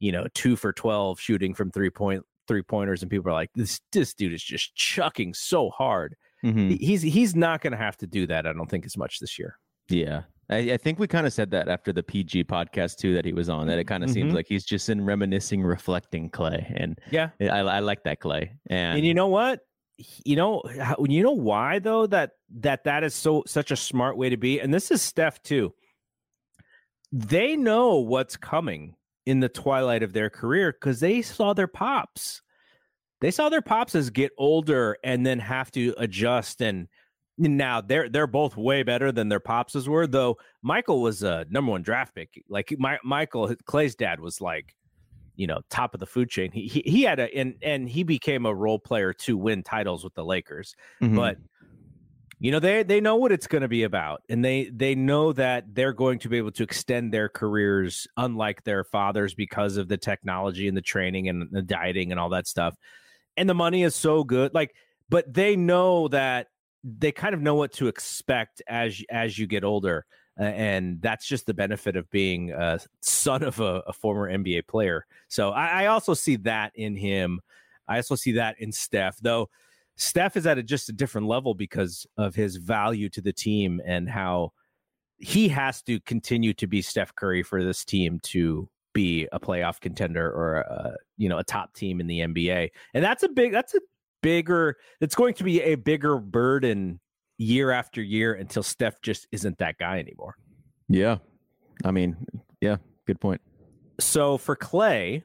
you 0.00 0.12
know, 0.12 0.26
two 0.34 0.56
for 0.56 0.72
12 0.72 1.20
shooting 1.20 1.54
from 1.54 1.70
three 1.70 1.90
point 1.90 2.24
three 2.48 2.62
pointers. 2.62 3.02
And 3.02 3.10
people 3.10 3.30
are 3.30 3.34
like, 3.34 3.50
this, 3.54 3.80
this 3.92 4.14
dude 4.14 4.32
is 4.32 4.42
just 4.42 4.74
chucking 4.76 5.34
so 5.34 5.70
hard. 5.70 6.14
Mm-hmm. 6.44 6.70
He's, 6.80 7.02
he's 7.02 7.34
not 7.34 7.60
going 7.60 7.72
to 7.72 7.76
have 7.76 7.96
to 7.98 8.06
do 8.06 8.26
that. 8.28 8.46
I 8.46 8.52
don't 8.52 8.70
think 8.70 8.86
as 8.86 8.96
much 8.96 9.18
this 9.18 9.38
year. 9.38 9.58
Yeah. 9.88 10.22
I, 10.48 10.58
I 10.58 10.76
think 10.76 10.98
we 10.98 11.08
kind 11.08 11.26
of 11.26 11.32
said 11.32 11.50
that 11.50 11.68
after 11.68 11.92
the 11.92 12.02
PG 12.02 12.44
podcast 12.44 12.96
too 12.96 13.14
that 13.14 13.24
he 13.24 13.32
was 13.32 13.48
on. 13.48 13.66
That 13.66 13.78
it 13.78 13.84
kind 13.84 14.04
of 14.04 14.10
mm-hmm. 14.10 14.14
seems 14.14 14.34
like 14.34 14.46
he's 14.48 14.64
just 14.64 14.88
in 14.88 15.04
reminiscing, 15.04 15.62
reflecting 15.62 16.30
Klay, 16.30 16.72
and 16.76 16.98
yeah, 17.10 17.30
I, 17.40 17.58
I 17.58 17.78
like 17.80 18.04
that 18.04 18.20
Klay. 18.20 18.50
And, 18.70 18.98
and 18.98 19.06
you 19.06 19.14
know 19.14 19.26
what? 19.26 19.60
You 19.98 20.36
know 20.36 20.62
you 21.00 21.22
know 21.22 21.32
why 21.32 21.78
though 21.78 22.06
that 22.08 22.32
that 22.58 22.84
that 22.84 23.02
is 23.02 23.14
so 23.14 23.44
such 23.46 23.70
a 23.70 23.76
smart 23.76 24.16
way 24.16 24.28
to 24.28 24.36
be 24.36 24.60
and 24.60 24.72
this 24.72 24.90
is 24.90 25.02
steph 25.02 25.42
too. 25.42 25.72
They 27.12 27.56
know 27.56 27.96
what's 27.96 28.36
coming 28.36 28.96
in 29.24 29.40
the 29.40 29.48
twilight 29.48 30.02
of 30.02 30.12
their 30.12 30.30
career 30.30 30.72
because 30.72 31.00
they 31.00 31.22
saw 31.22 31.54
their 31.54 31.66
pops. 31.66 32.42
They 33.20 33.30
saw 33.30 33.48
their 33.48 33.62
pops 33.62 33.94
as 33.94 34.10
get 34.10 34.32
older 34.36 34.98
and 35.02 35.24
then 35.24 35.38
have 35.38 35.70
to 35.72 35.94
adjust 35.96 36.60
and 36.60 36.88
now 37.38 37.80
they're 37.80 38.08
they're 38.08 38.26
both 38.26 38.56
way 38.56 38.82
better 38.82 39.12
than 39.12 39.28
their 39.28 39.40
popses 39.40 39.88
were 39.88 40.06
though 40.06 40.36
Mychal 40.64 41.02
was 41.02 41.22
a 41.22 41.46
number 41.50 41.72
one 41.72 41.82
draft 41.82 42.14
pick 42.14 42.42
like 42.48 42.74
my, 42.78 42.98
Mychal 43.04 43.56
Klay's 43.64 43.94
dad 43.94 44.20
was 44.20 44.40
like 44.40 44.75
you 45.36 45.46
know 45.46 45.60
top 45.70 45.94
of 45.94 46.00
the 46.00 46.06
food 46.06 46.28
chain. 46.28 46.50
He 46.52 46.66
he, 46.66 46.82
he 46.84 47.02
had 47.02 47.20
a 47.20 47.34
and 47.34 47.54
and 47.62 47.88
he 47.88 48.02
became 48.02 48.46
a 48.46 48.54
role 48.54 48.78
player 48.78 49.12
to 49.12 49.36
win 49.36 49.62
titles 49.62 50.04
with 50.04 50.14
the 50.14 50.24
Lakers. 50.24 50.74
Mm-hmm. 51.02 51.16
But 51.16 51.38
you 52.38 52.50
know 52.50 52.60
they 52.60 52.82
they 52.82 53.00
know 53.00 53.16
what 53.16 53.32
it's 53.32 53.46
going 53.46 53.62
to 53.62 53.68
be 53.68 53.84
about 53.84 54.22
and 54.28 54.44
they 54.44 54.70
they 54.70 54.94
know 54.94 55.32
that 55.32 55.64
they're 55.72 55.94
going 55.94 56.18
to 56.18 56.28
be 56.28 56.36
able 56.36 56.52
to 56.52 56.62
extend 56.62 57.12
their 57.12 57.30
careers 57.30 58.06
unlike 58.18 58.62
their 58.64 58.84
fathers 58.84 59.34
because 59.34 59.78
of 59.78 59.88
the 59.88 59.96
technology 59.96 60.68
and 60.68 60.76
the 60.76 60.82
training 60.82 61.30
and 61.30 61.48
the 61.50 61.62
dieting 61.62 62.10
and 62.10 62.20
all 62.20 62.28
that 62.28 62.46
stuff 62.46 62.76
and 63.38 63.48
the 63.48 63.54
money 63.54 63.84
is 63.84 63.94
so 63.94 64.22
good 64.22 64.52
like 64.52 64.74
but 65.08 65.32
they 65.32 65.56
know 65.56 66.08
that 66.08 66.48
they 66.86 67.12
kind 67.12 67.34
of 67.34 67.40
know 67.40 67.54
what 67.54 67.72
to 67.72 67.88
expect 67.88 68.62
as 68.68 69.02
as 69.10 69.38
you 69.38 69.46
get 69.46 69.64
older, 69.64 70.06
and 70.36 71.00
that's 71.00 71.26
just 71.26 71.46
the 71.46 71.54
benefit 71.54 71.96
of 71.96 72.10
being 72.10 72.52
a 72.52 72.78
son 73.00 73.42
of 73.42 73.58
a, 73.60 73.82
a 73.86 73.92
former 73.92 74.30
NBA 74.30 74.66
player. 74.66 75.06
So 75.28 75.50
I, 75.50 75.84
I, 75.84 75.86
also 75.86 76.12
see 76.12 76.36
that 76.36 76.72
in 76.74 76.94
him. 76.94 77.40
I 77.88 77.96
also 77.96 78.16
see 78.16 78.32
that 78.32 78.56
in 78.58 78.70
Steph, 78.70 79.18
though. 79.20 79.48
Steph 79.96 80.36
is 80.36 80.46
at 80.46 80.58
a, 80.58 80.62
just 80.62 80.90
a 80.90 80.92
different 80.92 81.26
level 81.26 81.54
because 81.54 82.06
of 82.18 82.34
his 82.34 82.56
value 82.56 83.08
to 83.10 83.22
the 83.22 83.32
team 83.32 83.80
and 83.86 84.10
how 84.10 84.52
he 85.18 85.48
has 85.48 85.80
to 85.82 86.00
continue 86.00 86.52
to 86.54 86.66
be 86.66 86.82
Steph 86.82 87.14
Curry 87.14 87.42
for 87.42 87.64
this 87.64 87.84
team 87.84 88.20
to 88.24 88.68
be 88.92 89.26
a 89.32 89.40
playoff 89.40 89.80
contender 89.80 90.30
or 90.30 90.56
a, 90.56 90.96
you 91.16 91.28
know 91.28 91.38
a 91.38 91.44
top 91.44 91.72
team 91.74 92.00
in 92.00 92.06
the 92.06 92.20
NBA. 92.20 92.70
And 92.92 93.04
that's 93.04 93.22
a 93.22 93.28
big 93.28 93.52
that's 93.52 93.74
a 93.74 93.80
bigger 94.22 94.76
it's 95.00 95.14
going 95.14 95.34
to 95.34 95.44
be 95.44 95.62
a 95.62 95.76
bigger 95.76 96.18
burden 96.18 97.00
year 97.38 97.70
after 97.70 98.02
year 98.02 98.34
until 98.34 98.62
Steph 98.62 99.00
just 99.02 99.26
isn't 99.32 99.58
that 99.58 99.78
guy 99.78 99.98
anymore. 99.98 100.36
Yeah. 100.88 101.18
I 101.84 101.90
mean, 101.90 102.16
yeah, 102.60 102.76
good 103.06 103.20
point. 103.20 103.40
So 104.00 104.38
for 104.38 104.56
Klay, 104.56 105.22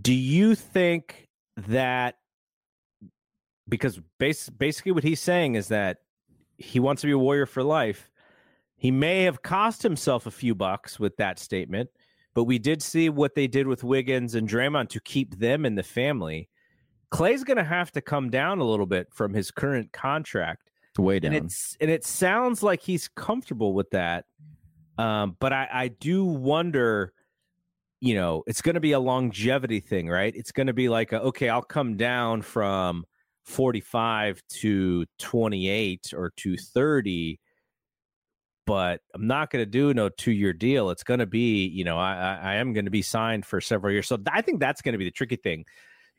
do 0.00 0.12
you 0.12 0.54
think 0.54 1.28
that 1.56 2.16
because 3.68 4.00
base, 4.18 4.48
basically 4.50 4.92
what 4.92 5.04
he's 5.04 5.20
saying 5.20 5.54
is 5.54 5.68
that 5.68 5.98
he 6.58 6.80
wants 6.80 7.02
to 7.02 7.06
be 7.06 7.12
a 7.12 7.18
warrior 7.18 7.46
for 7.46 7.62
life 7.62 8.10
he 8.84 8.90
may 8.90 9.22
have 9.22 9.40
cost 9.40 9.82
himself 9.82 10.26
a 10.26 10.30
few 10.30 10.54
bucks 10.54 11.00
with 11.00 11.16
that 11.16 11.38
statement, 11.38 11.88
but 12.34 12.44
we 12.44 12.58
did 12.58 12.82
see 12.82 13.08
what 13.08 13.34
they 13.34 13.46
did 13.46 13.66
with 13.66 13.82
Wiggins 13.82 14.34
and 14.34 14.46
Draymond 14.46 14.90
to 14.90 15.00
keep 15.00 15.38
them 15.38 15.64
in 15.64 15.74
the 15.74 15.82
family. 15.82 16.50
Klay's 17.14 17.44
going 17.44 17.58
to 17.58 17.64
have 17.64 17.92
to 17.92 18.00
come 18.00 18.28
down 18.28 18.58
a 18.58 18.64
little 18.64 18.86
bit 18.86 19.06
from 19.12 19.32
his 19.32 19.52
current 19.52 19.92
contract. 19.92 20.72
Way 20.98 21.20
down. 21.20 21.32
And, 21.32 21.46
it's, 21.46 21.76
and 21.80 21.88
it 21.88 22.04
sounds 22.04 22.60
like 22.60 22.82
he's 22.82 23.06
comfortable 23.06 23.72
with 23.72 23.90
that. 23.90 24.24
Um, 24.98 25.36
but 25.38 25.52
I, 25.52 25.68
I 25.72 25.88
do 25.88 26.24
wonder, 26.24 27.12
you 28.00 28.14
know, 28.16 28.42
it's 28.48 28.60
going 28.62 28.74
to 28.74 28.80
be 28.80 28.92
a 28.92 28.98
longevity 28.98 29.78
thing, 29.78 30.08
right? 30.08 30.34
It's 30.34 30.50
going 30.50 30.66
to 30.66 30.72
be 30.72 30.88
like, 30.88 31.12
a, 31.12 31.20
okay, 31.22 31.48
I'll 31.48 31.62
come 31.62 31.96
down 31.96 32.42
from 32.42 33.04
45 33.44 34.42
to 34.48 35.06
28 35.18 36.14
or 36.16 36.32
to 36.38 36.56
30 36.56 37.38
but 38.66 39.02
I'm 39.14 39.26
not 39.26 39.50
going 39.50 39.62
to 39.62 39.70
do 39.70 39.92
no 39.92 40.08
two 40.08 40.32
year 40.32 40.54
deal. 40.54 40.88
It's 40.88 41.02
going 41.02 41.20
to 41.20 41.26
be, 41.26 41.66
you 41.66 41.84
know, 41.84 41.98
I, 41.98 42.38
I 42.42 42.54
am 42.54 42.72
going 42.72 42.86
to 42.86 42.90
be 42.90 43.02
signed 43.02 43.44
for 43.44 43.60
several 43.60 43.92
years. 43.92 44.08
So 44.08 44.16
I 44.32 44.40
think 44.40 44.58
that's 44.58 44.80
going 44.80 44.94
to 44.94 44.98
be 44.98 45.04
the 45.04 45.10
tricky 45.10 45.36
thing 45.36 45.66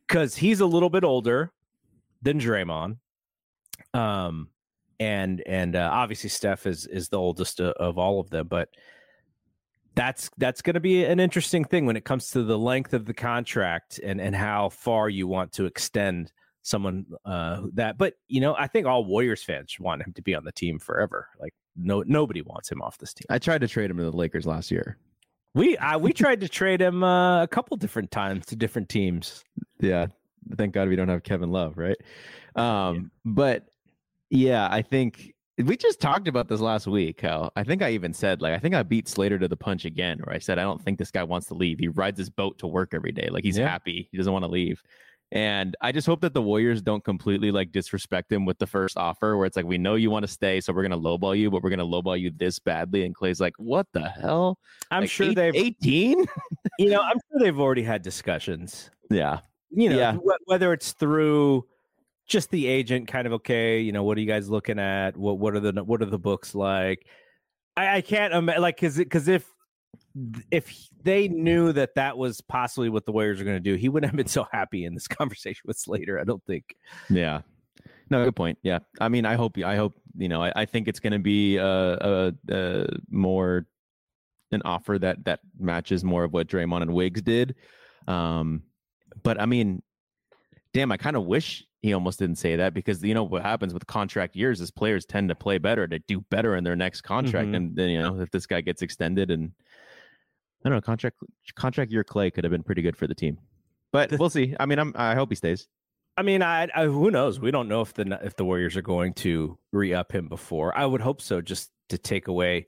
because 0.07 0.35
he's 0.35 0.59
a 0.59 0.65
little 0.65 0.89
bit 0.89 1.03
older 1.03 1.51
than 2.21 2.39
Draymond. 2.39 2.97
Um, 3.93 4.49
and 4.99 5.43
and 5.45 5.75
uh, 5.75 5.89
obviously 5.91 6.29
Steph 6.29 6.65
is 6.65 6.85
is 6.87 7.09
the 7.09 7.19
oldest 7.19 7.59
of, 7.59 7.73
of 7.73 7.97
all 7.97 8.19
of 8.19 8.29
them, 8.29 8.47
but 8.47 8.69
that's 9.95 10.29
that's 10.37 10.61
going 10.61 10.73
to 10.75 10.79
be 10.79 11.05
an 11.05 11.19
interesting 11.19 11.65
thing 11.65 11.85
when 11.85 11.97
it 11.97 12.05
comes 12.05 12.29
to 12.31 12.43
the 12.43 12.57
length 12.57 12.93
of 12.93 13.05
the 13.05 13.13
contract 13.13 13.99
and 13.99 14.21
and 14.21 14.35
how 14.35 14.69
far 14.69 15.09
you 15.09 15.27
want 15.27 15.51
to 15.53 15.65
extend 15.65 16.31
someone 16.63 17.05
uh 17.25 17.61
that 17.73 17.95
but 17.95 18.15
you 18.27 18.41
know 18.41 18.55
i 18.57 18.65
think 18.65 18.87
all 18.87 19.05
warriors 19.05 19.43
fans 19.43 19.77
want 19.79 20.01
him 20.01 20.11
to 20.11 20.21
be 20.23 20.33
on 20.33 20.43
the 20.43 20.51
team 20.51 20.79
forever 20.79 21.29
like 21.39 21.53
no, 21.75 22.03
nobody 22.05 22.41
wants 22.41 22.71
him 22.71 22.81
off 22.81 22.97
this 22.97 23.13
team. 23.13 23.25
I 23.29 23.39
tried 23.39 23.61
to 23.61 23.67
trade 23.67 23.91
him 23.91 23.97
to 23.97 24.03
the 24.03 24.15
Lakers 24.15 24.45
last 24.45 24.71
year. 24.71 24.97
We 25.55 25.77
uh, 25.77 25.97
we 25.97 26.13
tried 26.13 26.41
to 26.41 26.49
trade 26.49 26.81
him 26.81 27.03
uh, 27.03 27.41
a 27.41 27.47
couple 27.47 27.77
different 27.77 28.11
times 28.11 28.45
to 28.47 28.55
different 28.55 28.89
teams. 28.89 29.43
Yeah, 29.79 30.07
thank 30.57 30.73
God 30.73 30.89
we 30.89 30.97
don't 30.97 31.07
have 31.07 31.23
Kevin 31.23 31.49
Love, 31.49 31.77
right? 31.77 31.97
Um, 32.55 32.95
yeah. 32.95 33.01
But 33.23 33.65
yeah, 34.29 34.67
I 34.69 34.81
think 34.81 35.33
we 35.57 35.77
just 35.77 36.01
talked 36.01 36.27
about 36.27 36.49
this 36.49 36.59
last 36.59 36.87
week. 36.87 37.21
How 37.21 37.51
I 37.55 37.63
think 37.63 37.81
I 37.81 37.91
even 37.91 38.13
said 38.13 38.41
like 38.41 38.53
I 38.53 38.59
think 38.59 38.75
I 38.75 38.83
beat 38.83 39.07
Slater 39.07 39.39
to 39.39 39.47
the 39.47 39.55
punch 39.55 39.85
again, 39.85 40.19
where 40.23 40.35
I 40.35 40.39
said 40.39 40.59
I 40.59 40.63
don't 40.63 40.83
think 40.83 40.99
this 40.99 41.11
guy 41.11 41.23
wants 41.23 41.47
to 41.47 41.53
leave. 41.53 41.79
He 41.79 41.87
rides 41.87 42.19
his 42.19 42.29
boat 42.29 42.59
to 42.59 42.67
work 42.67 42.93
every 42.93 43.13
day, 43.13 43.29
like 43.31 43.45
he's 43.45 43.57
yeah. 43.57 43.69
happy. 43.69 44.09
He 44.11 44.17
doesn't 44.17 44.33
want 44.33 44.43
to 44.43 44.51
leave. 44.51 44.83
And 45.36 45.75
I 45.81 45.91
just 45.91 46.07
hope 46.07 46.21
that 46.21 46.33
the 46.33 46.41
Warriors 46.41 46.81
don't 46.81 47.03
completely 47.03 47.51
like 47.51 47.73
disrespect 47.73 48.31
him 48.31 48.45
with 48.45 48.57
the 48.57 48.65
first 48.65 48.97
offer 48.97 49.36
where 49.36 49.45
it's 49.45 49.57
like, 49.57 49.65
we 49.65 49.77
know 49.77 49.95
you 49.95 50.09
want 50.09 50.23
to 50.23 50.31
stay, 50.31 50.61
so 50.61 50.71
we're 50.71 50.88
going 50.88 50.91
to 50.91 50.97
lowball 50.97 51.38
you, 51.38 51.51
but 51.51 51.61
we're 51.61 51.69
going 51.69 51.79
to 51.79 51.86
lowball 51.86 52.17
you 52.17 52.31
this 52.31 52.57
badly. 52.57 53.03
And 53.03 53.13
Klay's 53.13 53.41
like, 53.41 53.53
what 53.57 53.86
the 53.91 54.07
hell? 54.07 54.57
I'm 54.91 55.01
like, 55.01 55.09
sure 55.09 55.27
eight, 55.27 55.36
they've 55.36 55.53
18. 55.53 56.25
you 56.79 56.89
know, 56.89 57.01
I'm 57.01 57.17
sure 57.17 57.39
they've 57.41 57.59
already 57.59 57.83
had 57.83 58.01
discussions. 58.01 58.89
Yeah. 59.11 59.41
You 59.71 59.89
know, 59.89 59.97
yeah. 59.97 60.13
Wh- 60.13 60.47
whether 60.47 60.71
it's 60.71 60.93
through 60.93 61.65
just 62.25 62.49
the 62.49 62.65
agent 62.65 63.09
kind 63.09 63.27
of, 63.27 63.33
okay, 63.33 63.81
you 63.81 63.91
know, 63.91 64.05
what 64.05 64.17
are 64.17 64.21
you 64.21 64.27
guys 64.27 64.49
looking 64.49 64.79
at? 64.79 65.17
What, 65.17 65.38
what 65.38 65.53
are 65.53 65.59
the, 65.59 65.83
what 65.83 66.01
are 66.01 66.05
the 66.05 66.17
books 66.17 66.55
like? 66.55 67.05
I, 67.75 67.97
I 67.97 68.01
can't 68.01 68.33
imagine, 68.33 68.61
like, 68.61 68.79
cause, 68.79 69.03
cause 69.09 69.27
if 69.27 69.45
if 70.51 70.89
they 71.03 71.27
knew 71.27 71.71
that 71.73 71.95
that 71.95 72.17
was 72.17 72.41
possibly 72.41 72.89
what 72.89 73.05
the 73.05 73.11
Warriors 73.11 73.41
are 73.41 73.43
going 73.43 73.57
to 73.57 73.59
do, 73.59 73.75
he 73.75 73.89
wouldn't 73.89 74.09
have 74.09 74.17
been 74.17 74.27
so 74.27 74.47
happy 74.51 74.85
in 74.85 74.93
this 74.93 75.07
conversation 75.09 75.61
with 75.65 75.77
Slater. 75.77 76.19
I 76.19 76.23
don't 76.23 76.43
think. 76.45 76.75
Yeah. 77.09 77.41
No, 78.09 78.23
good 78.23 78.35
point. 78.35 78.59
Yeah, 78.61 78.79
I 78.99 79.09
mean, 79.09 79.25
I 79.25 79.33
hope, 79.33 79.57
I 79.57 79.75
hope, 79.75 79.93
you 80.15 80.29
know, 80.29 80.43
I, 80.43 80.51
I 80.55 80.65
think 80.65 80.87
it's 80.87 80.99
going 80.99 81.13
to 81.13 81.19
be 81.19 81.57
a, 81.57 81.65
a, 81.65 82.33
a, 82.49 82.87
more 83.09 83.65
an 84.51 84.61
offer 84.63 84.99
that 84.99 85.25
that 85.25 85.39
matches 85.59 86.03
more 86.03 86.23
of 86.23 86.31
what 86.31 86.47
Draymond 86.47 86.83
and 86.83 86.93
Wiggs 86.93 87.21
did. 87.21 87.55
Um, 88.07 88.61
but 89.23 89.41
I 89.41 89.47
mean, 89.47 89.81
damn, 90.73 90.91
I 90.91 90.97
kind 90.97 91.15
of 91.15 91.25
wish 91.25 91.65
he 91.81 91.93
almost 91.93 92.19
didn't 92.19 92.37
say 92.37 92.55
that 92.55 92.73
because 92.73 93.03
you 93.03 93.13
know 93.13 93.23
what 93.23 93.43
happens 93.43 93.73
with 93.73 93.85
contract 93.87 94.35
years 94.35 94.59
is 94.61 94.71
players 94.71 95.05
tend 95.05 95.29
to 95.29 95.35
play 95.35 95.57
better 95.57 95.87
to 95.87 95.99
do 95.99 96.21
better 96.31 96.55
in 96.55 96.63
their 96.63 96.75
next 96.75 97.01
contract, 97.01 97.47
mm-hmm. 97.47 97.55
and 97.55 97.75
then 97.75 97.89
you 97.89 98.01
know 98.01 98.19
if 98.19 98.31
this 98.31 98.45
guy 98.45 98.61
gets 98.61 98.81
extended 98.81 99.31
and 99.31 99.51
I 100.66 100.70
don't 100.70 100.78
know. 100.78 100.82
Contract 100.82 101.18
contract 101.55 101.91
year 101.91 102.03
Klay 102.03 102.34
could 102.34 102.43
have 102.43 102.51
been 102.51 102.63
pretty 102.63 102.82
good 102.82 102.97
for 102.97 103.05
the 103.05 103.13
team, 103.13 103.38
but 103.93 104.11
we'll 104.20 104.32
see. 104.32 104.55
I 104.59 104.66
mean, 104.66 104.80
I'm 104.80 104.93
I 104.95 105.13
hope 105.13 105.30
he 105.30 105.36
stays. 105.36 105.68
I 106.18 106.24
mean, 106.24 106.41
I, 106.41 106.68
I 106.76 106.86
who 106.86 107.11
knows? 107.11 107.39
We 107.39 107.51
don't 107.51 107.68
know 107.68 107.82
if 107.82 107.93
the 107.93 108.20
if 108.24 108.36
the 108.36 108.45
Warriors 108.45 108.76
are 108.76 108.82
going 108.82 109.13
to 109.16 109.59
re 109.72 109.93
up 109.93 110.11
him 110.11 110.28
before. 110.28 110.76
I 110.76 110.86
would 110.86 111.01
hope 111.01 111.22
so, 111.22 111.39
just 111.39 111.72
to 111.89 111.99
take 111.99 112.28
away 112.28 112.66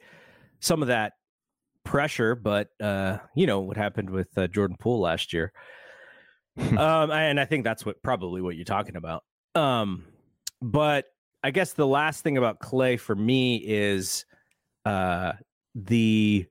some 0.60 0.84
of 0.84 0.90
that 0.90 1.14
pressure. 1.86 2.36
But 2.36 2.70
uh, 2.80 3.18
you 3.36 3.48
know 3.48 3.62
what 3.62 3.78
happened 3.78 4.12
with 4.12 4.38
uh, 4.38 4.48
Jordan 4.48 4.78
Poole 4.80 5.00
last 5.00 5.34
year, 5.34 5.52
um, 6.58 7.10
and 7.10 7.40
I 7.40 7.46
think 7.46 7.64
that's 7.64 7.84
what 7.84 8.04
probably 8.04 8.42
what 8.42 8.56
you're 8.56 8.66
talking 8.66 8.96
about. 8.96 9.24
Um, 9.56 10.04
but 10.62 11.06
I 11.44 11.50
guess 11.50 11.74
the 11.74 11.88
last 11.88 12.24
thing 12.24 12.38
about 12.38 12.60
Klay 12.60 13.00
for 13.00 13.16
me 13.16 13.56
is 13.66 14.26
uh, 14.86 15.34
the 15.74 16.46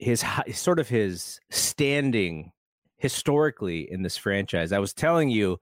his 0.00 0.24
sort 0.52 0.78
of 0.78 0.88
his 0.88 1.38
standing 1.50 2.52
historically 2.96 3.90
in 3.90 4.02
this 4.02 4.16
franchise. 4.16 4.72
I 4.72 4.78
was 4.78 4.92
telling 4.92 5.30
you 5.30 5.58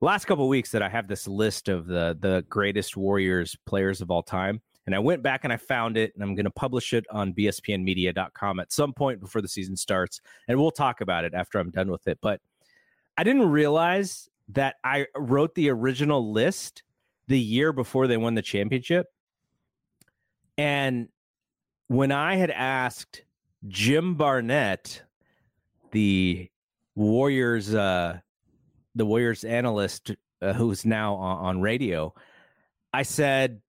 last 0.00 0.24
couple 0.24 0.48
weeks 0.48 0.70
that 0.72 0.82
I 0.82 0.88
have 0.88 1.08
this 1.08 1.28
list 1.28 1.68
of 1.68 1.86
the 1.86 2.16
the 2.18 2.44
greatest 2.48 2.96
Warriors 2.96 3.56
players 3.66 4.00
of 4.00 4.10
all 4.10 4.22
time. 4.22 4.60
And 4.84 4.96
I 4.96 4.98
went 4.98 5.22
back 5.22 5.44
and 5.44 5.52
I 5.52 5.58
found 5.58 5.96
it, 5.96 6.12
and 6.14 6.24
I'm 6.24 6.34
going 6.34 6.44
to 6.44 6.50
publish 6.50 6.92
it 6.92 7.04
on 7.08 7.32
bspnmedia.com 7.34 8.58
at 8.58 8.72
some 8.72 8.92
point 8.92 9.20
before 9.20 9.40
the 9.40 9.46
season 9.46 9.76
starts. 9.76 10.20
And 10.48 10.58
we'll 10.58 10.72
talk 10.72 11.00
about 11.00 11.24
it 11.24 11.34
after 11.34 11.60
I'm 11.60 11.70
done 11.70 11.88
with 11.88 12.08
it. 12.08 12.18
But 12.20 12.40
I 13.16 13.22
didn't 13.22 13.48
realize 13.48 14.28
that 14.48 14.76
I 14.82 15.06
wrote 15.16 15.54
the 15.54 15.70
original 15.70 16.32
list 16.32 16.82
the 17.28 17.38
year 17.38 17.72
before 17.72 18.08
they 18.08 18.16
won 18.16 18.34
the 18.34 18.42
championship. 18.42 19.06
And 20.58 21.08
when 21.86 22.10
I 22.10 22.34
had 22.34 22.50
asked 22.50 23.22
Jim 23.68 24.14
Barnett, 24.14 25.02
the 25.92 26.48
Warriors, 26.94 27.74
uh, 27.74 28.18
the 28.94 29.06
Warriors 29.06 29.44
analyst 29.44 30.12
uh, 30.40 30.52
who's 30.52 30.84
now 30.84 31.14
on, 31.14 31.38
on 31.38 31.60
radio, 31.60 32.14
I 32.92 33.02
said, 33.02 33.60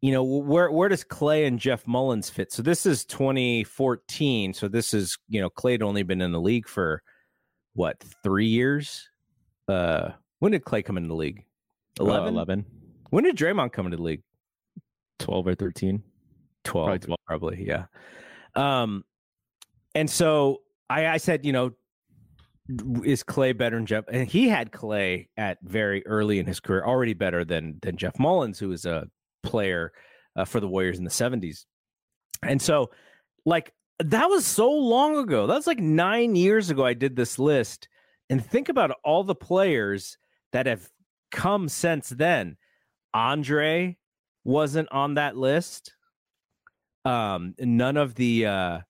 you 0.00 0.12
know, 0.12 0.22
where 0.22 0.70
where 0.70 0.88
does 0.88 1.02
Klay 1.02 1.46
and 1.46 1.58
Jeff 1.58 1.86
Mullins 1.86 2.28
fit? 2.28 2.52
So 2.52 2.62
this 2.62 2.84
is 2.84 3.04
2014. 3.06 4.52
So 4.52 4.68
this 4.68 4.92
is, 4.92 5.18
you 5.28 5.40
know, 5.40 5.48
Klay 5.48 5.72
had 5.72 5.82
only 5.82 6.02
been 6.02 6.20
in 6.20 6.30
the 6.30 6.40
league 6.40 6.68
for 6.68 7.02
what 7.74 8.02
three 8.22 8.46
years? 8.46 9.08
Uh, 9.66 10.10
when 10.38 10.52
did 10.52 10.62
Klay 10.64 10.84
come 10.84 10.96
into 10.96 11.08
the 11.08 11.14
league? 11.14 11.44
11? 11.98 12.26
Uh, 12.26 12.28
11. 12.28 12.66
When 13.10 13.24
did 13.24 13.36
Draymond 13.36 13.72
come 13.72 13.86
into 13.86 13.96
the 13.96 14.02
league? 14.02 14.22
12 15.20 15.46
or 15.48 15.54
13. 15.54 16.02
12, 16.64 16.86
probably, 16.86 16.98
12. 16.98 17.18
probably 17.26 17.64
yeah. 17.66 17.84
Um, 18.54 19.04
and 19.94 20.08
so 20.08 20.62
I, 20.90 21.06
I 21.06 21.16
said, 21.18 21.44
you 21.44 21.52
know, 21.52 21.72
is 23.04 23.22
Klay 23.22 23.56
better 23.56 23.76
than 23.76 23.86
Jeff? 23.86 24.04
And 24.10 24.26
he 24.26 24.48
had 24.48 24.70
Klay 24.70 25.28
at 25.36 25.58
very 25.62 26.06
early 26.06 26.38
in 26.38 26.46
his 26.46 26.60
career, 26.60 26.84
already 26.84 27.14
better 27.14 27.44
than 27.44 27.78
than 27.82 27.96
Jeff 27.96 28.18
Mullins, 28.18 28.58
who 28.58 28.68
was 28.68 28.86
a 28.86 29.06
player 29.42 29.92
uh, 30.36 30.44
for 30.44 30.60
the 30.60 30.68
Warriors 30.68 30.98
in 30.98 31.04
the 31.04 31.10
'70s. 31.10 31.66
And 32.42 32.60
so, 32.60 32.90
like 33.44 33.72
that 33.98 34.28
was 34.28 34.46
so 34.46 34.70
long 34.70 35.16
ago. 35.16 35.46
That 35.46 35.54
was 35.54 35.66
like 35.66 35.78
nine 35.78 36.36
years 36.36 36.70
ago. 36.70 36.84
I 36.84 36.94
did 36.94 37.16
this 37.16 37.38
list, 37.38 37.88
and 38.30 38.44
think 38.44 38.68
about 38.68 38.96
all 39.04 39.24
the 39.24 39.34
players 39.34 40.16
that 40.52 40.66
have 40.66 40.88
come 41.30 41.68
since 41.68 42.08
then. 42.08 42.56
Andre 43.12 43.96
wasn't 44.42 44.90
on 44.90 45.14
that 45.14 45.36
list. 45.36 45.94
Um, 47.04 47.54
none 47.58 47.96
of 47.96 48.14
the 48.14 48.46
uh, 48.46 48.80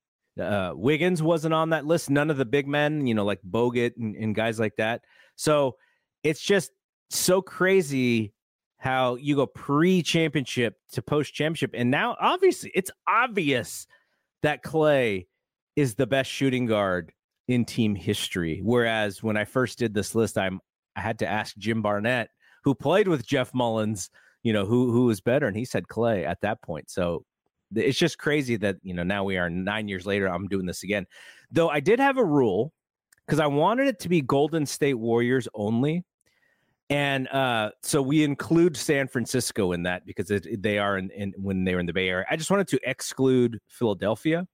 uh, 0.41 0.72
Wiggins 0.74 1.22
wasn't 1.22 1.55
on 1.55 1.70
that 1.70 1.87
list. 1.87 2.11
None 2.11 2.30
of 2.30 2.37
the 2.37 2.45
big 2.45 2.66
men, 2.66 3.07
you 3.07 3.14
know, 3.14 3.24
like 3.24 3.41
Bogut 3.43 3.93
and, 3.97 4.16
and 4.16 4.35
guys 4.35 4.59
like 4.59 4.76
that. 4.76 5.03
So 5.37 5.76
it's 6.22 6.41
just 6.41 6.72
so 7.11 7.43
crazy 7.43 8.32
how 8.78 9.14
you 9.14 9.37
go 9.37 9.47
pre-championship 9.47 10.74
to 10.93 11.01
post-championship, 11.01 11.70
and 11.72 11.91
now 11.91 12.16
obviously 12.20 12.70
it's 12.74 12.91
obvious 13.09 13.87
that 14.43 14.62
Klay 14.62 15.26
is 15.74 15.95
the 15.95 16.07
best 16.07 16.30
shooting 16.30 16.66
guard 16.66 17.11
in 17.49 17.64
team 17.64 17.95
history. 17.95 18.61
Whereas 18.62 19.22
when 19.22 19.39
I 19.39 19.45
first 19.47 19.78
did 19.78 19.95
this 19.95 20.14
list, 20.14 20.37
I'm 20.37 20.61
I 20.97 21.01
had 21.01 21.18
to 21.20 21.26
ask 21.26 21.57
Jim 21.57 21.80
Barnett, 21.80 22.28
who 22.62 22.74
played 22.74 23.09
with 23.09 23.26
Jeff 23.26 23.55
Mullins, 23.55 24.11
you 24.43 24.53
know, 24.53 24.66
who 24.66 24.93
who 24.93 25.07
was 25.07 25.22
better, 25.22 25.47
and 25.47 25.57
he 25.57 25.64
said 25.64 25.89
Klay 25.89 26.26
at 26.26 26.43
that 26.43 26.61
point. 26.61 26.91
So 26.91 27.24
it's 27.75 27.99
just 27.99 28.19
crazy 28.19 28.57
that 28.57 28.77
you 28.83 28.95
know 28.95 29.03
now 29.03 29.25
we 29.25 29.37
are 29.37 29.51
nine 29.51 29.89
years 29.89 30.07
later. 30.07 30.27
I'm 30.27 30.49
doing 30.49 30.67
this 30.67 30.83
again, 30.83 31.07
though. 31.51 31.69
I 31.69 31.81
did 31.81 31.99
have 31.99 32.19
a 32.19 32.25
rule 32.25 32.73
because 33.27 33.41
I 33.41 33.47
wanted 33.47 33.87
it 33.89 33.99
to 34.01 34.09
be 34.09 34.21
Golden 34.21 34.67
State 34.67 34.95
Warriors 34.95 35.49
only. 35.55 36.05
And 36.91 37.29
uh, 37.29 37.71
so 37.83 38.03
we 38.03 38.23
include 38.23 38.77
San 38.77 39.09
Francisco 39.09 39.73
in 39.73 39.85
that 39.85 40.05
because 40.05 40.31
it, 40.31 40.62
they 40.62 40.79
are 40.79 40.99
in, 40.99 41.11
in 41.11 41.33
when 41.39 41.65
they 41.65 41.75
were 41.75 41.81
in 41.81 41.87
the 41.87 41.95
Bay 41.95 42.09
Area. 42.09 42.27
I 42.31 42.37
just 42.37 42.51
wanted 42.51 42.69
to 42.69 42.81
exclude 42.85 43.59
Philadelphia, 43.69 44.47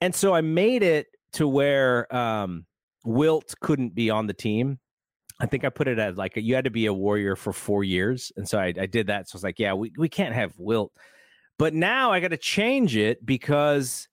and 0.00 0.14
so 0.14 0.34
I 0.34 0.40
made 0.40 0.82
it 0.84 1.08
to 1.34 1.48
where 1.48 2.14
um, 2.14 2.64
Wilt 3.04 3.54
couldn't 3.60 3.94
be 3.94 4.08
on 4.08 4.28
the 4.28 4.34
team. 4.34 4.78
I 5.40 5.46
think 5.46 5.64
I 5.64 5.70
put 5.70 5.88
it 5.88 5.98
as 5.98 6.16
like 6.16 6.36
you 6.36 6.54
had 6.54 6.64
to 6.64 6.70
be 6.70 6.86
a 6.86 6.92
warrior 6.92 7.34
for 7.34 7.52
four 7.52 7.82
years, 7.82 8.30
and 8.36 8.48
so 8.48 8.58
I, 8.60 8.72
I 8.78 8.86
did 8.86 9.08
that. 9.08 9.28
So 9.28 9.34
I 9.34 9.38
was 9.38 9.44
like, 9.44 9.58
yeah, 9.58 9.74
we 9.74 9.92
we 9.98 10.08
can't 10.08 10.34
have 10.34 10.52
Wilt, 10.58 10.92
but 11.62 11.74
now 11.74 12.10
I 12.10 12.18
got 12.18 12.32
to 12.32 12.36
change 12.36 12.96
it 12.96 13.24
because 13.24 14.08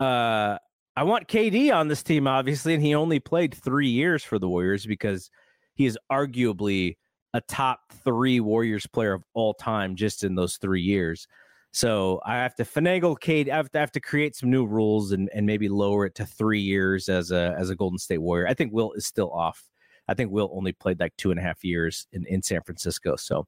uh, 0.00 0.58
I 0.96 1.04
want 1.04 1.28
KD 1.28 1.72
on 1.72 1.86
this 1.86 2.02
team, 2.02 2.26
obviously, 2.26 2.74
and 2.74 2.82
he 2.82 2.92
only 2.92 3.20
played 3.20 3.54
three 3.54 3.88
years 3.88 4.24
for 4.24 4.40
the 4.40 4.48
Warriors 4.48 4.84
because 4.84 5.30
he 5.76 5.86
is 5.86 5.96
arguably 6.10 6.96
a 7.34 7.40
top 7.40 7.78
three 8.02 8.40
Warriors 8.40 8.88
player 8.88 9.12
of 9.12 9.22
all 9.32 9.54
time 9.54 9.94
just 9.94 10.24
in 10.24 10.34
those 10.34 10.56
three 10.56 10.82
years. 10.82 11.28
So 11.72 12.20
I 12.26 12.38
have 12.38 12.56
to 12.56 12.64
finagle 12.64 13.16
KD. 13.16 13.48
I 13.52 13.56
have 13.58 13.70
to, 13.70 13.78
I 13.78 13.80
have 13.80 13.92
to 13.92 14.00
create 14.00 14.34
some 14.34 14.50
new 14.50 14.66
rules 14.66 15.12
and, 15.12 15.30
and 15.32 15.46
maybe 15.46 15.68
lower 15.68 16.04
it 16.04 16.16
to 16.16 16.26
three 16.26 16.60
years 16.60 17.08
as 17.08 17.30
a 17.30 17.54
as 17.56 17.70
a 17.70 17.76
Golden 17.76 18.00
State 18.00 18.18
Warrior. 18.18 18.48
I 18.48 18.54
think 18.54 18.72
Wilt 18.72 18.96
is 18.96 19.06
still 19.06 19.30
off. 19.30 19.62
I 20.08 20.14
think 20.14 20.32
Wilt 20.32 20.50
only 20.52 20.72
played 20.72 20.98
like 20.98 21.16
two 21.16 21.30
and 21.30 21.38
a 21.38 21.44
half 21.44 21.62
years 21.62 22.08
in, 22.12 22.26
in 22.26 22.42
San 22.42 22.62
Francisco. 22.62 23.14
So, 23.14 23.46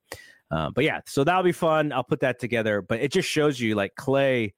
uh, 0.51 0.71
but 0.71 0.85
yeah, 0.85 1.01
so 1.07 1.25
that'll 1.25 1.43
be 1.43 1.53
fun. 1.53 1.93
I'll 1.93 2.05
put 2.05 2.21
that 2.21 2.39
together. 2.39 2.83
But 2.83 3.01
it 3.01 3.13
just 3.13 3.29
shows 3.29 3.61
you 3.61 3.75
like 3.75 3.95
Klay. 3.99 4.53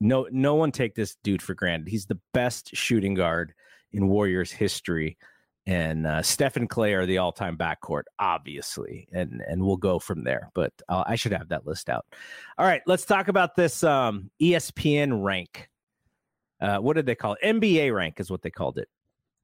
No, 0.00 0.26
no 0.30 0.54
one 0.54 0.72
take 0.72 0.94
this 0.94 1.16
dude 1.22 1.42
for 1.42 1.54
granted. 1.54 1.88
He's 1.88 2.06
the 2.06 2.18
best 2.32 2.74
shooting 2.74 3.14
guard 3.14 3.52
in 3.92 4.08
Warriors 4.08 4.50
history 4.50 5.18
and 5.66 6.06
uh, 6.06 6.22
Steph 6.22 6.56
and 6.56 6.68
Klay 6.68 6.94
are 6.94 7.06
the 7.06 7.18
all-time 7.18 7.56
backcourt, 7.56 8.04
obviously, 8.18 9.08
and 9.12 9.42
and 9.46 9.62
we'll 9.62 9.76
go 9.76 9.98
from 9.98 10.24
there. 10.24 10.50
But 10.54 10.72
uh, 10.88 11.04
I 11.06 11.16
should 11.16 11.32
have 11.32 11.48
that 11.50 11.66
list 11.66 11.88
out. 11.88 12.06
All 12.58 12.66
right, 12.66 12.82
let's 12.86 13.04
talk 13.04 13.28
about 13.28 13.56
this 13.56 13.84
um, 13.84 14.30
ESPN 14.40 15.22
rank. 15.22 15.68
Uh, 16.60 16.78
what 16.78 16.96
did 16.96 17.06
they 17.06 17.14
call 17.14 17.36
it? 17.40 17.44
NBA 17.44 17.94
rank 17.94 18.20
is 18.20 18.30
what 18.30 18.42
they 18.42 18.50
called 18.50 18.78
it. 18.78 18.88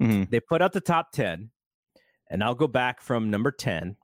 Mm-hmm. 0.02 0.24
They 0.30 0.40
put 0.40 0.62
out 0.62 0.72
the 0.72 0.80
top 0.80 1.12
ten, 1.12 1.50
and 2.30 2.42
I'll 2.42 2.54
go 2.54 2.66
back 2.66 3.00
from 3.00 3.30
number 3.30 3.50
ten. 3.50 3.96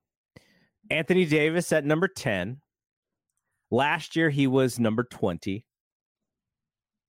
Anthony 0.91 1.25
Davis 1.25 1.73
at 1.73 1.85
number 1.85 2.09
ten. 2.09 2.61
Last 3.71 4.17
year 4.17 4.31
he 4.31 4.47
was 4.47 4.79
number 4.79 5.05
twenty. 5.05 5.65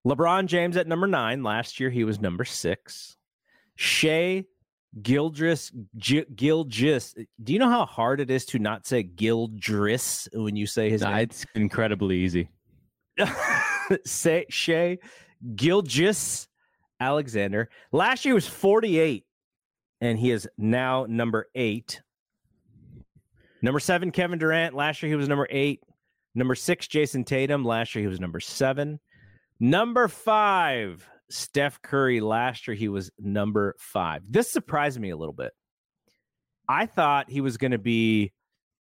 LeBron 0.05 0.47
James 0.47 0.77
at 0.77 0.87
number 0.87 1.07
nine. 1.07 1.43
Last 1.43 1.79
year 1.79 1.89
he 1.89 2.03
was 2.03 2.19
number 2.19 2.43
six. 2.43 3.15
Shai 3.75 4.45
Gildris, 5.01 5.71
G-. 5.97 6.25
Do 6.35 7.53
you 7.53 7.59
know 7.59 7.69
how 7.69 7.85
hard 7.85 8.19
it 8.19 8.29
is 8.29 8.45
to 8.47 8.59
not 8.59 8.85
say 8.85 9.03
Gildris 9.03 10.27
when 10.33 10.55
you 10.55 10.67
say 10.67 10.89
his 10.89 11.01
name? 11.01 11.17
It's 11.17 11.45
incredibly 11.55 12.17
easy. 12.17 12.49
say 14.05 14.45
Shai 14.49 14.99
Gilgis 15.55 16.47
Alexander. 16.99 17.69
Last 17.91 18.25
year 18.25 18.33
was 18.33 18.47
48, 18.47 19.25
and 20.01 20.19
he 20.19 20.31
is 20.31 20.47
now 20.57 21.05
number 21.07 21.49
eight. 21.55 22.01
Number 23.63 23.79
seven, 23.79 24.11
Kevin 24.11 24.37
Durant. 24.37 24.75
Last 24.75 25.01
year 25.01 25.09
he 25.09 25.15
was 25.15 25.29
number 25.29 25.47
eight. 25.49 25.81
Number 26.35 26.53
six, 26.53 26.87
Jayson 26.87 27.25
Tatum. 27.25 27.63
Last 27.63 27.95
year 27.95 28.03
he 28.03 28.07
was 28.07 28.19
number 28.19 28.41
seven. 28.41 28.99
Number 29.59 30.09
five, 30.09 31.07
Steph 31.29 31.81
Curry 31.81 32.19
last 32.19 32.67
year, 32.67 32.75
he 32.75 32.89
was 32.89 33.09
number 33.17 33.75
five. 33.79 34.21
This 34.29 34.51
surprised 34.51 34.99
me 34.99 35.11
a 35.11 35.17
little 35.17 35.33
bit. 35.33 35.53
I 36.67 36.85
thought 36.85 37.29
he 37.29 37.41
was 37.41 37.57
going 37.57 37.71
to 37.71 37.77
be 37.77 38.33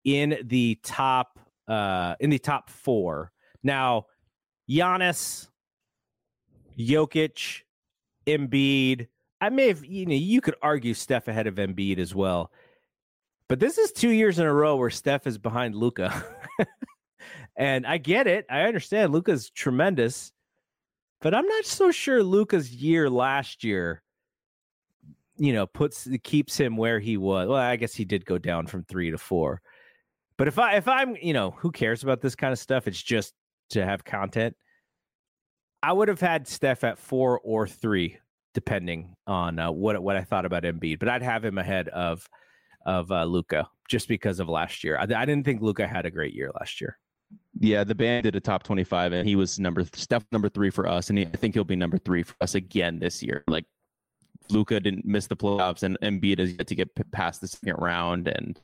in 0.05 0.37
the 0.45 0.79
top 0.81 1.39
uh 1.67 2.15
in 2.21 2.29
the 2.29 2.39
top 2.39 2.69
four. 2.69 3.31
Now, 3.61 4.05
Giannis, 4.69 5.49
Jokic, 6.77 7.63
Embiid. 8.25 9.07
I 9.41 9.49
may 9.49 9.67
have 9.67 9.83
you 9.83 10.05
know 10.05 10.15
you 10.15 10.39
could 10.39 10.55
argue 10.61 10.93
Steph 10.93 11.27
ahead 11.27 11.47
of 11.47 11.55
Embiid 11.55 11.99
as 11.99 12.15
well. 12.15 12.51
But 13.49 13.59
this 13.59 13.79
is 13.79 13.91
two 13.91 14.11
years 14.11 14.37
in 14.37 14.45
a 14.45 14.53
row 14.53 14.75
where 14.75 14.91
Steph 14.91 15.25
is 15.25 15.39
behind 15.39 15.75
Luka. 15.75 16.23
and 17.57 17.85
I 17.85 17.97
get 17.97 18.27
it. 18.27 18.45
I 18.49 18.61
understand 18.61 19.11
Luka's 19.11 19.49
tremendous. 19.49 20.31
But 21.19 21.33
I'm 21.33 21.47
not 21.47 21.65
so 21.65 21.91
sure 21.91 22.23
Luka's 22.23 22.71
year 22.73 23.09
last 23.09 23.63
year, 23.63 24.03
you 25.37 25.51
know, 25.51 25.65
puts 25.65 26.07
keeps 26.23 26.57
him 26.57 26.77
where 26.77 26.99
he 26.99 27.17
was. 27.17 27.47
Well, 27.49 27.57
I 27.57 27.75
guess 27.75 27.93
he 27.93 28.05
did 28.05 28.23
go 28.23 28.37
down 28.37 28.67
from 28.67 28.83
three 28.83 29.11
to 29.11 29.17
four. 29.17 29.61
But 30.37 30.47
if 30.47 30.59
I 30.59 30.75
if 30.75 30.87
I'm, 30.87 31.17
you 31.21 31.33
know, 31.33 31.51
who 31.51 31.71
cares 31.71 32.03
about 32.03 32.21
this 32.21 32.35
kind 32.35 32.53
of 32.53 32.59
stuff? 32.59 32.87
It's 32.87 33.01
just 33.01 33.33
to 33.71 33.83
have 33.83 34.05
content. 34.05 34.55
I 35.81 35.91
would 35.91 36.07
have 36.07 36.21
had 36.21 36.47
Steph 36.47 36.83
at 36.83 36.99
four 36.99 37.39
or 37.39 37.67
three, 37.67 38.17
depending 38.53 39.15
on 39.27 39.59
uh, 39.59 39.71
what 39.71 40.01
what 40.01 40.15
I 40.15 40.23
thought 40.23 40.45
about 40.45 40.63
Embiid. 40.63 40.99
But 40.99 41.09
I'd 41.09 41.23
have 41.23 41.43
him 41.43 41.57
ahead 41.57 41.89
of 41.89 42.25
of 42.85 43.11
uh, 43.11 43.25
Luka 43.25 43.67
just 43.87 44.07
because 44.07 44.39
of 44.39 44.49
last 44.49 44.83
year. 44.83 44.97
I, 44.97 45.03
I 45.03 45.25
didn't 45.25 45.43
think 45.43 45.61
Luka 45.61 45.87
had 45.87 46.05
a 46.05 46.11
great 46.11 46.33
year 46.33 46.51
last 46.59 46.79
year. 46.79 46.97
Yeah, 47.59 47.83
the 47.83 47.95
band 47.95 48.23
did 48.23 48.35
a 48.35 48.39
top 48.39 48.63
25 48.63 49.13
and 49.13 49.27
he 49.27 49.35
was 49.35 49.59
number 49.59 49.85
Steph 49.93 50.25
number 50.31 50.49
3 50.49 50.69
for 50.69 50.87
us 50.87 51.09
and 51.09 51.19
he, 51.19 51.25
I 51.25 51.37
think 51.37 51.53
he'll 51.53 51.63
be 51.63 51.75
number 51.75 51.97
3 51.97 52.23
for 52.23 52.35
us 52.41 52.55
again 52.55 52.99
this 52.99 53.21
year. 53.21 53.43
Like 53.47 53.65
Luka 54.49 54.79
didn't 54.79 55.05
miss 55.05 55.27
the 55.27 55.35
playoffs 55.35 55.83
and 55.83 55.97
Embiid 56.01 56.39
has 56.39 56.53
yet 56.53 56.67
to 56.67 56.75
get 56.75 56.89
past 57.11 57.41
the 57.41 57.47
second 57.47 57.75
round 57.75 58.27
and 58.27 58.59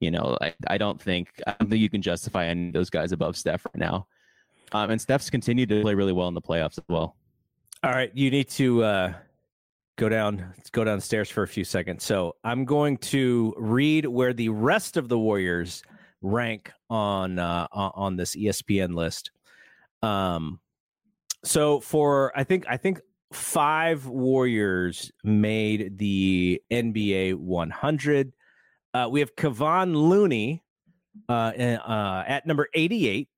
you 0.00 0.10
know, 0.10 0.36
I, 0.40 0.52
I 0.66 0.78
don't 0.78 1.00
think 1.00 1.28
I 1.46 1.54
don't 1.58 1.70
think 1.70 1.80
you 1.80 1.88
can 1.88 2.02
justify 2.02 2.46
any 2.46 2.66
of 2.66 2.72
those 2.72 2.90
guys 2.90 3.12
above 3.12 3.36
Steph 3.36 3.64
right 3.66 3.76
now. 3.76 4.08
Um, 4.72 4.90
and 4.90 5.00
Steph's 5.00 5.30
continued 5.30 5.68
to 5.68 5.80
play 5.82 5.94
really 5.94 6.12
well 6.12 6.28
in 6.28 6.34
the 6.34 6.42
playoffs 6.42 6.78
as 6.78 6.84
well. 6.88 7.16
All 7.84 7.92
right, 7.92 8.10
you 8.14 8.30
need 8.30 8.48
to 8.50 8.82
uh, 8.82 9.12
go 9.96 10.08
down 10.08 10.52
let's 10.56 10.70
go 10.70 10.84
downstairs 10.84 11.30
for 11.30 11.42
a 11.42 11.48
few 11.48 11.64
seconds. 11.64 12.04
So 12.04 12.36
I'm 12.44 12.64
going 12.64 12.98
to 12.98 13.54
read 13.56 14.06
where 14.06 14.32
the 14.32 14.48
rest 14.48 14.96
of 14.96 15.08
the 15.08 15.18
Warriors 15.18 15.82
rank 16.20 16.72
on 16.88 17.38
uh, 17.38 17.66
on 17.72 18.16
this 18.16 18.36
ESPN 18.36 18.94
list. 18.94 19.30
Um, 20.02 20.60
so 21.44 21.80
for 21.80 22.32
I 22.36 22.44
think 22.44 22.64
I 22.68 22.76
think 22.76 23.00
five 23.32 24.06
Warriors 24.06 25.10
made 25.24 25.98
the 25.98 26.62
NBA 26.70 27.34
100. 27.34 28.32
Uh, 28.94 29.08
we 29.10 29.20
have 29.20 29.34
Kevon 29.36 29.94
Looney 29.94 30.62
uh, 31.28 31.32
uh, 31.32 32.24
at 32.26 32.46
number 32.46 32.68
88. 32.74 33.28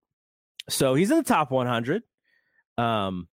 So 0.68 0.94
he's 0.94 1.10
in 1.10 1.18
the 1.18 1.22
top 1.22 1.50
100. 1.50 2.02
Um, 2.76 3.28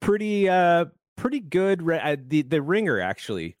pretty 0.00 0.48
uh, 0.48 0.86
pretty 1.20 1.40
good. 1.40 1.88
Uh, 1.88 2.16
the 2.26 2.42
the 2.42 2.62
Ringer 2.62 2.98
actually 2.98 3.56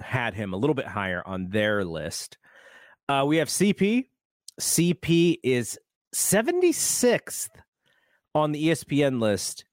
had 0.00 0.34
him 0.34 0.54
a 0.54 0.56
little 0.56 0.74
bit 0.74 0.86
higher 0.86 1.22
on 1.26 1.48
their 1.48 1.84
list. 1.84 2.38
Uh, 3.08 3.24
we 3.26 3.38
have 3.38 3.48
CP. 3.48 4.06
CP 4.60 5.38
is 5.42 5.78
76th 6.14 7.48
on 8.34 8.52
the 8.52 8.68
ESPN 8.68 9.20
list. 9.20 9.64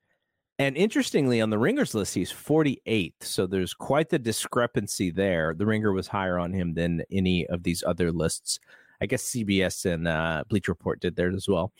And 0.59 0.75
interestingly, 0.75 1.39
on 1.39 1.51
the 1.51 1.59
Ringers 1.59 1.93
list, 1.93 2.15
he's 2.15 2.33
48th. 2.33 3.21
So 3.21 3.45
there's 3.45 3.75
quite 3.75 4.09
the 4.09 4.17
discrepancy 4.17 5.11
there. 5.11 5.53
The 5.53 5.67
Ringer 5.67 5.91
was 5.91 6.07
higher 6.07 6.39
on 6.39 6.51
him 6.51 6.73
than 6.73 7.03
any 7.11 7.45
of 7.45 7.61
these 7.61 7.83
other 7.83 8.11
lists. 8.11 8.59
I 8.99 9.05
guess 9.05 9.23
CBS 9.23 9.85
and 9.85 10.07
uh, 10.07 10.45
Bleacher 10.49 10.71
Report 10.71 10.99
did 10.99 11.15
theirs 11.15 11.35
as 11.35 11.47
well. 11.47 11.71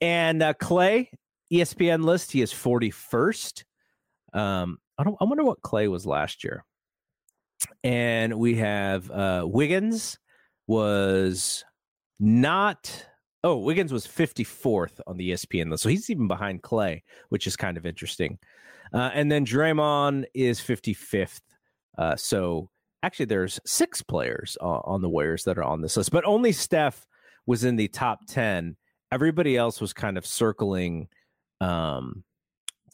And 0.00 0.42
uh, 0.42 0.54
Klay, 0.54 1.08
ESPN 1.52 2.02
list, 2.04 2.32
he 2.32 2.40
is 2.40 2.50
41st. 2.50 3.64
Um, 4.34 4.78
I 4.98 5.04
don't. 5.04 5.16
I 5.20 5.24
wonder 5.24 5.44
what 5.44 5.62
Klay 5.62 5.90
was 5.90 6.06
last 6.06 6.44
year. 6.44 6.64
And 7.82 8.34
we 8.34 8.56
have 8.56 9.10
uh, 9.10 9.44
Wiggins, 9.46 10.18
was 10.66 11.64
not. 12.18 13.06
Oh, 13.42 13.58
Wiggins 13.58 13.92
was 13.92 14.06
54th 14.06 15.00
on 15.06 15.18
the 15.18 15.30
ESPN 15.30 15.70
list, 15.70 15.82
so 15.82 15.90
he's 15.90 16.08
even 16.08 16.28
behind 16.28 16.62
Klay, 16.62 17.02
which 17.28 17.46
is 17.46 17.56
kind 17.56 17.76
of 17.76 17.84
interesting. 17.84 18.38
Uh, 18.92 19.10
and 19.12 19.30
then 19.30 19.44
Draymond 19.44 20.24
is 20.34 20.60
55th. 20.60 21.40
Uh, 21.98 22.16
so 22.16 22.70
actually, 23.02 23.26
there's 23.26 23.60
six 23.66 24.00
players 24.00 24.56
uh, 24.62 24.80
on 24.84 25.02
the 25.02 25.08
Warriors 25.08 25.44
that 25.44 25.58
are 25.58 25.64
on 25.64 25.82
this 25.82 25.96
list, 25.96 26.10
but 26.10 26.24
only 26.24 26.52
Steph 26.52 27.06
was 27.46 27.64
in 27.64 27.76
the 27.76 27.88
top 27.88 28.20
10. 28.28 28.76
Everybody 29.12 29.56
else 29.56 29.80
was 29.80 29.92
kind 29.92 30.16
of 30.16 30.26
circling, 30.26 31.08
um, 31.60 32.24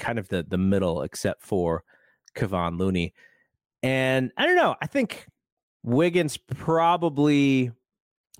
kind 0.00 0.18
of 0.18 0.28
the 0.28 0.44
the 0.48 0.58
middle, 0.58 1.02
except 1.02 1.42
for 1.42 1.84
Kevon 2.34 2.78
Looney. 2.78 3.14
And 3.82 4.32
I 4.36 4.46
don't 4.46 4.56
know. 4.56 4.74
I 4.82 4.86
think 4.86 5.26
Wiggins 5.82 6.36
probably 6.36 7.70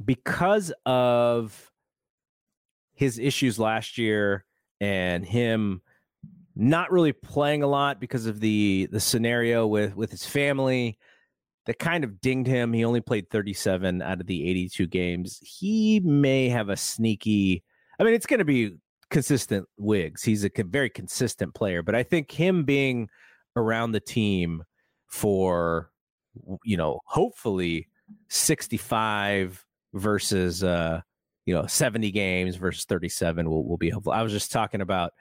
because 0.04 0.72
of 0.84 1.70
his 2.94 3.18
issues 3.18 3.58
last 3.58 3.98
year 3.98 4.44
and 4.80 5.24
him 5.24 5.82
not 6.56 6.90
really 6.90 7.12
playing 7.12 7.62
a 7.62 7.66
lot 7.66 8.00
because 8.00 8.26
of 8.26 8.40
the 8.40 8.88
the 8.90 9.00
scenario 9.00 9.66
with 9.66 9.96
with 9.96 10.10
his 10.10 10.26
family 10.26 10.98
that 11.66 11.78
kind 11.78 12.04
of 12.04 12.20
dinged 12.20 12.48
him. 12.48 12.72
He 12.72 12.84
only 12.84 13.00
played 13.00 13.30
37 13.30 14.02
out 14.02 14.20
of 14.20 14.26
the 14.26 14.48
82 14.48 14.86
games. 14.86 15.38
He 15.42 16.00
may 16.00 16.48
have 16.48 16.68
a 16.68 16.76
sneaky 16.76 17.62
I 17.98 18.04
mean 18.04 18.14
it's 18.14 18.26
going 18.26 18.38
to 18.38 18.44
be 18.44 18.76
consistent 19.10 19.66
Wiggs. 19.76 20.22
He's 20.22 20.44
a 20.44 20.50
very 20.64 20.90
consistent 20.90 21.54
player, 21.54 21.82
but 21.82 21.94
I 21.94 22.02
think 22.02 22.30
him 22.30 22.64
being 22.64 23.08
around 23.56 23.92
the 23.92 24.00
team 24.00 24.64
for 25.08 25.90
you 26.64 26.76
know, 26.76 27.00
hopefully 27.06 27.88
65 28.28 29.64
versus 29.94 30.62
uh 30.62 31.00
you 31.46 31.54
know 31.54 31.66
70 31.66 32.12
games 32.12 32.54
versus 32.56 32.84
37 32.84 33.48
will, 33.48 33.66
will 33.66 33.76
be 33.76 33.90
helpful. 33.90 34.12
I 34.12 34.22
was 34.22 34.32
just 34.32 34.52
talking 34.52 34.80
about 34.80 35.12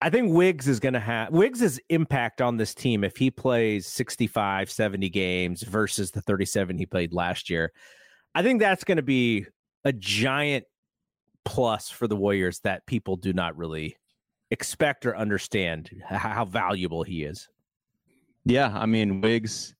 I 0.00 0.10
think 0.10 0.32
Wiggs 0.32 0.68
is 0.68 0.78
going 0.78 0.94
to 0.94 1.00
have 1.00 1.30
Wiggs' 1.30 1.80
impact 1.88 2.40
on 2.40 2.56
this 2.56 2.72
team 2.72 3.02
if 3.02 3.16
he 3.16 3.32
plays 3.32 3.86
65, 3.88 4.70
70 4.70 5.08
games 5.08 5.62
versus 5.62 6.12
the 6.12 6.22
37 6.22 6.78
he 6.78 6.86
played 6.86 7.12
last 7.12 7.50
year. 7.50 7.72
I 8.32 8.44
think 8.44 8.60
that's 8.60 8.84
going 8.84 8.98
to 8.98 9.02
be 9.02 9.46
a 9.84 9.92
giant 9.92 10.66
plus 11.44 11.90
for 11.90 12.06
the 12.06 12.16
Warriors 12.16 12.60
that 12.60 12.86
people 12.86 13.16
do 13.16 13.32
not 13.32 13.56
really 13.56 13.96
expect 14.50 15.06
or 15.06 15.16
understand 15.16 15.90
how 16.08 16.44
valuable 16.44 17.02
he 17.02 17.24
is. 17.24 17.48
Yeah, 18.44 18.72
I 18.74 18.86
mean 18.86 19.20
Wiggs 19.20 19.74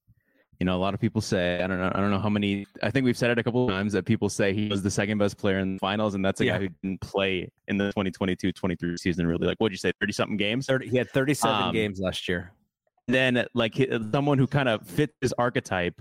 you 0.58 0.64
know, 0.64 0.76
a 0.76 0.80
lot 0.80 0.92
of 0.92 1.00
people 1.00 1.20
say 1.20 1.62
I 1.62 1.66
don't 1.68 1.78
know. 1.78 1.90
I 1.94 2.00
don't 2.00 2.10
know 2.10 2.18
how 2.18 2.28
many. 2.28 2.66
I 2.82 2.90
think 2.90 3.04
we've 3.04 3.16
said 3.16 3.30
it 3.30 3.38
a 3.38 3.44
couple 3.44 3.64
of 3.64 3.70
times 3.70 3.92
that 3.92 4.04
people 4.04 4.28
say 4.28 4.52
he 4.52 4.68
was 4.68 4.82
the 4.82 4.90
second 4.90 5.18
best 5.18 5.38
player 5.38 5.60
in 5.60 5.74
the 5.74 5.78
finals, 5.78 6.14
and 6.14 6.24
that's 6.24 6.40
a 6.40 6.46
yeah. 6.46 6.52
guy 6.54 6.64
who 6.64 6.68
didn't 6.82 7.00
play 7.00 7.50
in 7.68 7.76
the 7.76 7.92
2022-23 7.96 8.98
season. 8.98 9.26
Really, 9.26 9.46
like 9.46 9.56
what'd 9.58 9.72
you 9.72 9.78
say? 9.78 9.92
Thirty 10.00 10.12
something 10.12 10.36
games. 10.36 10.66
30, 10.66 10.88
he 10.88 10.96
had 10.96 11.08
thirty-seven 11.10 11.62
um, 11.62 11.72
games 11.72 12.00
last 12.00 12.28
year. 12.28 12.52
Then, 13.06 13.46
like 13.54 13.76
someone 14.12 14.36
who 14.36 14.48
kind 14.48 14.68
of 14.68 14.84
fit 14.84 15.14
his 15.20 15.32
archetype 15.38 16.00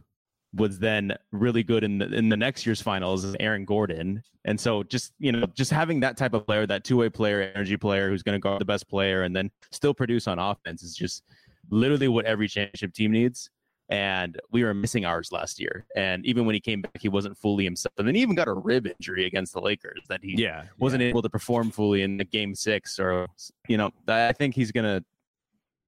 was 0.54 0.80
then 0.80 1.14
really 1.32 1.64
good 1.64 1.84
in 1.84 1.98
the 1.98 2.14
in 2.14 2.30
the 2.30 2.38
next 2.38 2.66
year's 2.66 2.82
finals 2.82 3.24
is 3.24 3.36
Aaron 3.40 3.66
Gordon. 3.66 4.22
And 4.46 4.60
so 4.60 4.82
just, 4.84 5.14
you 5.20 5.32
know, 5.32 5.46
just 5.56 5.72
having 5.72 6.00
that 6.00 6.16
type 6.16 6.34
of 6.34 6.46
player, 6.46 6.66
that 6.66 6.86
two-way 6.86 7.10
player, 7.10 7.52
energy 7.54 7.76
player 7.76 8.10
who's 8.10 8.24
going 8.24 8.36
to 8.36 8.40
guard 8.40 8.62
the 8.62 8.66
best 8.66 8.88
player 8.88 9.24
and 9.24 9.36
then 9.36 9.52
still 9.72 9.94
produce 9.94 10.28
on 10.28 10.40
offense 10.40 10.84
is 10.84 10.96
just 10.96 11.24
literally 11.70 12.08
what 12.08 12.26
every 12.26 12.48
championship 12.48 12.94
team 12.94 13.12
needs 13.12 13.50
and 13.90 14.40
we 14.52 14.64
were 14.64 14.74
missing 14.74 15.06
ours 15.06 15.32
last 15.32 15.60
year. 15.60 15.86
And 15.96 16.26
even 16.26 16.46
when 16.46 16.54
he 16.54 16.60
came 16.60 16.82
back, 16.82 16.98
he 17.00 17.10
wasn't 17.10 17.38
fully 17.38 17.64
himself. 17.64 17.94
And 17.98 18.08
then 18.08 18.16
he 18.16 18.22
even 18.22 18.36
got 18.36 18.48
a 18.48 18.54
rib 18.54 18.88
injury 18.88 19.26
against 19.26 19.54
the 19.54 19.62
Lakers 19.62 20.02
that 20.10 20.20
he 20.22 20.36
yeah, 20.38 20.64
wasn't 20.78 21.04
yeah. 21.04 21.10
able 21.10 21.22
to 21.22 21.30
perform 21.30 21.72
fully 21.72 22.02
in 22.02 22.18
the 22.18 22.26
game 22.26 22.54
six. 22.54 23.00
Or 23.00 23.28
you 23.68 23.78
know, 23.78 23.92
I 24.08 24.34
think 24.34 24.56
he's 24.56 24.72
gonna. 24.72 25.04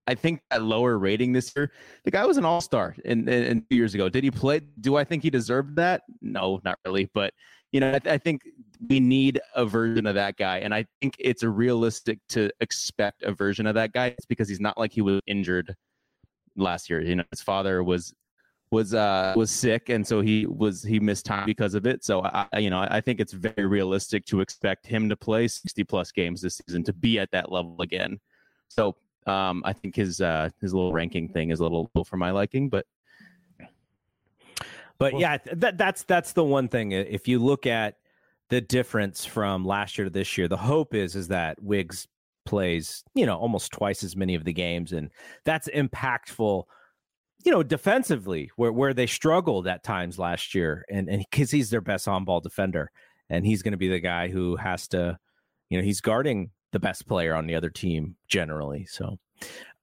I 0.07 0.15
think 0.15 0.41
that 0.49 0.63
lower 0.63 0.97
rating 0.97 1.33
this 1.33 1.53
year, 1.55 1.71
the 2.03 2.11
guy 2.11 2.25
was 2.25 2.37
an 2.37 2.45
all 2.45 2.61
star 2.61 2.95
in, 3.05 3.27
in, 3.27 3.43
in, 3.43 3.61
two 3.69 3.75
years 3.75 3.93
ago. 3.93 4.09
Did 4.09 4.23
he 4.23 4.31
play? 4.31 4.61
Do 4.79 4.95
I 4.95 5.03
think 5.03 5.23
he 5.23 5.29
deserved 5.29 5.75
that? 5.75 6.01
No, 6.21 6.59
not 6.63 6.79
really. 6.85 7.09
But 7.13 7.33
you 7.71 7.79
know, 7.79 7.89
I, 7.89 7.99
th- 7.99 8.13
I 8.13 8.17
think 8.17 8.41
we 8.87 8.99
need 8.99 9.39
a 9.55 9.65
version 9.65 10.07
of 10.07 10.15
that 10.15 10.37
guy, 10.37 10.59
and 10.59 10.73
I 10.73 10.85
think 11.01 11.15
it's 11.19 11.43
realistic 11.43 12.19
to 12.29 12.49
expect 12.59 13.21
a 13.23 13.31
version 13.31 13.67
of 13.67 13.75
that 13.75 13.93
guy. 13.93 14.07
It's 14.07 14.25
because 14.25 14.49
he's 14.49 14.59
not 14.59 14.77
like 14.77 14.91
he 14.91 15.01
was 15.01 15.21
injured 15.27 15.75
last 16.55 16.89
year. 16.89 17.01
You 17.01 17.17
know, 17.17 17.23
his 17.31 17.41
father 17.41 17.83
was 17.83 18.13
was 18.71 18.93
uh 18.93 19.33
was 19.35 19.49
sick 19.49 19.89
and 19.89 20.05
so 20.05 20.21
he 20.21 20.45
was 20.45 20.83
he 20.83 20.99
missed 20.99 21.25
time 21.25 21.45
because 21.45 21.73
of 21.73 21.87
it 21.87 22.03
so 22.03 22.21
i 22.21 22.59
you 22.59 22.69
know 22.69 22.85
i 22.91 23.01
think 23.01 23.19
it's 23.19 23.33
very 23.33 23.65
realistic 23.65 24.25
to 24.25 24.41
expect 24.41 24.85
him 24.85 25.09
to 25.09 25.15
play 25.15 25.47
60 25.47 25.83
plus 25.85 26.11
games 26.11 26.41
this 26.41 26.61
season 26.67 26.83
to 26.83 26.93
be 26.93 27.17
at 27.17 27.31
that 27.31 27.51
level 27.51 27.77
again 27.81 28.19
so 28.67 28.95
um 29.27 29.61
i 29.65 29.73
think 29.73 29.95
his 29.95 30.21
uh 30.21 30.49
his 30.61 30.73
little 30.73 30.93
ranking 30.93 31.27
thing 31.27 31.49
is 31.51 31.59
a 31.59 31.63
little 31.63 31.89
low 31.93 32.03
for 32.03 32.17
my 32.17 32.31
liking 32.31 32.69
but 32.69 32.85
but 34.97 35.19
yeah 35.19 35.37
that 35.53 35.77
that's 35.77 36.03
that's 36.03 36.33
the 36.33 36.43
one 36.43 36.67
thing 36.67 36.91
if 36.91 37.27
you 37.27 37.39
look 37.39 37.65
at 37.65 37.95
the 38.49 38.61
difference 38.61 39.25
from 39.25 39.65
last 39.65 39.97
year 39.97 40.05
to 40.05 40.11
this 40.11 40.37
year 40.37 40.47
the 40.47 40.57
hope 40.57 40.93
is 40.95 41.15
is 41.15 41.27
that 41.27 41.61
Wiggs 41.61 42.07
plays, 42.49 43.03
you 43.13 43.27
know, 43.27 43.37
almost 43.37 43.71
twice 43.71 44.03
as 44.03 44.15
many 44.15 44.33
of 44.33 44.43
the 44.43 44.51
games. 44.51 44.91
And 44.91 45.11
that's 45.45 45.69
impactful, 45.69 46.63
you 47.45 47.51
know, 47.51 47.61
defensively, 47.61 48.49
where, 48.55 48.71
where 48.71 48.93
they 48.93 49.05
struggled 49.05 49.67
at 49.67 49.83
times 49.83 50.17
last 50.17 50.55
year. 50.55 50.83
And 50.89 51.07
and 51.07 51.23
because 51.29 51.51
he's 51.51 51.69
their 51.69 51.79
best 51.79 52.07
on 52.07 52.25
ball 52.25 52.41
defender. 52.41 52.91
And 53.29 53.45
he's 53.45 53.61
going 53.61 53.73
to 53.73 53.77
be 53.77 53.87
the 53.87 53.99
guy 53.99 54.29
who 54.29 54.55
has 54.55 54.87
to, 54.89 55.19
you 55.69 55.77
know, 55.77 55.83
he's 55.83 56.01
guarding 56.01 56.49
the 56.71 56.79
best 56.79 57.07
player 57.07 57.35
on 57.35 57.47
the 57.47 57.55
other 57.55 57.69
team 57.69 58.15
generally. 58.27 58.85
So, 58.85 59.17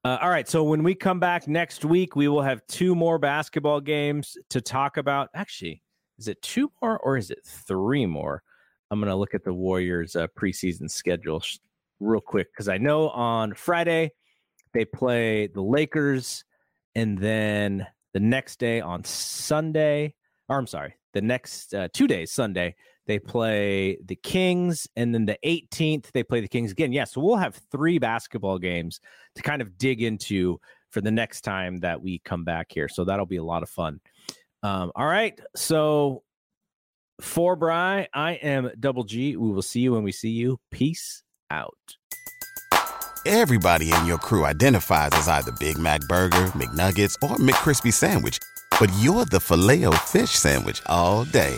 uh, 0.03 0.17
all 0.21 0.29
right. 0.29 0.47
So 0.47 0.63
when 0.63 0.83
we 0.83 0.95
come 0.95 1.19
back 1.19 1.47
next 1.47 1.83
week, 1.83 2.15
we 2.15 2.27
will 2.27 2.41
have 2.41 2.65
two 2.67 2.95
more 2.95 3.19
basketball 3.19 3.81
games 3.81 4.37
to 4.49 4.61
talk 4.61 4.97
about. 4.97 5.29
Actually, 5.33 5.81
is 6.17 6.27
it 6.27 6.41
two 6.41 6.71
more 6.81 6.97
or 6.99 7.17
is 7.17 7.31
it 7.31 7.39
three 7.45 8.05
more? 8.05 8.41
I'm 8.89 8.99
going 8.99 9.09
to 9.09 9.15
look 9.15 9.33
at 9.33 9.43
the 9.43 9.53
Warriors' 9.53 10.15
uh, 10.15 10.27
preseason 10.27 10.89
schedule 10.89 11.43
real 11.99 12.21
quick 12.21 12.47
because 12.53 12.69
I 12.69 12.77
know 12.77 13.09
on 13.09 13.53
Friday 13.53 14.11
they 14.73 14.85
play 14.85 15.47
the 15.47 15.61
Lakers, 15.61 16.45
and 16.95 17.17
then 17.17 17.85
the 18.13 18.19
next 18.19 18.59
day 18.59 18.79
on 18.79 19.03
Sunday, 19.03 20.13
or 20.47 20.57
I'm 20.57 20.67
sorry, 20.67 20.95
the 21.13 21.21
next 21.21 21.73
uh, 21.73 21.89
two 21.93 22.07
days, 22.07 22.31
Sunday, 22.31 22.75
they 23.07 23.19
play 23.19 23.97
the 24.05 24.15
Kings, 24.15 24.87
and 24.95 25.13
then 25.13 25.25
the 25.25 25.37
18th 25.45 26.11
they 26.11 26.23
play 26.23 26.41
the 26.41 26.47
Kings 26.47 26.71
again. 26.71 26.91
Yeah, 26.93 27.05
so 27.05 27.21
we'll 27.21 27.37
have 27.37 27.59
three 27.71 27.97
basketball 27.97 28.59
games 28.59 28.99
to 29.35 29.41
kind 29.41 29.61
of 29.61 29.77
dig 29.77 30.01
into 30.01 30.59
for 30.89 31.01
the 31.01 31.11
next 31.11 31.41
time 31.41 31.77
that 31.79 32.01
we 32.01 32.19
come 32.19 32.43
back 32.43 32.67
here. 32.69 32.87
So 32.87 33.03
that'll 33.03 33.25
be 33.25 33.37
a 33.37 33.43
lot 33.43 33.63
of 33.63 33.69
fun. 33.69 33.99
Um, 34.63 34.91
all 34.95 35.07
right, 35.07 35.39
so 35.55 36.23
for 37.21 37.55
Bry, 37.55 38.07
I 38.13 38.33
am 38.33 38.71
Double 38.79 39.03
G. 39.03 39.35
We 39.35 39.51
will 39.51 39.61
see 39.61 39.79
you 39.79 39.93
when 39.93 40.03
we 40.03 40.11
see 40.11 40.29
you. 40.29 40.59
Peace 40.71 41.23
out. 41.49 41.73
Everybody 43.25 43.91
in 43.91 44.05
your 44.05 44.17
crew 44.17 44.45
identifies 44.45 45.09
as 45.13 45.27
either 45.27 45.51
Big 45.59 45.77
Mac 45.77 46.01
Burger, 46.07 46.47
McNuggets, 46.55 47.15
or 47.21 47.35
McCrispy 47.37 47.91
Sandwich, 47.91 48.39
but 48.79 48.89
you're 48.99 49.25
the 49.25 49.39
filet 49.39 49.83
fish 50.07 50.31
Sandwich 50.31 50.81
all 50.85 51.25
day. 51.25 51.57